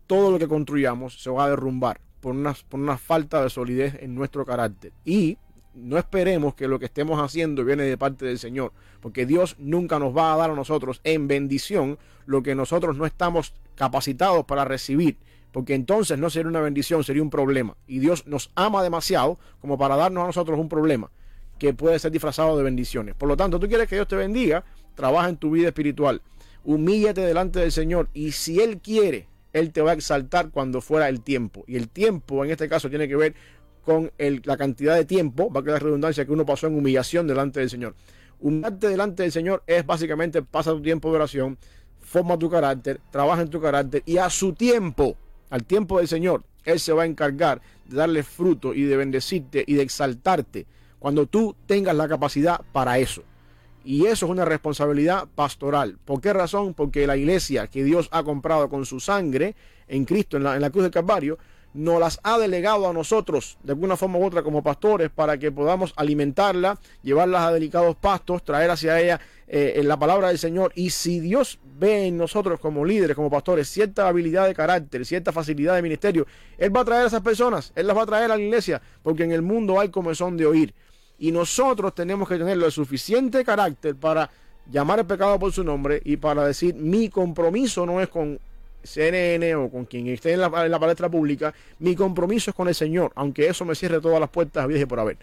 todo 0.08 0.32
lo 0.32 0.40
que 0.40 0.48
construyamos 0.48 1.22
se 1.22 1.30
va 1.30 1.46
a 1.46 1.50
derrumbar 1.50 2.02
por 2.20 2.34
una, 2.36 2.56
por 2.70 2.80
una 2.80 2.98
falta 2.98 3.44
de 3.44 3.50
solidez 3.50 3.96
en 4.02 4.16
nuestro 4.16 4.46
carácter. 4.46 4.94
Y 5.06 5.38
no 5.74 5.98
esperemos 5.98 6.56
que 6.56 6.68
lo 6.68 6.80
que 6.80 6.86
estemos 6.86 7.20
haciendo 7.20 7.66
viene 7.66 7.84
de 7.84 7.98
parte 7.98 8.26
del 8.26 8.40
Señor, 8.40 8.72
porque 9.02 9.26
Dios 9.26 9.56
nunca 9.60 10.00
nos 10.00 10.16
va 10.16 10.34
a 10.34 10.38
dar 10.38 10.52
a 10.52 10.56
nosotros 10.56 11.02
en 11.04 11.28
bendición 11.28 11.98
lo 12.26 12.44
que 12.44 12.56
nosotros 12.56 12.96
no 12.96 13.06
estamos 13.06 13.54
capacitados 13.76 14.46
para 14.46 14.66
recibir, 14.66 15.18
porque 15.52 15.74
entonces 15.74 16.18
no 16.18 16.30
sería 16.30 16.50
una 16.50 16.62
bendición, 16.62 17.04
sería 17.04 17.22
un 17.22 17.30
problema. 17.30 17.76
Y 17.88 18.00
Dios 18.00 18.28
nos 18.28 18.52
ama 18.56 18.84
demasiado 18.84 19.40
como 19.60 19.78
para 19.78 19.96
darnos 19.96 20.24
a 20.24 20.28
nosotros 20.28 20.60
un 20.60 20.70
problema 20.70 21.12
que 21.60 21.74
puede 21.74 22.00
ser 22.00 22.12
disfrazado 22.12 22.58
de 22.58 22.64
bendiciones. 22.64 23.16
Por 23.16 23.30
lo 23.30 23.38
tanto, 23.38 23.60
tú 23.60 23.68
quieres 23.68 23.88
que 23.88 23.96
Dios 23.96 24.08
te 24.08 24.16
bendiga, 24.16 24.64
trabaja 24.96 25.30
en 25.30 25.38
tu 25.38 25.52
vida 25.52 25.68
espiritual, 25.68 26.22
humíllate 26.64 27.22
delante 27.22 27.60
del 27.60 27.72
Señor 27.72 28.10
y 28.14 28.32
si 28.32 28.60
Él 28.60 28.80
quiere, 28.80 29.28
Él 29.54 29.72
te 29.72 29.82
va 29.82 29.92
a 29.92 29.94
exaltar 29.94 30.50
cuando 30.50 30.82
fuera 30.82 31.10
el 31.10 31.22
tiempo. 31.22 31.64
Y 31.68 31.76
el 31.76 31.90
tiempo 31.90 32.44
en 32.44 32.52
este 32.52 32.70
caso 32.70 32.90
tiene 32.90 33.08
que 33.08 33.16
ver 33.16 33.36
con 33.86 34.12
la 34.18 34.58
cantidad 34.58 34.96
de 34.96 35.06
tiempo, 35.06 35.52
va 35.52 35.60
a 35.60 35.64
quedar 35.64 35.84
redundancia, 35.84 36.26
que 36.26 36.32
uno 36.32 36.46
pasó 36.46 36.68
en 36.68 36.78
humillación 36.78 37.28
delante 37.28 37.60
del 37.60 37.70
Señor. 37.70 37.96
Humillarte 38.40 38.88
delante 38.88 39.24
del 39.24 39.32
Señor 39.32 39.64
es 39.68 39.86
básicamente 39.86 40.42
pasa 40.42 40.72
tu 40.72 40.82
tiempo 40.82 41.10
de 41.10 41.16
oración, 41.16 41.58
forma 42.00 42.38
tu 42.38 42.50
carácter, 42.50 43.00
trabaja 43.12 43.42
en 43.42 43.50
tu 43.50 43.62
carácter 43.62 44.04
y 44.06 44.18
a 44.18 44.30
su 44.30 44.54
tiempo, 44.54 45.18
al 45.50 45.66
tiempo 45.66 46.00
del 46.00 46.08
Señor, 46.08 46.44
Él 46.64 46.80
se 46.80 46.94
va 46.94 47.04
a 47.04 47.06
encargar 47.06 47.62
de 47.86 47.98
darle 47.98 48.24
fruto 48.24 48.74
y 48.74 48.84
de 48.84 48.98
bendecirte 48.98 49.64
y 49.68 49.76
de 49.76 49.84
exaltarte 49.84 50.66
cuando 51.00 51.26
tú 51.26 51.56
tengas 51.66 51.96
la 51.96 52.08
capacidad 52.08 52.62
para 52.72 52.98
eso. 52.98 53.24
Y 53.84 54.06
eso 54.06 54.26
es 54.26 54.32
una 54.32 54.46
responsabilidad 54.46 55.28
pastoral. 55.36 55.98
¿Por 56.06 56.22
qué 56.22 56.32
razón? 56.32 56.74
Porque 56.74 57.06
la 57.06 57.18
iglesia 57.18 57.68
que 57.68 57.84
Dios 57.84 58.08
ha 58.12 58.24
comprado 58.24 58.70
con 58.70 58.86
su 58.86 59.00
sangre 59.00 59.56
en 59.88 60.06
Cristo, 60.06 60.38
en 60.38 60.44
la, 60.44 60.70
cruz 60.70 60.84
del 60.84 60.92
Calvario, 60.92 61.38
nos 61.74 62.00
las 62.00 62.20
ha 62.24 62.38
delegado 62.38 62.88
a 62.88 62.94
nosotros 62.94 63.58
de 63.64 63.74
alguna 63.74 63.98
forma 63.98 64.20
u 64.20 64.26
otra 64.26 64.44
como 64.44 64.64
pastores 64.64 65.10
para 65.10 65.38
que 65.38 65.52
podamos 65.52 65.92
alimentarla, 65.98 66.80
llevarlas 67.02 67.42
a 67.42 67.52
delicados 67.52 67.96
pastos, 67.96 68.44
traer 68.44 68.70
hacia 68.70 69.02
ella 69.02 69.20
eh, 69.48 69.82
la 69.84 69.98
palabra 69.98 70.30
del 70.30 70.38
Señor. 70.38 70.72
Y 70.76 70.92
si 70.92 71.20
Dios 71.20 71.60
ve 71.78 72.08
en 72.08 72.18
nosotros 72.18 72.60
como 72.62 72.86
líderes, 72.86 73.16
como 73.16 73.30
pastores, 73.30 73.68
cierta 73.68 74.08
habilidad 74.08 74.48
de 74.48 74.54
carácter, 74.54 75.06
cierta 75.06 75.34
facilidad 75.34 75.76
de 75.76 75.82
ministerio, 75.82 76.26
Él 76.58 76.76
va 76.76 76.82
a 76.82 76.86
traer 76.86 77.04
a 77.04 77.08
esas 77.08 77.22
personas, 77.22 77.74
Él 77.76 77.88
las 77.88 77.98
va 77.98 78.04
a 78.04 78.06
traer 78.06 78.32
a 78.32 78.38
la 78.38 78.42
iglesia, 78.42 78.82
porque 79.02 79.24
en 79.24 79.32
el 79.32 79.42
mundo 79.42 79.80
hay 79.80 79.90
comezón 79.90 80.38
de 80.38 80.46
oír. 80.46 80.74
Y 81.20 81.32
nosotros 81.32 81.96
tenemos 81.96 82.28
que 82.28 82.38
tener 82.38 82.58
lo 82.58 82.70
suficiente 82.72 83.46
carácter 83.46 83.96
para 83.96 84.30
llamar 84.70 85.00
el 85.00 85.06
pecado 85.06 85.40
por 85.40 85.52
su 85.52 85.64
nombre 85.64 86.02
y 86.04 86.18
para 86.18 86.46
decir 86.46 86.76
mi 86.76 87.10
compromiso 87.10 87.86
no 87.86 88.02
es 88.02 88.10
con 88.10 88.40
CNN 88.84 89.56
o 89.56 89.70
con 89.70 89.86
quien 89.86 90.08
esté 90.08 90.34
en 90.34 90.42
la, 90.42 90.52
palestra 90.52 91.10
pública, 91.10 91.54
mi 91.80 91.96
compromiso 91.96 92.52
es 92.52 92.56
con 92.56 92.68
el 92.68 92.76
Señor, 92.76 93.12
aunque 93.16 93.48
eso 93.48 93.66
me 93.66 93.74
cierre 93.76 94.02
todas 94.02 94.20
las 94.20 94.30
puertas 94.30 94.66
a 94.66 94.68
por 94.86 95.00
haber. 95.00 95.18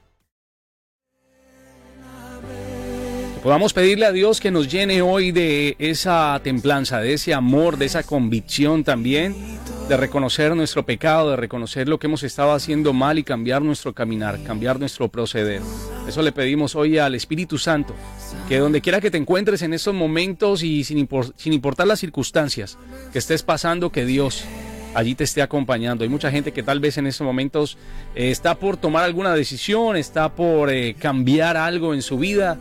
Podamos 3.46 3.72
pedirle 3.72 4.06
a 4.06 4.10
Dios 4.10 4.40
que 4.40 4.50
nos 4.50 4.66
llene 4.66 5.02
hoy 5.02 5.30
de 5.30 5.76
esa 5.78 6.40
templanza, 6.42 6.98
de 6.98 7.12
ese 7.12 7.32
amor, 7.32 7.76
de 7.78 7.84
esa 7.84 8.02
convicción 8.02 8.82
también 8.82 9.36
de 9.88 9.96
reconocer 9.96 10.56
nuestro 10.56 10.84
pecado, 10.84 11.30
de 11.30 11.36
reconocer 11.36 11.88
lo 11.88 12.00
que 12.00 12.08
hemos 12.08 12.24
estado 12.24 12.50
haciendo 12.54 12.92
mal 12.92 13.20
y 13.20 13.22
cambiar 13.22 13.62
nuestro 13.62 13.92
caminar, 13.92 14.42
cambiar 14.42 14.80
nuestro 14.80 15.06
proceder. 15.06 15.62
Eso 16.08 16.22
le 16.22 16.32
pedimos 16.32 16.74
hoy 16.74 16.98
al 16.98 17.14
Espíritu 17.14 17.56
Santo, 17.56 17.94
que 18.48 18.58
donde 18.58 18.80
quiera 18.80 19.00
que 19.00 19.12
te 19.12 19.18
encuentres 19.18 19.62
en 19.62 19.74
estos 19.74 19.94
momentos 19.94 20.64
y 20.64 20.82
sin, 20.82 20.98
importar 20.98 21.86
las 21.86 22.00
circunstancias 22.00 22.76
que 23.12 23.20
estés 23.20 23.44
pasando, 23.44 23.92
que 23.92 24.04
Dios 24.04 24.42
allí 24.92 25.14
te 25.14 25.22
esté 25.22 25.40
acompañando. 25.40 26.02
Hay 26.02 26.10
mucha 26.10 26.32
gente 26.32 26.50
que 26.50 26.64
tal 26.64 26.80
vez 26.80 26.98
en 26.98 27.06
estos 27.06 27.24
momentos 27.24 27.78
eh, 28.16 28.32
está 28.32 28.56
por 28.56 28.76
tomar 28.76 29.04
alguna 29.04 29.34
decisión, 29.34 29.96
está 29.96 30.34
por 30.34 30.68
eh, 30.68 30.96
cambiar 30.98 31.56
algo 31.56 31.94
en 31.94 32.02
su 32.02 32.18
vida 32.18 32.58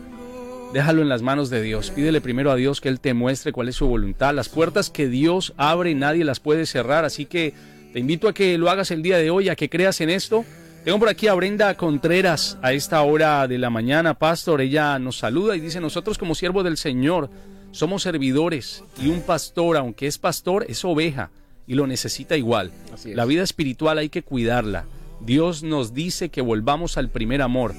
Déjalo 0.76 1.02
en 1.02 1.08
las 1.08 1.22
manos 1.22 1.50
de 1.50 1.62
Dios. 1.62 1.90
Pídele 1.90 2.20
primero 2.20 2.52
a 2.52 2.56
Dios 2.58 2.82
que 2.82 2.90
Él 2.90 3.00
te 3.00 3.14
muestre 3.14 3.54
cuál 3.54 3.70
es 3.70 3.78
su 3.78 3.88
voluntad. 3.88 4.36
Las 4.36 4.50
puertas 4.50 4.90
que 4.90 5.08
Dios 5.08 5.54
abre 5.56 5.96
nadie 5.96 6.26
las 6.26 6.42
puede 6.42 6.66
cerrar. 6.66 7.06
Así 7.06 7.26
que 7.26 7.54
te 7.94 8.00
invito 8.00 8.28
a 8.28 8.34
que 8.34 8.58
lo 8.58 8.70
hagas 8.70 8.92
el 8.92 9.02
día 9.02 9.18
de 9.18 9.30
hoy, 9.30 9.48
a 9.48 9.56
que 9.56 9.70
creas 9.70 10.02
en 10.02 10.10
esto. 10.10 10.44
Tengo 10.84 11.00
por 11.00 11.08
aquí 11.08 11.28
a 11.28 11.34
Brenda 11.34 11.78
Contreras 11.78 12.58
a 12.62 12.74
esta 12.74 13.02
hora 13.04 13.48
de 13.48 13.58
la 13.58 13.70
mañana, 13.70 14.16
pastor. 14.16 14.60
Ella 14.60 15.00
nos 15.00 15.18
saluda 15.18 15.56
y 15.56 15.62
dice, 15.62 15.80
nosotros 15.80 16.18
como 16.18 16.36
siervo 16.36 16.62
del 16.62 16.76
Señor 16.76 17.30
somos 17.72 18.04
servidores 18.04 18.84
y 19.02 19.08
un 19.08 19.22
pastor, 19.22 19.78
aunque 19.78 20.08
es 20.08 20.18
pastor, 20.18 20.66
es 20.68 20.84
oveja 20.84 21.32
y 21.68 21.76
lo 21.76 21.88
necesita 21.88 22.36
igual. 22.36 22.74
La 23.06 23.24
vida 23.24 23.44
espiritual 23.44 23.98
hay 23.98 24.10
que 24.10 24.24
cuidarla. 24.24 24.84
Dios 25.22 25.64
nos 25.64 25.94
dice 25.94 26.28
que 26.28 26.42
volvamos 26.42 26.98
al 26.98 27.08
primer 27.12 27.42
amor. 27.42 27.74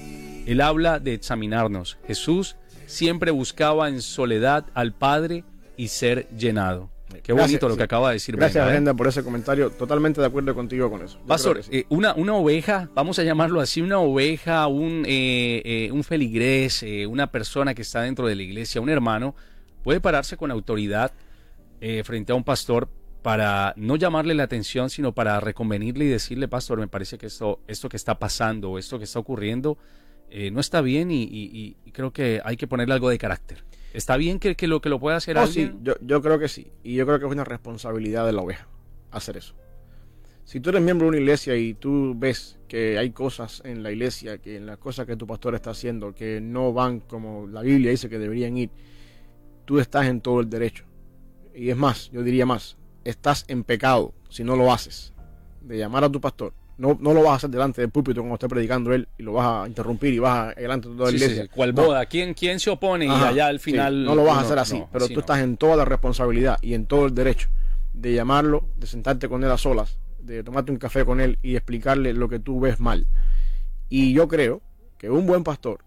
Él 0.47 0.63
habla 0.63 0.99
de 0.99 1.13
examinarnos. 1.13 1.99
Jesús 2.07 2.57
siempre 2.87 3.31
buscaba 3.31 3.89
en 3.89 4.01
soledad 4.01 4.67
al 4.75 4.93
Padre 4.93 5.45
y 5.77 5.89
ser 5.89 6.29
llenado. 6.31 6.91
Qué 7.23 7.33
bonito 7.33 7.69
lo 7.69 7.77
que 7.77 7.83
acaba 7.83 8.09
de 8.09 8.15
decir. 8.15 8.37
Gracias, 8.37 8.67
¿eh? 8.67 8.71
Brenda, 8.71 8.95
por 8.95 9.07
ese 9.07 9.23
comentario. 9.23 9.71
Totalmente 9.71 10.21
de 10.21 10.27
acuerdo 10.27 10.55
contigo 10.55 10.91
con 10.91 11.03
eso. 11.03 11.19
Pastor, 11.27 11.61
eh, 11.71 11.85
una, 11.89 12.15
una 12.15 12.35
oveja, 12.35 12.89
vamos 12.95 13.19
a 13.19 13.23
llamarlo 13.23 13.61
así, 13.61 13.81
una 13.81 13.99
oveja, 13.99 14.67
un, 14.67 15.05
eh, 15.07 15.89
un 15.93 16.05
feligrés, 16.05 16.85
una 17.09 17.31
persona 17.31 17.75
que 17.75 17.83
está 17.83 18.03
dentro 18.03 18.27
de 18.27 18.35
la 18.35 18.43
iglesia, 18.43 18.81
un 18.81 18.91
hermano, 18.91 19.35
puede 19.83 20.01
pararse 20.01 20.37
con 20.37 20.51
autoridad 20.51 21.13
frente 22.05 22.33
a 22.33 22.35
un 22.35 22.43
pastor 22.43 22.89
para 23.23 23.75
no 23.77 23.97
llamarle 23.97 24.35
la 24.35 24.45
atención, 24.45 24.89
sino 24.89 25.13
para 25.13 25.41
reconvenirle 25.41 26.05
y 26.05 26.09
decirle, 26.09 26.47
pastor, 26.47 26.79
me 26.79 26.87
parece 26.87 27.19
que 27.19 27.27
esto, 27.27 27.59
esto 27.67 27.89
que 27.89 27.97
está 27.97 28.21
pasando, 28.21 28.79
esto 28.79 28.99
que 28.99 29.05
está 29.05 29.19
ocurriendo, 29.19 29.79
eh, 30.31 30.51
no 30.51 30.61
está 30.61 30.81
bien 30.81 31.09
y, 31.11 31.77
creo 31.93 32.13
que 32.13 32.41
hay 32.45 32.57
que 32.57 32.67
ponerle 32.67 32.95
algo 32.95 33.09
de 33.09 33.19
carácter. 33.19 33.65
¿Está 33.93 34.17
bien 34.17 34.39
que, 34.39 34.55
lo 34.67 34.81
que 34.81 34.89
lo 34.89 35.01
pueda 35.01 35.17
hacer 35.17 35.39
alguien? 35.39 35.73
Sí, 35.73 35.79
yo, 35.83 35.95
yo, 36.03 36.21
creo 36.21 36.39
que 36.39 36.49
sí. 36.49 36.71
Y 36.83 36.95
yo 36.95 37.07
creo 37.07 37.19
que 37.19 37.27
es 37.27 37.33
una 37.33 37.45
responsabilidad 37.45 38.27
de 38.27 38.33
la 38.33 38.43
oveja 38.43 38.69
hacer 39.11 39.37
eso. 39.39 39.55
Si 40.45 40.61
tú 40.61 40.71
eres 40.71 40.83
miembro 40.83 41.07
de 41.07 41.09
una 41.09 41.19
iglesia 41.19 41.57
y 41.57 41.75
tú 41.75 42.15
ves 42.17 42.59
que 42.69 42.99
hay 42.99 43.11
cosas 43.11 43.63
en 43.65 43.83
la 43.83 43.91
iglesia, 43.91 44.39
que 44.39 44.57
en 44.57 44.67
las 44.67 44.79
cosas 44.79 45.07
que 45.07 45.17
tu 45.17 45.27
pastor 45.27 45.55
está 45.55 45.71
haciendo, 45.71 46.15
que 46.15 46.41
no 46.41 46.73
van 46.73 47.01
como 47.01 47.47
la 47.47 47.63
Biblia 47.63 47.91
dice 47.91 48.09
que 48.09 48.19
deberían 48.19 48.57
ir, 48.57 48.71
tú 49.65 49.81
estás 49.81 50.07
en 50.07 50.21
todo 50.21 50.41
el 50.41 50.51
derecho. 50.51 50.85
Y 51.55 51.71
es 51.71 51.77
más, 51.77 52.11
yo 52.11 52.23
diría 52.23 52.47
más, 52.47 52.77
estás 53.05 53.45
en 53.49 53.65
pecado 53.65 54.13
si 54.29 54.45
no 54.45 54.55
lo 54.55 54.73
haces. 54.73 55.15
De 55.63 55.79
llamar 55.79 56.05
a 56.05 56.11
tu 56.11 56.21
pastor 56.21 56.53
no, 56.79 56.97
no 57.01 57.15
lo 57.15 57.23
vas 57.23 57.33
a 57.33 57.37
hacer 57.37 57.51
delante 57.51 57.81
del 57.81 57.91
púlpito 57.91 58.21
cuando 58.21 58.35
esté 58.35 58.49
predicando 58.49 58.93
él 58.93 59.09
y 59.17 59.23
lo 59.23 59.35
vas 59.35 59.65
a 59.65 59.69
interrumpir 59.69 60.13
y 60.13 60.19
vas 60.19 60.55
a 60.57 60.61
delante 60.61 60.89
de 60.89 60.97
toda 60.97 61.11
la 61.11 61.17
iglesia. 61.17 61.49
¿Cuál 61.49 61.73
boda? 61.73 62.07
¿Quién, 62.07 62.35
¿Quién 62.35 62.61
se 62.61 62.71
opone? 62.71 63.07
y 63.07 63.11
allá 63.11 63.47
al 63.47 63.61
final. 63.61 64.05
no 64.05 64.15
lo 64.15 64.25
vas 64.25 64.39
a 64.39 64.41
hacer 64.43 64.59
así, 64.59 64.83
pero 64.93 65.09
tú 65.09 65.21
estás 65.21 65.41
en 65.41 65.57
toda 65.57 65.77
la 65.77 65.85
responsabilidad 65.85 66.59
y 66.61 66.75
en 66.75 66.87
todo 66.87 67.07
el 67.07 67.15
derecho 67.15 67.49
de 67.93 68.13
llamarlo, 68.13 68.69
de 68.77 68.87
sentarte 68.87 69.29
con 69.29 69.43
él 69.43 69.51
a 69.51 69.57
solas, 69.57 69.99
de 70.19 70.43
tomarte 70.45 70.71
un 70.71 70.79
café 70.79 71.05
con 71.05 71.21
él 71.21 71.39
y 71.43 71.57
explicarle 71.57 72.13
lo 72.13 72.29
que 72.29 72.39
tú 72.39 72.61
ves 72.61 72.79
mal. 72.79 73.07
Y 73.89 74.13
yo 74.13 74.29
creo 74.29 74.61
que 74.99 75.09
un 75.09 75.27
buen 75.27 75.45
pastor 75.45 75.81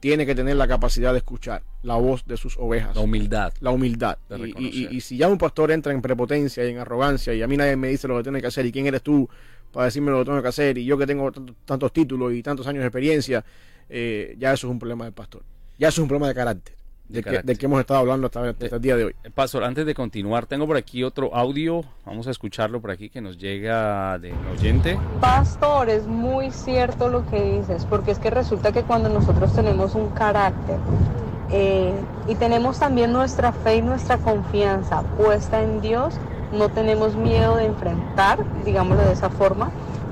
tiene 0.00 0.26
que 0.26 0.34
tener 0.34 0.56
la 0.56 0.66
capacidad 0.66 1.12
de 1.12 1.18
escuchar 1.18 1.62
la 1.82 1.94
voz 1.94 2.24
de 2.26 2.36
sus 2.36 2.56
ovejas. 2.58 2.96
La 2.96 3.02
humildad. 3.02 3.52
La 3.60 3.70
humildad. 3.70 4.18
Y, 4.58 4.88
y, 4.90 5.00
si 5.00 5.16
ya 5.16 5.28
un 5.28 5.38
pastor 5.38 5.70
entra 5.70 5.92
en 5.92 6.02
prepotencia 6.02 6.64
y 6.66 6.70
en 6.70 6.78
arrogancia 6.78 7.32
y 7.34 7.42
a 7.42 7.46
mí 7.46 7.56
nadie 7.56 7.76
me 7.76 7.88
dice 7.88 8.08
lo 8.08 8.16
que 8.16 8.24
tiene 8.24 8.40
que 8.40 8.48
hacer 8.48 8.66
y 8.66 8.72
quién 8.72 8.86
eres 8.86 9.02
tú 9.02 9.28
para 9.72 9.86
decirme 9.86 10.10
lo 10.10 10.18
que 10.18 10.24
tengo 10.26 10.42
que 10.42 10.48
hacer 10.48 10.78
y 10.78 10.84
yo 10.84 10.98
que 10.98 11.06
tengo 11.06 11.32
tantos 11.64 11.92
títulos 11.92 12.32
y 12.32 12.42
tantos 12.42 12.66
años 12.66 12.80
de 12.80 12.86
experiencia, 12.86 13.44
eh, 13.88 14.36
ya 14.38 14.52
eso 14.52 14.66
es 14.66 14.70
un 14.70 14.78
problema 14.78 15.04
del 15.04 15.14
pastor. 15.14 15.42
Ya 15.78 15.88
eso 15.88 16.00
es 16.00 16.02
un 16.02 16.08
problema 16.08 16.28
de 16.28 16.34
carácter. 16.34 16.74
de, 17.08 17.22
que, 17.22 17.66
hemos 17.66 17.80
estado 17.80 18.00
hablando 18.00 18.26
hasta, 18.26 18.54
el 18.58 18.80
día 18.80 18.96
de 18.96 19.04
hoy. 19.04 19.14
Eh, 19.24 19.30
Pastor, 19.30 19.64
antes 19.64 19.84
de 19.84 19.94
continuar, 19.94 20.46
tengo 20.46 20.66
por 20.66 20.76
aquí 20.76 21.04
otro 21.04 21.34
audio, 21.34 21.84
vamos 22.06 22.26
a 22.26 22.30
escucharlo 22.30 22.80
por 22.80 22.90
aquí 22.90 23.10
que 23.10 23.20
nos 23.20 23.36
llega 23.38 24.18
de 24.18 24.32
oyente. 24.50 24.98
Pastor, 25.20 25.90
es 25.90 26.06
muy 26.06 26.50
cierto 26.50 27.08
lo 27.08 27.26
que 27.28 27.58
dices, 27.58 27.84
porque 27.84 28.12
es 28.12 28.18
que 28.18 28.30
resulta 28.30 28.72
que 28.72 28.82
cuando 28.82 29.08
nosotros 29.08 29.54
tenemos 29.54 29.94
un 29.94 30.10
carácter 30.10 30.78
eh, 31.50 31.92
y 32.28 32.34
tenemos 32.36 32.78
también 32.78 33.12
nuestra 33.12 33.52
fe 33.52 33.76
y 33.76 33.82
nuestra 33.82 34.16
confianza 34.16 35.02
puesta 35.18 35.62
en 35.62 35.82
Dios, 35.82 36.14
no 36.52 36.68
tenemos 36.68 37.16
miedo 37.16 37.56
de 37.56 37.66
enfrentar, 37.66 38.38
digámoslo 38.64 39.04
de 39.04 39.12
esa 39.12 39.30
forma, 39.30 39.70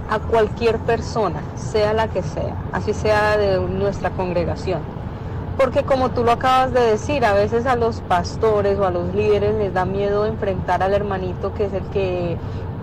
a 0.09 0.19
cualquier 0.19 0.79
persona, 0.79 1.41
sea 1.55 1.93
la 1.93 2.09
que 2.09 2.23
sea, 2.23 2.57
así 2.73 2.95
sea 2.95 3.37
de 3.37 3.61
nuestra 3.61 4.11
congregación 4.11 4.81
porque 5.61 5.83
como 5.83 6.09
tú 6.09 6.25
lo 6.25 6.33
acabas 6.33 6.73
de 6.73 6.81
decir, 6.81 7.23
a 7.23 7.35
veces 7.35 7.67
a 7.67 7.77
los 7.77 8.01
pastores 8.01 8.79
o 8.79 8.87
a 8.87 8.91
los 8.91 9.15
líderes 9.15 9.55
les 9.57 9.75
da 9.75 9.85
miedo 9.85 10.25
enfrentar 10.25 10.83
al 10.83 10.95
hermanito 10.95 11.53
que 11.53 11.67
es 11.67 11.75
el 11.75 11.83
que 11.91 12.39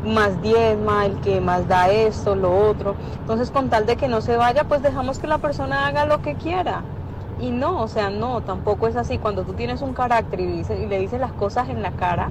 más 0.06 0.40
diezma, 0.44 1.08
el 1.08 1.16
que 1.22 1.42
más 1.42 1.68
da 1.68 1.90
esto, 1.90 2.36
lo 2.36 2.56
otro. 2.70 2.96
Entonces, 3.20 3.50
con 3.50 3.70
tal 3.70 3.88
de 3.88 3.96
que 3.96 4.08
no 4.08 4.22
se 4.22 4.38
vaya, 4.38 4.66
pues 4.66 4.84
dejamos 4.84 5.18
que 5.18 5.26
la 5.26 5.40
persona 5.40 5.88
haga 5.88 6.06
lo 6.06 6.22
que 6.22 6.36
quiera. 6.36 6.84
Y 7.40 7.50
no, 7.50 7.82
o 7.82 7.88
sea, 7.88 8.12
no, 8.12 8.42
tampoco 8.42 8.88
es 8.88 8.96
así. 8.96 9.18
Cuando 9.18 9.44
tú 9.44 9.54
tienes 9.54 9.82
un 9.82 9.94
carácter 9.94 10.40
y, 10.40 10.64
y 10.70 10.86
le 10.86 11.00
dices 11.00 11.20
las 11.20 11.32
cosas 11.34 11.70
en 11.70 11.82
la 11.82 11.92
cara 11.92 12.30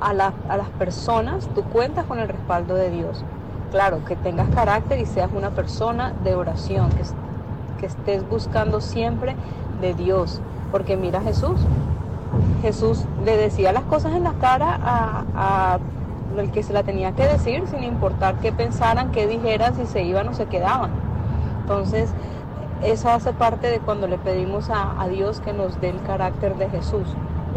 a, 0.00 0.10
a 0.10 0.56
las 0.56 0.68
personas, 0.78 1.48
tú 1.54 1.62
cuentas 1.64 2.04
con 2.06 2.18
el 2.18 2.28
respaldo 2.28 2.74
de 2.74 2.90
Dios. 2.90 3.24
Claro, 3.70 4.04
que 4.04 4.16
tengas 4.16 4.48
carácter 4.50 4.98
y 4.98 5.06
seas 5.06 5.30
una 5.34 5.50
persona 5.50 6.12
de 6.24 6.34
oración, 6.34 6.88
que, 6.90 7.02
que 7.80 7.86
estés 7.86 8.28
buscando 8.28 8.80
siempre 8.80 9.36
de 9.80 9.94
Dios. 9.94 10.40
Porque 10.72 10.96
mira 10.96 11.20
Jesús, 11.20 11.60
Jesús 12.62 13.04
le 13.24 13.36
decía 13.36 13.72
las 13.72 13.84
cosas 13.84 14.14
en 14.14 14.24
la 14.24 14.32
cara 14.34 14.78
a, 14.82 15.24
a 15.34 15.78
el 16.38 16.50
que 16.50 16.62
se 16.62 16.72
la 16.72 16.82
tenía 16.82 17.12
que 17.12 17.26
decir, 17.26 17.64
sin 17.68 17.82
importar 17.82 18.36
qué 18.36 18.52
pensaran, 18.52 19.10
qué 19.10 19.26
dijeran, 19.26 19.74
si 19.74 19.86
se 19.86 20.02
iban 20.02 20.28
o 20.28 20.34
se 20.34 20.46
quedaban. 20.46 20.90
Entonces, 21.62 22.10
eso 22.82 23.10
hace 23.10 23.32
parte 23.32 23.68
de 23.68 23.80
cuando 23.80 24.06
le 24.06 24.18
pedimos 24.18 24.70
a, 24.70 25.00
a 25.00 25.08
Dios 25.08 25.40
que 25.40 25.52
nos 25.52 25.80
dé 25.80 25.90
el 25.90 26.00
carácter 26.02 26.56
de 26.56 26.68
Jesús, 26.68 27.08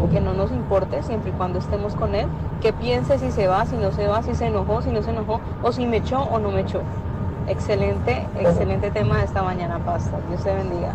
que 0.08 0.20
no 0.20 0.32
nos 0.32 0.50
importe 0.50 1.02
siempre 1.02 1.30
y 1.30 1.32
cuando 1.32 1.58
estemos 1.58 1.94
con 1.94 2.14
Él, 2.14 2.26
que 2.60 2.72
piense 2.72 3.18
si 3.18 3.30
se 3.30 3.48
va, 3.48 3.66
si 3.66 3.76
no 3.76 3.92
se 3.92 4.06
va, 4.06 4.22
si 4.22 4.34
se 4.34 4.46
enojó, 4.46 4.82
si 4.82 4.90
no 4.90 5.02
se 5.02 5.10
enojó, 5.10 5.40
o 5.62 5.72
si 5.72 5.86
me 5.86 5.98
echó 5.98 6.22
o 6.22 6.38
no 6.38 6.50
me 6.50 6.60
echó. 6.60 6.82
Excelente, 7.48 8.26
excelente 8.38 8.90
tema 8.90 9.18
de 9.18 9.24
esta 9.24 9.42
mañana, 9.42 9.78
Pastor. 9.84 10.20
Dios 10.28 10.42
te 10.42 10.54
bendiga. 10.54 10.94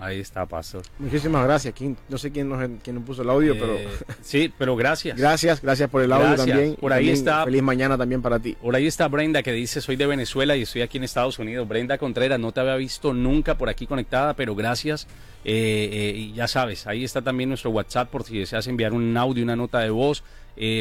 Ahí 0.00 0.20
está, 0.20 0.46
Pastor. 0.46 0.82
Muchísimas 0.98 1.44
gracias. 1.44 1.74
No 2.08 2.18
sé 2.18 2.30
quién 2.30 2.48
nos, 2.48 2.60
quién 2.84 2.96
nos 2.96 3.04
puso 3.04 3.22
el 3.22 3.30
audio, 3.30 3.54
pero. 3.54 3.74
Eh, 3.74 3.88
sí, 4.22 4.52
pero 4.56 4.76
gracias. 4.76 5.18
Gracias, 5.18 5.60
gracias 5.60 5.90
por 5.90 6.02
el 6.02 6.12
audio 6.12 6.36
también. 6.36 6.76
Por 6.76 6.92
ahí 6.92 7.10
está. 7.10 7.44
Feliz 7.44 7.62
mañana 7.62 7.98
también 7.98 8.22
para 8.22 8.38
ti. 8.38 8.56
Por 8.60 8.76
ahí 8.76 8.86
está 8.86 9.08
Brenda 9.08 9.42
que 9.42 9.52
dice: 9.52 9.80
Soy 9.80 9.96
de 9.96 10.06
Venezuela 10.06 10.56
y 10.56 10.62
estoy 10.62 10.82
aquí 10.82 10.98
en 10.98 11.04
Estados 11.04 11.38
Unidos. 11.40 11.66
Brenda 11.66 11.98
Contreras, 11.98 12.38
no 12.38 12.52
te 12.52 12.60
había 12.60 12.76
visto 12.76 13.12
nunca 13.12 13.58
por 13.58 13.68
aquí 13.68 13.86
conectada, 13.86 14.34
pero 14.34 14.54
gracias. 14.54 15.08
Eh, 15.44 15.88
eh, 15.92 16.32
ya 16.34 16.46
sabes, 16.46 16.86
ahí 16.86 17.04
está 17.04 17.22
también 17.22 17.48
nuestro 17.48 17.70
WhatsApp 17.70 18.10
por 18.10 18.24
si 18.24 18.38
deseas 18.38 18.66
enviar 18.66 18.92
un 18.92 19.16
audio, 19.16 19.42
una 19.42 19.56
nota 19.56 19.80
de 19.80 19.90
voz. 19.90 20.22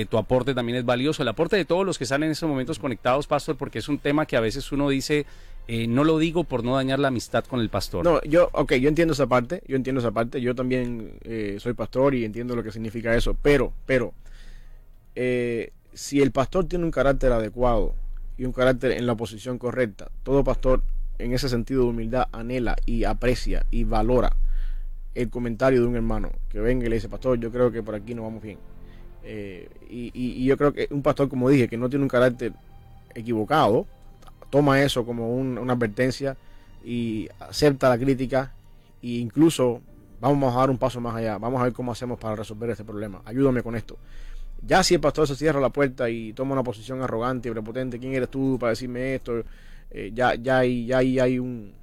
tu 0.10 0.18
aporte 0.18 0.54
también 0.54 0.78
es 0.78 0.86
valioso. 0.86 1.24
El 1.24 1.30
aporte 1.30 1.56
de 1.56 1.66
todos 1.66 1.86
los 1.86 1.98
que 1.98 2.04
están 2.04 2.22
en 2.22 2.32
estos 2.32 2.48
momentos 2.48 2.78
conectados, 2.78 3.26
Pastor, 3.26 3.56
porque 3.56 3.80
es 3.80 3.90
un 3.90 3.98
tema 3.98 4.28
que 4.28 4.38
a 4.38 4.42
veces 4.42 4.72
uno 4.72 4.90
dice 4.90 5.26
eh, 5.70 5.86
no 5.86 6.06
lo 6.06 6.18
digo 6.18 6.46
por 6.46 6.64
no 6.64 6.76
dañar 6.76 7.00
la 7.00 7.10
amistad 7.10 7.44
con 7.44 7.60
el 7.60 7.70
pastor. 7.70 8.06
No, 8.06 8.22
yo, 8.24 8.50
ok, 8.54 8.76
yo 8.76 8.88
entiendo 8.88 9.14
esa 9.14 9.28
parte, 9.28 9.62
yo 9.68 9.76
entiendo 9.76 10.00
esa 10.00 10.12
parte, 10.12 10.40
yo 10.40 10.56
también 10.56 11.12
eh, 11.24 11.58
soy 11.60 11.74
pastor 11.74 12.16
y 12.16 12.24
entiendo 12.24 12.56
lo 12.56 12.64
que 12.64 12.72
significa 12.72 13.14
eso, 13.14 13.36
pero, 13.42 13.74
pero, 13.86 14.14
eh, 15.16 15.74
si 15.94 16.22
el 16.22 16.32
pastor 16.32 16.66
tiene 16.66 16.86
un 16.86 16.92
carácter 16.92 17.34
adecuado 17.34 17.94
y 18.38 18.46
un 18.46 18.54
carácter 18.54 18.92
en 18.92 19.06
la 19.06 19.16
posición 19.16 19.58
correcta, 19.58 20.10
todo 20.24 20.44
pastor 20.44 20.84
en 21.18 21.34
ese 21.34 21.50
sentido 21.50 21.84
de 21.84 21.90
humildad 21.90 22.28
anhela 22.32 22.78
y 22.86 23.04
aprecia 23.04 23.66
y 23.70 23.84
valora 23.84 24.38
el 25.16 25.30
comentario 25.30 25.82
de 25.82 25.88
un 25.88 25.96
hermano 25.96 26.32
que 26.50 26.62
venga 26.62 26.86
y 26.86 26.90
le 26.90 26.96
dice, 26.96 27.10
pastor, 27.10 27.40
yo 27.40 27.52
creo 27.52 27.72
que 27.72 27.84
por 27.84 27.96
aquí 27.96 28.14
no 28.14 28.24
vamos 28.24 28.42
bien. 28.42 28.60
y, 29.90 30.12
y 30.14 30.46
yo 30.46 30.56
creo 30.56 30.72
que 30.72 30.88
un 30.92 31.02
pastor, 31.02 31.28
como 31.28 31.50
dije, 31.50 31.68
que 31.68 31.76
no 31.76 31.90
tiene 31.90 32.04
un 32.04 32.10
carácter 32.10 32.54
equivocado, 33.16 33.88
toma 34.50 34.82
eso 34.82 35.06
como 35.06 35.36
una 35.36 35.74
advertencia 35.74 36.38
y 36.84 37.28
acepta 37.40 37.90
la 37.90 37.98
crítica 37.98 38.54
e 39.02 39.18
incluso 39.18 39.82
vamos 40.20 40.56
a 40.56 40.60
dar 40.60 40.70
un 40.70 40.78
paso 40.78 41.00
más 41.00 41.16
allá, 41.16 41.38
vamos 41.38 41.62
a 41.62 41.66
ver 41.66 41.74
cómo 41.74 41.92
hacemos 41.92 42.18
para 42.20 42.36
resolver 42.36 42.70
este 42.70 42.84
problema, 42.84 43.22
ayúdame 43.26 43.62
con 43.64 43.76
esto. 43.76 43.98
Ya 44.66 44.84
si 44.84 44.96
el 44.96 45.00
pastor 45.00 45.28
se 45.28 45.36
cierra 45.36 45.60
la 45.60 45.70
puerta 45.70 46.10
y 46.10 46.34
toma 46.34 46.54
una 46.54 46.64
posición 46.64 47.02
arrogante 47.02 47.50
y 47.50 47.52
prepotente, 47.52 48.00
¿quién 48.00 48.14
eres 48.14 48.30
tú 48.30 48.58
para 48.60 48.72
decirme 48.72 49.16
esto? 49.16 49.44
Eh, 49.92 50.12
ya, 50.14 50.36
ya, 50.36 50.60
hay, 50.60 50.88
ya 50.88 50.98
hay 50.98 51.40
un, 51.40 51.74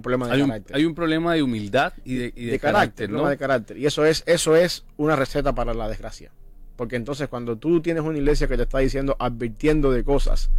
problema 0.00 0.26
de 0.26 0.34
hay 0.34 0.40
carácter. 0.42 0.76
Un, 0.76 0.80
hay 0.80 0.84
un 0.86 0.94
problema 0.94 1.34
de 1.34 1.42
humildad 1.42 1.92
y 2.04 2.16
de, 2.16 2.58
carácter, 2.60 3.10
¿no? 3.10 3.26
de 3.26 3.36
carácter. 3.36 3.76
Y 3.78 3.86
eso 3.86 4.04
es, 4.04 4.22
eso 4.26 4.54
es 4.54 4.84
una 4.96 5.16
receta 5.16 5.54
para 5.54 5.74
la 5.74 5.88
desgracia. 5.88 6.30
Porque 6.76 6.96
entonces 6.96 7.28
cuando 7.28 7.56
tú 7.56 7.82
tienes 7.82 8.02
una 8.04 8.16
iglesia 8.16 8.46
que 8.46 8.56
te 8.56 8.62
está 8.62 8.78
diciendo, 8.78 9.16
advirtiendo 9.18 9.90
de 9.90 10.04
cosas, 10.04 10.50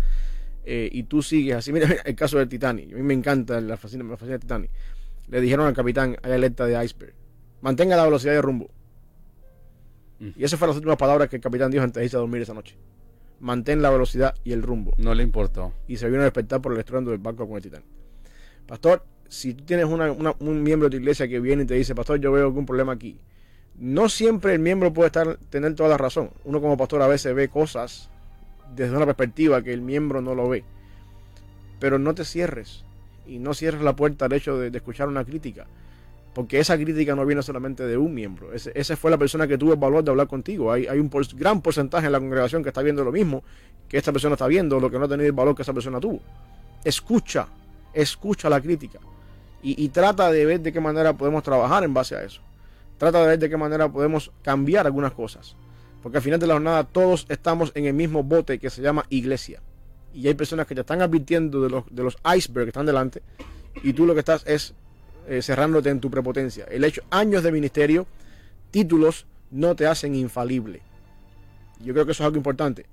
eh, 0.63 0.89
y 0.91 1.03
tú 1.03 1.21
sigues 1.21 1.55
así. 1.55 1.71
Mira, 1.73 1.87
el 2.05 2.15
caso 2.15 2.37
del 2.37 2.47
Titanic. 2.47 2.93
A 2.93 2.95
mí 2.95 3.03
me 3.03 3.13
encanta 3.13 3.59
la 3.61 3.77
fascina, 3.77 4.03
me 4.03 4.17
fascina 4.17 4.39
Titanic. 4.39 4.71
Le 5.27 5.41
dijeron 5.41 5.65
al 5.65 5.73
capitán, 5.73 6.17
hay 6.23 6.31
alerta 6.33 6.65
de 6.65 6.83
iceberg. 6.83 7.13
Mantenga 7.61 7.95
la 7.95 8.03
velocidad 8.03 8.33
de 8.33 8.41
rumbo. 8.41 8.69
Mm. 10.19 10.29
Y 10.35 10.43
esas 10.43 10.59
fueron 10.59 10.71
las 10.75 10.77
últimas 10.77 10.97
palabras 10.97 11.29
que 11.29 11.37
el 11.37 11.41
capitán 11.41 11.71
dijo 11.71 11.83
antes 11.83 11.99
de 11.99 12.05
irse 12.05 12.17
a 12.17 12.19
dormir 12.19 12.41
esa 12.41 12.53
noche. 12.53 12.75
Mantén 13.39 13.81
la 13.81 13.89
velocidad 13.89 14.35
y 14.43 14.51
el 14.51 14.61
rumbo. 14.61 14.93
No 14.97 15.15
le 15.15 15.23
importó. 15.23 15.73
Y 15.87 15.97
se 15.97 16.07
vino 16.09 16.21
a 16.21 16.25
despertar 16.25 16.61
por 16.61 16.73
el 16.73 16.79
estruendo 16.79 17.11
del 17.11 17.19
barco 17.19 17.47
con 17.47 17.57
el 17.57 17.63
Titanic. 17.63 17.87
Pastor, 18.67 19.03
si 19.27 19.53
tú 19.53 19.63
tienes 19.63 19.85
un 19.85 20.63
miembro 20.63 20.89
de 20.89 20.97
tu 20.97 21.01
iglesia 21.01 21.27
que 21.27 21.39
viene 21.39 21.63
y 21.63 21.65
te 21.65 21.73
dice, 21.73 21.95
pastor, 21.95 22.19
yo 22.19 22.31
veo 22.31 22.45
algún 22.45 22.65
problema 22.65 22.93
aquí. 22.93 23.19
No 23.75 24.09
siempre 24.09 24.53
el 24.53 24.59
miembro 24.59 24.93
puede 24.93 25.07
estar, 25.07 25.37
tener 25.49 25.73
toda 25.73 25.89
la 25.89 25.97
razón. 25.97 26.31
Uno 26.43 26.61
como 26.61 26.77
pastor 26.77 27.01
a 27.01 27.07
veces 27.07 27.33
ve 27.33 27.47
cosas 27.47 28.09
desde 28.75 28.95
una 28.95 29.05
perspectiva 29.05 29.61
que 29.61 29.73
el 29.73 29.81
miembro 29.81 30.21
no 30.21 30.35
lo 30.35 30.49
ve. 30.49 30.63
Pero 31.79 31.99
no 31.99 32.13
te 32.13 32.25
cierres 32.25 32.83
y 33.27 33.39
no 33.39 33.53
cierres 33.53 33.81
la 33.81 33.95
puerta 33.95 34.25
al 34.25 34.33
hecho 34.33 34.57
de, 34.57 34.75
escuchar 34.75 35.07
una 35.07 35.23
crítica. 35.23 35.65
Porque 36.33 36.59
esa 36.59 36.77
crítica 36.77 37.15
no 37.15 37.25
viene 37.25 37.41
solamente 37.43 37.85
de 37.85 37.97
un 37.97 38.13
miembro. 38.13 38.53
esa 38.53 38.95
fue 38.95 39.11
la 39.11 39.17
persona 39.17 39.47
que 39.47 39.57
tuvo 39.57 39.73
el 39.73 39.79
valor 39.79 40.03
de 40.03 40.11
hablar 40.11 40.27
contigo. 40.27 40.71
Hay, 40.71 40.87
un 40.87 41.09
gran 41.35 41.61
porcentaje 41.61 42.05
en 42.05 42.13
la 42.13 42.19
congregación 42.19 42.63
que 42.63 42.69
está 42.69 42.81
viendo 42.81 43.03
lo 43.03 43.11
mismo 43.11 43.43
que 43.89 43.97
esta 43.97 44.13
persona 44.13 44.35
está 44.35 44.47
viendo, 44.47 44.79
lo 44.79 44.89
que 44.89 44.97
no 44.97 45.05
ha 45.05 45.09
tenido 45.09 45.27
el 45.27 45.33
valor 45.33 45.55
que 45.55 45.63
esa 45.63 45.73
persona 45.73 45.99
tuvo. 45.99 46.21
Escucha, 46.85 47.47
escucha 47.93 48.49
la 48.49 48.61
crítica. 48.61 48.99
Y 49.63 49.89
trata 49.89 50.31
de 50.31 50.43
ver 50.43 50.61
de 50.61 50.73
qué 50.73 50.79
manera 50.79 51.13
podemos 51.13 51.43
trabajar 51.43 51.83
en 51.83 51.93
base 51.93 52.15
a 52.15 52.23
eso. 52.23 52.41
Trata 52.97 53.21
de 53.21 53.27
ver 53.27 53.39
de 53.39 53.49
qué 53.49 53.57
manera 53.57 53.89
podemos 53.89 54.31
cambiar 54.43 54.85
algunas 54.85 55.11
cosas. 55.11 55.55
Porque 56.01 56.17
al 56.17 56.23
final 56.23 56.39
de 56.39 56.47
la 56.47 56.53
jornada 56.53 56.83
todos 56.83 57.25
estamos 57.29 57.71
en 57.75 57.85
el 57.85 57.93
mismo 57.93 58.23
bote 58.23 58.59
que 58.59 58.69
se 58.69 58.81
llama 58.81 59.05
iglesia. 59.09 59.61
Y 60.13 60.27
hay 60.27 60.33
personas 60.33 60.67
que 60.67 60.75
te 60.75 60.81
están 60.81 61.01
advirtiendo 61.01 61.61
de 61.61 61.69
los, 61.69 61.83
de 61.89 62.03
los 62.03 62.17
icebergs 62.25 62.65
que 62.65 62.69
están 62.69 62.85
delante. 62.85 63.21
Y 63.83 63.93
tú 63.93 64.05
lo 64.05 64.13
que 64.13 64.19
estás 64.19 64.43
es 64.45 64.73
eh, 65.27 65.41
cerrándote 65.41 65.89
en 65.89 65.99
tu 65.99 66.09
prepotencia. 66.09 66.65
El 66.69 66.83
hecho, 66.83 67.03
años 67.11 67.43
de 67.43 67.51
ministerio, 67.51 68.07
títulos 68.71 69.25
no 69.51 69.75
te 69.75 69.85
hacen 69.85 70.15
infalible. 70.15 70.81
Yo 71.83 71.93
creo 71.93 72.05
que 72.05 72.11
eso 72.11 72.23
es 72.23 72.25
algo 72.25 72.37
importante. 72.37 72.85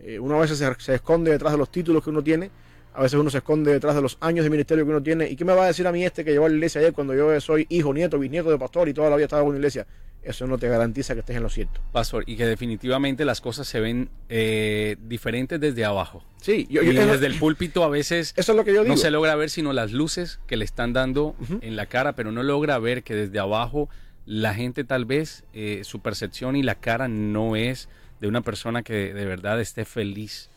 Eh, 0.00 0.18
uno 0.18 0.36
a 0.36 0.40
veces 0.40 0.58
se, 0.58 0.74
se, 0.78 0.94
esconde 0.94 1.30
detrás 1.30 1.52
de 1.52 1.58
los 1.58 1.70
títulos 1.70 2.02
que 2.02 2.10
uno 2.10 2.22
tiene. 2.22 2.50
A 2.94 3.02
veces 3.02 3.18
uno 3.18 3.30
se 3.30 3.38
esconde 3.38 3.72
detrás 3.72 3.94
de 3.94 4.02
los 4.02 4.18
años 4.20 4.44
de 4.44 4.50
ministerio 4.50 4.84
que 4.84 4.90
uno 4.90 5.02
tiene. 5.02 5.28
¿Y 5.28 5.36
qué 5.36 5.44
me 5.44 5.54
va 5.54 5.64
a 5.64 5.66
decir 5.66 5.86
a 5.86 5.92
mí 5.92 6.04
este 6.04 6.24
que 6.24 6.32
llevó 6.32 6.46
a 6.46 6.48
la 6.48 6.54
iglesia 6.54 6.80
ayer 6.80 6.92
cuando 6.92 7.14
yo 7.14 7.38
soy 7.40 7.66
hijo, 7.68 7.92
nieto, 7.92 8.18
bisnieto 8.18 8.50
de 8.50 8.58
pastor 8.58 8.88
y 8.88 8.94
toda 8.94 9.10
la 9.10 9.16
vida 9.16 9.24
estaba 9.24 9.42
en 9.42 9.48
una 9.48 9.58
iglesia? 9.58 9.86
Eso 10.22 10.46
no 10.46 10.58
te 10.58 10.68
garantiza 10.68 11.14
que 11.14 11.20
estés 11.20 11.36
en 11.36 11.42
lo 11.42 11.48
cierto. 11.48 11.80
Pastor, 11.92 12.24
y 12.26 12.36
que 12.36 12.46
definitivamente 12.46 13.24
las 13.24 13.40
cosas 13.40 13.66
se 13.66 13.80
ven 13.80 14.08
eh, 14.28 14.96
diferentes 15.02 15.60
desde 15.60 15.84
abajo. 15.84 16.22
Sí, 16.40 16.66
yo, 16.70 16.82
y 16.82 16.92
desde 16.92 17.26
el 17.26 17.38
púlpito 17.38 17.84
a 17.84 17.88
veces 17.88 18.34
eso 18.36 18.52
es 18.52 18.56
lo 18.56 18.64
que 18.64 18.72
yo 18.72 18.82
digo. 18.82 18.94
no 18.94 19.00
se 19.00 19.10
logra 19.10 19.34
ver 19.36 19.50
sino 19.50 19.72
las 19.72 19.92
luces 19.92 20.40
que 20.46 20.56
le 20.56 20.64
están 20.64 20.92
dando 20.92 21.36
en 21.60 21.76
la 21.76 21.86
cara, 21.86 22.14
pero 22.14 22.32
no 22.32 22.42
logra 22.42 22.78
ver 22.78 23.02
que 23.02 23.14
desde 23.14 23.38
abajo 23.38 23.88
la 24.26 24.54
gente 24.54 24.84
tal 24.84 25.04
vez 25.04 25.44
eh, 25.52 25.82
su 25.84 26.00
percepción 26.00 26.56
y 26.56 26.62
la 26.62 26.76
cara 26.76 27.08
no 27.08 27.56
es 27.56 27.88
de 28.20 28.28
una 28.28 28.40
persona 28.40 28.82
que 28.82 29.12
de 29.12 29.24
verdad 29.24 29.60
esté 29.60 29.84
feliz 29.84 30.48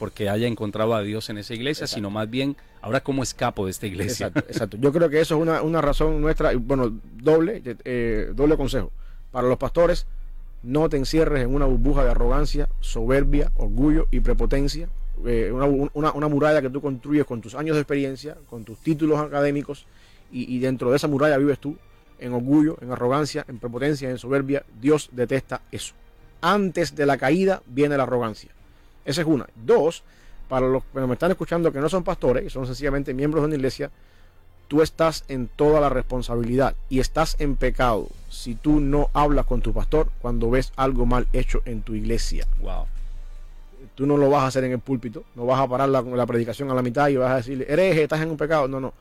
porque 0.00 0.28
haya 0.28 0.48
encontrado 0.48 0.94
a 0.94 1.02
Dios 1.02 1.30
en 1.30 1.38
esa 1.38 1.54
iglesia, 1.54 1.86
sino 1.86 2.10
más 2.10 2.28
bien, 2.28 2.56
ahora 2.82 3.02
cómo 3.02 3.22
escapo 3.22 3.66
de 3.66 3.70
esta 3.70 3.86
iglesia. 3.86 4.26
Exacto, 4.26 4.50
exacto. 4.50 4.76
Yo 4.80 4.92
creo 4.92 5.08
que 5.08 5.20
eso 5.20 5.36
es 5.36 5.40
una, 5.40 5.62
una 5.62 5.80
razón 5.80 6.20
nuestra, 6.20 6.52
bueno, 6.56 7.00
doble, 7.14 7.62
eh, 7.84 8.32
doble 8.34 8.56
consejo 8.56 8.90
para 9.34 9.48
los 9.48 9.58
pastores, 9.58 10.06
no 10.62 10.88
te 10.88 10.96
encierres 10.96 11.42
en 11.42 11.52
una 11.52 11.66
burbuja 11.66 12.04
de 12.04 12.12
arrogancia, 12.12 12.68
soberbia, 12.78 13.50
orgullo 13.56 14.06
y 14.12 14.20
prepotencia. 14.20 14.88
Eh, 15.26 15.50
una, 15.52 16.28
muralla 16.28 16.62
que 16.62 16.70
tú 16.70 16.80
construyes 16.80 17.24
con 17.24 17.40
tus 17.40 17.56
años 17.56 17.74
de 17.74 17.82
experiencia, 17.82 18.36
con 18.48 18.62
tus 18.62 18.78
títulos 18.78 19.18
académicos, 19.18 19.86
y, 20.30 20.60
dentro 20.60 20.88
de 20.90 20.98
esa 20.98 21.08
muralla 21.08 21.36
vives 21.36 21.58
tú. 21.58 21.76
en 22.20 22.32
orgullo, 22.32 22.78
en 22.80 22.92
arrogancia, 22.92 23.44
en 23.48 23.58
prepotencia, 23.58 24.08
en 24.08 24.18
soberbia. 24.18 24.64
Dios 24.80 25.08
detesta 25.10 25.62
eso. 25.72 25.94
Antes 26.40 26.94
de 26.94 27.04
la 27.04 27.18
caída 27.18 27.60
viene 27.66 27.96
la 27.96 28.04
arrogancia. 28.04 28.52
Esa 29.04 29.22
es 29.22 29.26
una. 29.26 29.48
Dos, 29.56 30.04
para 30.48 30.68
los 30.68 30.84
que 30.84 31.00
me 31.00 31.14
están 31.14 31.32
escuchando 31.32 31.72
que 31.72 31.80
no 31.80 31.88
son 31.88 32.04
pastores, 32.04 32.52
son 32.52 32.66
sencillamente 32.66 33.12
miembros 33.12 33.42
de 33.42 33.46
una 33.46 33.56
iglesia, 33.56 33.90
tú 34.68 34.82
estás 34.82 35.24
en 35.28 35.48
toda 35.48 35.80
la 35.80 35.88
responsabilidad 35.88 36.74
y 36.88 37.00
estás 37.00 37.36
en 37.38 37.56
pecado 37.56 38.08
si 38.30 38.54
tú 38.54 38.80
no 38.80 39.10
hablas 39.12 39.46
con 39.46 39.60
tu 39.60 39.72
pastor 39.72 40.10
cuando 40.20 40.50
ves 40.50 40.72
algo 40.76 41.06
mal 41.06 41.26
hecho 41.32 41.62
en 41.64 41.82
tu 41.82 41.94
iglesia. 41.94 42.46
Wow. 42.60 42.86
Tú 43.94 44.06
no 44.06 44.16
lo 44.16 44.28
vas 44.30 44.42
a 44.42 44.46
hacer 44.48 44.64
en 44.64 44.72
el 44.72 44.80
púlpito, 44.80 45.24
no 45.34 45.46
vas 45.46 45.60
a 45.60 45.68
parar 45.68 45.88
la, 45.88 46.02
la 46.02 46.26
predicación 46.26 46.70
a 46.70 46.74
la 46.74 46.82
mitad 46.82 47.08
y 47.08 47.16
vas 47.16 47.30
a 47.30 47.36
decirle, 47.36 47.66
hereje, 47.68 48.02
estás 48.02 48.20
en 48.20 48.30
un 48.30 48.36
pecado. 48.36 48.66
No, 48.66 48.80
no. 48.80 48.92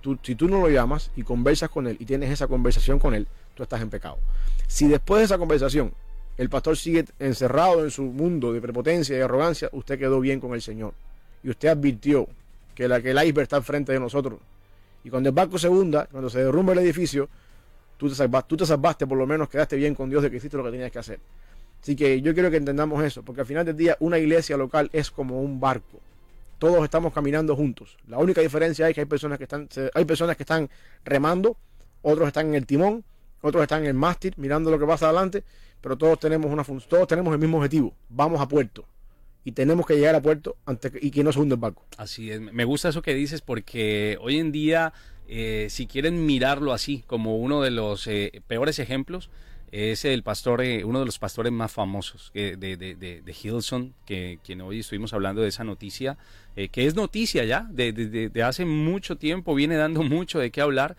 Tú, 0.00 0.18
si 0.22 0.34
tú 0.34 0.48
no 0.48 0.60
lo 0.60 0.70
llamas 0.70 1.10
y 1.16 1.22
conversas 1.22 1.68
con 1.68 1.86
él 1.86 1.96
y 2.00 2.04
tienes 2.04 2.30
esa 2.30 2.46
conversación 2.46 2.98
con 2.98 3.14
él, 3.14 3.26
tú 3.54 3.62
estás 3.62 3.82
en 3.82 3.90
pecado. 3.90 4.16
Si 4.66 4.86
después 4.86 5.20
de 5.20 5.24
esa 5.26 5.38
conversación 5.38 5.92
el 6.38 6.48
pastor 6.48 6.76
sigue 6.76 7.04
encerrado 7.18 7.82
en 7.82 7.90
su 7.90 8.04
mundo 8.04 8.52
de 8.52 8.60
prepotencia 8.60 9.18
y 9.18 9.20
arrogancia, 9.20 9.68
usted 9.72 9.98
quedó 9.98 10.20
bien 10.20 10.38
con 10.38 10.54
el 10.54 10.62
Señor. 10.62 10.94
Y 11.42 11.50
usted 11.50 11.68
advirtió 11.68 12.28
que, 12.76 12.86
la, 12.86 13.02
que 13.02 13.10
el 13.10 13.18
iceberg 13.18 13.42
está 13.42 13.60
frente 13.60 13.92
de 13.92 13.98
nosotros. 13.98 14.38
Y 15.08 15.10
cuando 15.10 15.30
el 15.30 15.34
barco 15.34 15.58
se 15.58 15.70
hunda, 15.70 16.04
cuando 16.04 16.28
se 16.28 16.44
derrumba 16.44 16.74
el 16.74 16.80
edificio, 16.80 17.30
tú 17.96 18.10
te, 18.10 18.14
salvaste, 18.66 19.06
por 19.06 19.16
lo 19.16 19.26
menos 19.26 19.48
quedaste 19.48 19.74
bien 19.74 19.94
con 19.94 20.10
Dios 20.10 20.22
de 20.22 20.30
que 20.30 20.36
hiciste 20.36 20.58
lo 20.58 20.64
que 20.64 20.70
tenías 20.70 20.92
que 20.92 20.98
hacer. 20.98 21.18
Así 21.80 21.96
que 21.96 22.20
yo 22.20 22.34
quiero 22.34 22.50
que 22.50 22.58
entendamos 22.58 23.02
eso, 23.02 23.22
porque 23.22 23.40
al 23.40 23.46
final 23.46 23.64
del 23.64 23.74
día 23.74 23.96
una 24.00 24.18
iglesia 24.18 24.58
local 24.58 24.90
es 24.92 25.10
como 25.10 25.40
un 25.40 25.60
barco. 25.60 25.98
Todos 26.58 26.84
estamos 26.84 27.14
caminando 27.14 27.56
juntos. 27.56 27.96
La 28.06 28.18
única 28.18 28.42
diferencia 28.42 28.86
es 28.86 28.94
que 28.94 29.00
hay 29.00 29.06
personas 29.06 29.38
que 29.38 29.44
están, 29.44 29.66
hay 29.94 30.04
personas 30.04 30.36
que 30.36 30.42
están 30.42 30.68
remando, 31.06 31.56
otros 32.02 32.26
están 32.26 32.48
en 32.48 32.56
el 32.56 32.66
timón, 32.66 33.02
otros 33.40 33.62
están 33.62 33.84
en 33.84 33.86
el 33.86 33.94
mástil 33.94 34.34
mirando 34.36 34.70
lo 34.70 34.78
que 34.78 34.84
pasa 34.84 35.06
adelante, 35.06 35.42
pero 35.80 35.96
todos 35.96 36.20
tenemos 36.20 36.52
una 36.52 36.64
todos 36.86 37.08
tenemos 37.08 37.32
el 37.32 37.38
mismo 37.38 37.56
objetivo. 37.56 37.94
Vamos 38.10 38.42
a 38.42 38.46
puerto 38.46 38.84
y 39.44 39.52
tenemos 39.52 39.86
que 39.86 39.94
llegar 39.94 40.14
a 40.14 40.22
puerto 40.22 40.56
antes 40.66 40.92
y 41.00 41.10
que 41.10 41.24
no 41.24 41.32
se 41.32 41.40
hunde 41.40 41.54
el 41.54 41.60
barco. 41.60 41.86
Así 41.96 42.30
es. 42.30 42.40
Me 42.40 42.64
gusta 42.64 42.90
eso 42.90 43.02
que 43.02 43.14
dices 43.14 43.40
porque 43.40 44.18
hoy 44.20 44.38
en 44.38 44.52
día, 44.52 44.92
eh, 45.26 45.68
si 45.70 45.86
quieren 45.86 46.26
mirarlo 46.26 46.72
así 46.72 47.02
como 47.06 47.38
uno 47.38 47.62
de 47.62 47.70
los 47.70 48.06
eh, 48.06 48.42
peores 48.46 48.78
ejemplos, 48.78 49.30
es 49.70 50.04
el 50.04 50.22
pastor, 50.22 50.62
eh, 50.62 50.84
uno 50.84 51.00
de 51.00 51.06
los 51.06 51.18
pastores 51.18 51.52
más 51.52 51.70
famosos 51.70 52.30
de, 52.34 52.56
de, 52.56 52.76
de, 52.76 52.94
de 52.96 53.36
Hilson, 53.42 53.94
que 54.06 54.38
quien 54.42 54.60
hoy 54.62 54.80
estuvimos 54.80 55.12
hablando 55.12 55.42
de 55.42 55.48
esa 55.48 55.64
noticia, 55.64 56.16
eh, 56.56 56.68
que 56.68 56.86
es 56.86 56.94
noticia 56.94 57.44
ya, 57.44 57.68
de, 57.70 58.42
hace 58.42 58.64
mucho 58.64 59.16
tiempo, 59.16 59.54
viene 59.54 59.76
dando 59.76 60.02
mucho 60.02 60.38
de 60.38 60.50
qué 60.50 60.60
hablar. 60.60 60.96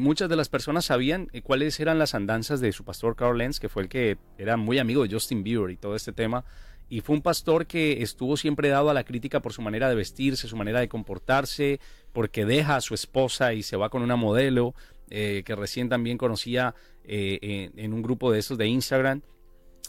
Muchas 0.00 0.28
de 0.28 0.34
las 0.34 0.48
personas 0.48 0.86
sabían 0.86 1.28
cuáles 1.44 1.78
eran 1.78 2.00
las 2.00 2.16
andanzas 2.16 2.60
de 2.60 2.72
su 2.72 2.84
pastor 2.84 3.14
Carl 3.14 3.38
Lenz, 3.38 3.60
que 3.60 3.68
fue 3.68 3.84
el 3.84 3.88
que 3.88 4.18
era 4.36 4.56
muy 4.56 4.80
amigo 4.80 5.04
de 5.04 5.14
Justin 5.14 5.44
Bieber 5.44 5.70
y 5.70 5.76
todo 5.76 5.94
este 5.94 6.12
tema. 6.12 6.44
Y 6.90 7.00
fue 7.00 7.16
un 7.16 7.22
pastor 7.22 7.66
que 7.66 8.02
estuvo 8.02 8.36
siempre 8.36 8.68
dado 8.68 8.90
a 8.90 8.94
la 8.94 9.04
crítica 9.04 9.40
por 9.40 9.54
su 9.54 9.62
manera 9.62 9.88
de 9.88 9.94
vestirse, 9.94 10.48
su 10.48 10.56
manera 10.56 10.80
de 10.80 10.88
comportarse, 10.88 11.80
porque 12.12 12.44
deja 12.44 12.76
a 12.76 12.80
su 12.82 12.92
esposa 12.92 13.54
y 13.54 13.62
se 13.62 13.76
va 13.76 13.88
con 13.88 14.02
una 14.02 14.16
modelo, 14.16 14.74
que 15.08 15.56
recién 15.56 15.88
también 15.88 16.16
conocía 16.16 16.74
eh, 17.04 17.70
en, 17.74 17.92
un 17.92 18.02
grupo 18.02 18.30
de 18.30 18.38
esos 18.38 18.56
de 18.56 18.68
Instagram 18.68 19.22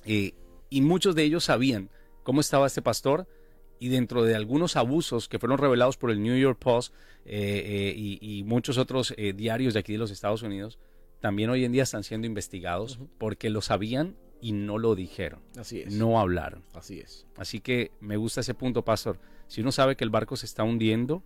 eh, 0.06 0.32
y 0.72 0.82
muchos 0.82 1.14
de 1.14 1.22
ellos 1.22 1.44
sabían 1.44 1.92
cómo 2.24 2.42
estaba 2.42 2.66
este 2.66 2.82
pastor 2.82 3.28
y 3.80 3.90
dentro 3.90 4.24
de 4.24 4.34
algunos 4.34 4.76
abusos 4.76 5.28
que 5.28 5.38
fueron 5.38 5.60
revelados 5.60 5.98
por 5.98 6.10
el 6.10 6.24
New 6.24 6.36
York 6.36 6.58
Post 6.58 6.96
eh, 7.26 7.94
y, 7.96 8.44
muchos 8.44 8.80
otros 8.80 9.14
diarios 9.36 9.76
de 9.76 9.82
aquí 9.82 9.92
de 9.92 10.00
los 10.00 10.10
Estados 10.10 10.42
Unidos, 10.42 10.80
también 11.20 11.52
hoy 11.52 11.64
en 11.64 11.74
día 11.74 11.84
están 11.84 12.04
siendo 12.04 12.26
investigados 12.26 12.98
porque 13.20 13.52
lo 13.52 13.62
sabían 13.62 14.16
y 14.42 14.52
no 14.52 14.78
lo 14.78 14.96
dijeron. 14.96 15.40
Así 15.58 15.82
es. 15.82 15.94
No 15.94 16.20
hablaron. 16.20 16.64
Así 16.74 17.00
es. 17.00 17.26
Así 17.38 17.60
que 17.60 17.92
me 18.00 18.18
gusta 18.18 18.42
ese 18.42 18.54
punto, 18.54 18.84
pastor. 18.84 19.20
Si 19.48 19.62
uno 19.62 19.72
sabe 19.72 19.96
que 19.96 20.04
el 20.04 20.10
barco 20.10 20.36
se 20.36 20.46
está 20.46 20.64
hundiendo, 20.64 21.24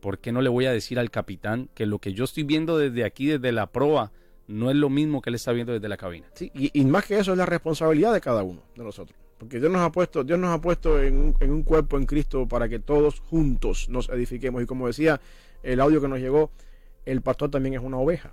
¿por 0.00 0.18
qué 0.18 0.32
no 0.32 0.42
le 0.42 0.48
voy 0.48 0.66
a 0.66 0.72
decir 0.72 0.98
al 0.98 1.10
capitán 1.10 1.70
que 1.74 1.86
lo 1.86 1.98
que 1.98 2.12
yo 2.12 2.24
estoy 2.24 2.42
viendo 2.42 2.78
desde 2.78 3.04
aquí, 3.04 3.26
desde 3.26 3.52
la 3.52 3.70
proa, 3.70 4.12
no 4.48 4.70
es 4.70 4.76
lo 4.76 4.90
mismo 4.90 5.20
que 5.22 5.30
él 5.30 5.34
está 5.34 5.52
viendo 5.52 5.72
desde 5.72 5.88
la 5.88 5.96
cabina. 5.96 6.26
Sí, 6.34 6.50
y, 6.54 6.84
más 6.84 7.04
que 7.04 7.18
eso 7.18 7.32
es 7.32 7.38
la 7.38 7.46
responsabilidad 7.46 8.12
de 8.12 8.20
cada 8.20 8.42
uno 8.42 8.62
de 8.76 8.84
nosotros. 8.84 9.18
Porque 9.38 9.58
Dios 9.58 9.70
nos 9.70 9.82
ha 9.82 9.92
puesto, 9.92 10.24
Dios 10.24 10.38
nos 10.38 10.54
ha 10.54 10.60
puesto 10.60 11.02
en, 11.02 11.34
un 11.40 11.62
cuerpo 11.62 11.98
en 11.98 12.06
Cristo 12.06 12.48
para 12.48 12.68
que 12.68 12.78
todos 12.78 13.20
juntos 13.20 13.88
nos 13.88 14.08
edifiquemos. 14.08 14.62
Y 14.62 14.66
como 14.66 14.86
decía 14.86 15.20
el 15.62 15.80
audio 15.80 16.00
que 16.00 16.08
nos 16.08 16.20
llegó, 16.20 16.50
el 17.04 17.20
pastor 17.20 17.50
también 17.50 17.74
es 17.74 17.80
una 17.80 17.98
oveja. 17.98 18.32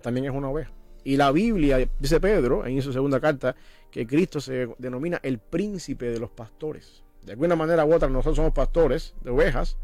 También 0.00 0.24
es 0.24 0.32
una 0.32 0.48
oveja. 0.48 0.72
Y 1.04 1.16
la 1.16 1.32
Biblia, 1.32 1.88
dice 1.98 2.20
Pedro 2.20 2.66
en 2.66 2.80
su 2.82 2.92
segunda 2.92 3.20
carta, 3.20 3.54
que 3.90 4.06
Cristo 4.06 4.40
se 4.40 4.68
denomina 4.78 5.20
el 5.22 5.38
príncipe 5.38 6.06
de 6.06 6.18
los 6.18 6.30
pastores. 6.30 7.02
De 7.22 7.32
alguna 7.32 7.54
manera 7.56 7.84
u 7.84 7.94
otra, 7.94 8.08
nosotros 8.08 8.36
somos 8.36 8.52
pastores 8.52 9.14
de 9.22 9.30
ovejas, 9.30 9.76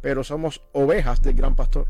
pero 0.00 0.22
somos 0.22 0.62
ovejas 0.72 1.22
del 1.22 1.34
gran 1.34 1.56
pastor. 1.56 1.86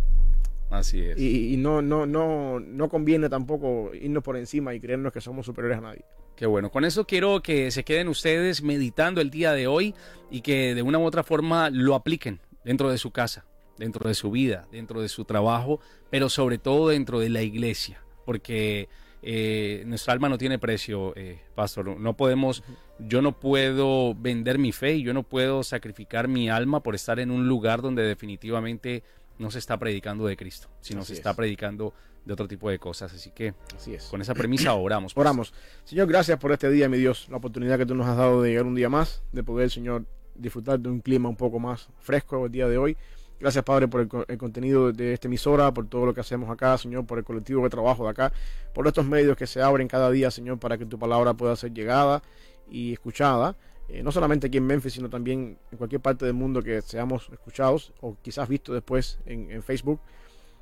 Así 0.71 1.01
es. 1.01 1.19
Y, 1.19 1.57
no, 1.57 1.83
no, 1.83 2.07
no, 2.07 2.61
no 2.61 2.89
conviene 2.89 3.29
tampoco 3.29 3.91
irnos 3.93 4.23
por 4.23 4.37
encima 4.37 4.73
y 4.73 4.81
creernos 4.81 5.13
que 5.13 5.21
somos 5.21 5.45
superiores 5.45 5.79
a 5.79 5.83
nadie. 5.83 6.05
Qué 6.37 6.47
bueno. 6.47 6.71
Con 6.71 6.85
eso 6.85 7.07
quiero 7.07 7.43
que 7.43 7.71
se 7.71 7.85
queden 7.85 8.09
ustedes 8.09 8.63
meditando 8.63 9.21
el 9.21 9.31
día 9.31 9.53
de 9.53 9.67
hoy 9.67 9.95
y 10.31 10.41
que 10.41 10.75
de 10.75 10.83
una 10.83 10.99
u 10.99 11.05
otra 11.05 11.23
forma 11.25 11.69
lo 11.71 11.95
apliquen 11.95 12.41
dentro 12.65 12.89
de 12.89 12.99
su 12.99 13.11
casa, 13.11 13.45
dentro 13.77 14.09
de 14.09 14.15
su 14.15 14.31
vida, 14.31 14.67
dentro 14.71 15.03
de 15.03 15.09
su 15.09 15.25
trabajo, 15.25 15.81
pero 16.09 16.29
sobre 16.29 16.57
todo 16.57 16.89
dentro 16.89 17.19
de 17.19 17.29
la 17.29 17.43
iglesia. 17.43 18.03
Porque 18.31 18.89
eh, 19.23 19.83
nuestra 19.87 20.13
alma 20.13 20.29
no 20.29 20.39
tiene 20.39 20.61
precio, 20.61 21.13
eh, 21.17 21.41
pastor. 21.57 21.99
No 21.99 22.17
podemos, 22.17 22.63
yo 23.01 23.23
no 23.23 23.33
puedo 23.33 24.15
vender 24.15 24.57
mi 24.57 24.71
fe 24.71 24.95
y 24.95 25.03
yo 25.03 25.13
no 25.13 25.25
puedo 25.25 25.65
sacrificar 25.65 26.29
mi 26.29 26.49
alma 26.49 26.81
por 26.81 26.95
estar 26.95 27.19
en 27.19 27.33
un 27.33 27.49
lugar 27.49 27.83
donde 27.83 28.05
definitivamente 28.05 29.03
no 29.41 29.51
se 29.51 29.59
está 29.59 29.81
predicando 29.81 30.29
de 30.29 30.37
Cristo, 30.37 30.69
sino 30.81 31.05
se 31.05 31.15
está 31.15 31.35
predicando 31.35 31.93
de 32.25 32.33
otro 32.33 32.47
tipo 32.47 32.71
de 32.71 32.79
cosas. 32.79 33.13
Así 33.13 33.33
que 33.33 33.53
Así 33.75 33.95
es. 33.95 34.05
con 34.05 34.21
esa 34.21 34.33
premisa 34.33 34.75
oramos. 34.75 35.13
Pues. 35.15 35.23
Oramos. 35.23 35.53
Señor, 35.83 36.07
gracias 36.07 36.39
por 36.39 36.53
este 36.53 36.71
día, 36.71 36.89
mi 36.89 36.99
Dios, 36.99 37.27
la 37.31 37.39
oportunidad 37.39 37.79
que 37.79 37.87
tú 37.87 37.97
nos 37.97 38.07
has 38.07 38.17
dado 38.17 38.43
de 38.43 38.51
llegar 38.51 38.65
un 38.65 38.77
día 38.77 38.89
más, 38.89 39.25
de 39.33 39.43
poder, 39.43 39.73
Señor, 39.73 40.05
disfrutar 40.37 40.79
de 40.79 40.89
un 40.89 41.01
clima 41.01 41.29
un 41.29 41.35
poco 41.35 41.59
más 41.59 41.89
fresco 41.99 42.47
el 42.47 42.53
día 42.53 42.69
de 42.69 42.79
hoy. 42.79 42.97
Gracias, 43.41 43.65
Padre, 43.65 43.89
por 43.89 44.03
el, 44.29 44.39
contenido 44.39 44.93
de 44.93 45.15
esta 45.15 45.27
emisora, 45.27 45.73
por 45.73 45.89
todo 45.89 46.05
lo 46.05 46.13
que 46.13 46.21
hacemos 46.21 46.51
acá, 46.51 46.77
Señor, 46.77 47.07
por 47.07 47.17
el 47.17 47.25
colectivo 47.25 47.63
de 47.65 47.71
trabajo 47.71 48.05
de 48.05 48.11
acá, 48.11 48.33
por 48.75 48.87
estos 48.87 49.07
medios 49.07 49.35
que 49.35 49.47
se 49.47 49.63
abren 49.63 49.89
cada 49.89 50.11
día, 50.11 50.31
Señor, 50.31 50.59
para 50.59 50.77
que 50.77 50.85
tu 50.85 50.99
palabra 50.99 51.33
pueda 51.33 51.57
ser 51.57 51.73
llegada 51.73 52.23
y 52.71 52.93
escuchada. 52.93 53.57
Eh, 53.89 54.03
no 54.03 54.13
solamente 54.13 54.49
aquí 54.49 54.59
en 54.59 54.67
Memphis, 54.67 54.93
sino 54.93 55.09
también 55.09 55.57
en 55.73 55.79
cualquier 55.79 56.03
parte 56.03 56.27
del 56.27 56.35
mundo 56.35 56.63
que 56.63 56.83
seamos 56.83 57.31
escuchados 57.33 57.95
o 58.03 58.15
quizás 58.21 58.47
vistos 58.47 58.75
después 58.75 59.19
en, 59.25 59.63
Facebook. 59.63 60.01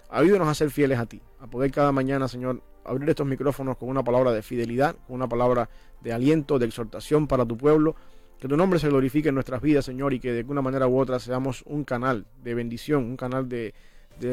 Ayúdenos 0.09 0.47
a 0.47 0.55
ser 0.55 0.71
fieles 0.71 1.01
a 1.01 1.07
ti, 1.07 1.21
a 1.41 1.49
poder 1.49 1.73
cada 1.73 1.91
mañana, 1.91 2.29
Señor, 2.29 2.63
abrir 2.85 3.11
estos 3.11 3.27
micrófonos 3.27 3.77
con 3.77 3.89
una 3.89 4.05
palabra 4.05 4.31
de 4.31 4.41
fidelidad, 4.41 4.95
con 5.09 5.17
una 5.17 5.29
palabra 5.29 5.69
de 6.01 6.13
aliento, 6.13 6.61
de 6.61 6.67
exhortación 6.67 7.27
para 7.27 7.45
tu 7.45 7.59
pueblo. 7.59 7.97
Que 8.41 8.47
tu 8.47 8.57
nombre 8.57 8.79
se 8.79 8.89
glorifique 8.89 9.31
en 9.31 9.35
nuestras 9.35 9.61
vidas, 9.61 9.85
Señor, 9.85 10.15
y 10.15 10.21
que 10.21 10.33
de 10.33 10.41
alguna 10.41 10.63
manera 10.63 10.87
u 10.87 10.99
otra 10.99 11.19
seamos 11.19 11.63
un 11.67 11.85
canal 11.85 12.25
de 12.43 12.55
bendición, 12.55 13.05
un 13.05 13.17
canal 13.17 13.49
de, 13.49 13.75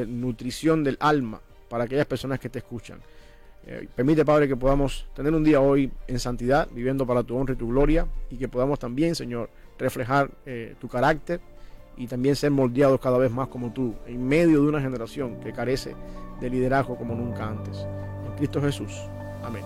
nutrición 0.07 0.83
del 0.83 0.97
alma 0.99 1.41
para 1.69 1.85
aquellas 1.85 2.05
personas 2.05 2.39
que 2.39 2.49
te 2.49 2.59
escuchan. 2.59 2.99
Eh, 3.67 3.87
permite, 3.95 4.23
Padre, 4.23 4.47
que 4.47 4.55
podamos 4.55 5.07
tener 5.15 5.33
un 5.33 5.43
día 5.43 5.59
hoy 5.59 5.91
en 6.07 6.19
santidad, 6.19 6.67
viviendo 6.71 7.07
para 7.07 7.23
tu 7.23 7.35
honra 7.35 7.55
y 7.55 7.57
tu 7.57 7.67
gloria, 7.67 8.05
y 8.29 8.37
que 8.37 8.47
podamos 8.47 8.77
también, 8.77 9.15
Señor, 9.15 9.49
reflejar 9.79 10.29
eh, 10.45 10.75
tu 10.79 10.87
carácter 10.87 11.39
y 11.97 12.07
también 12.07 12.35
ser 12.35 12.51
moldeados 12.51 12.99
cada 12.99 13.17
vez 13.17 13.31
más 13.31 13.47
como 13.47 13.73
tú, 13.73 13.95
en 14.05 14.27
medio 14.27 14.61
de 14.61 14.67
una 14.67 14.81
generación 14.81 15.39
que 15.39 15.51
carece 15.51 15.95
de 16.39 16.49
liderazgo 16.49 16.95
como 16.95 17.15
nunca 17.15 17.47
antes. 17.47 17.87
En 18.25 18.35
Cristo 18.37 18.61
Jesús. 18.61 18.91
Amén. 19.43 19.63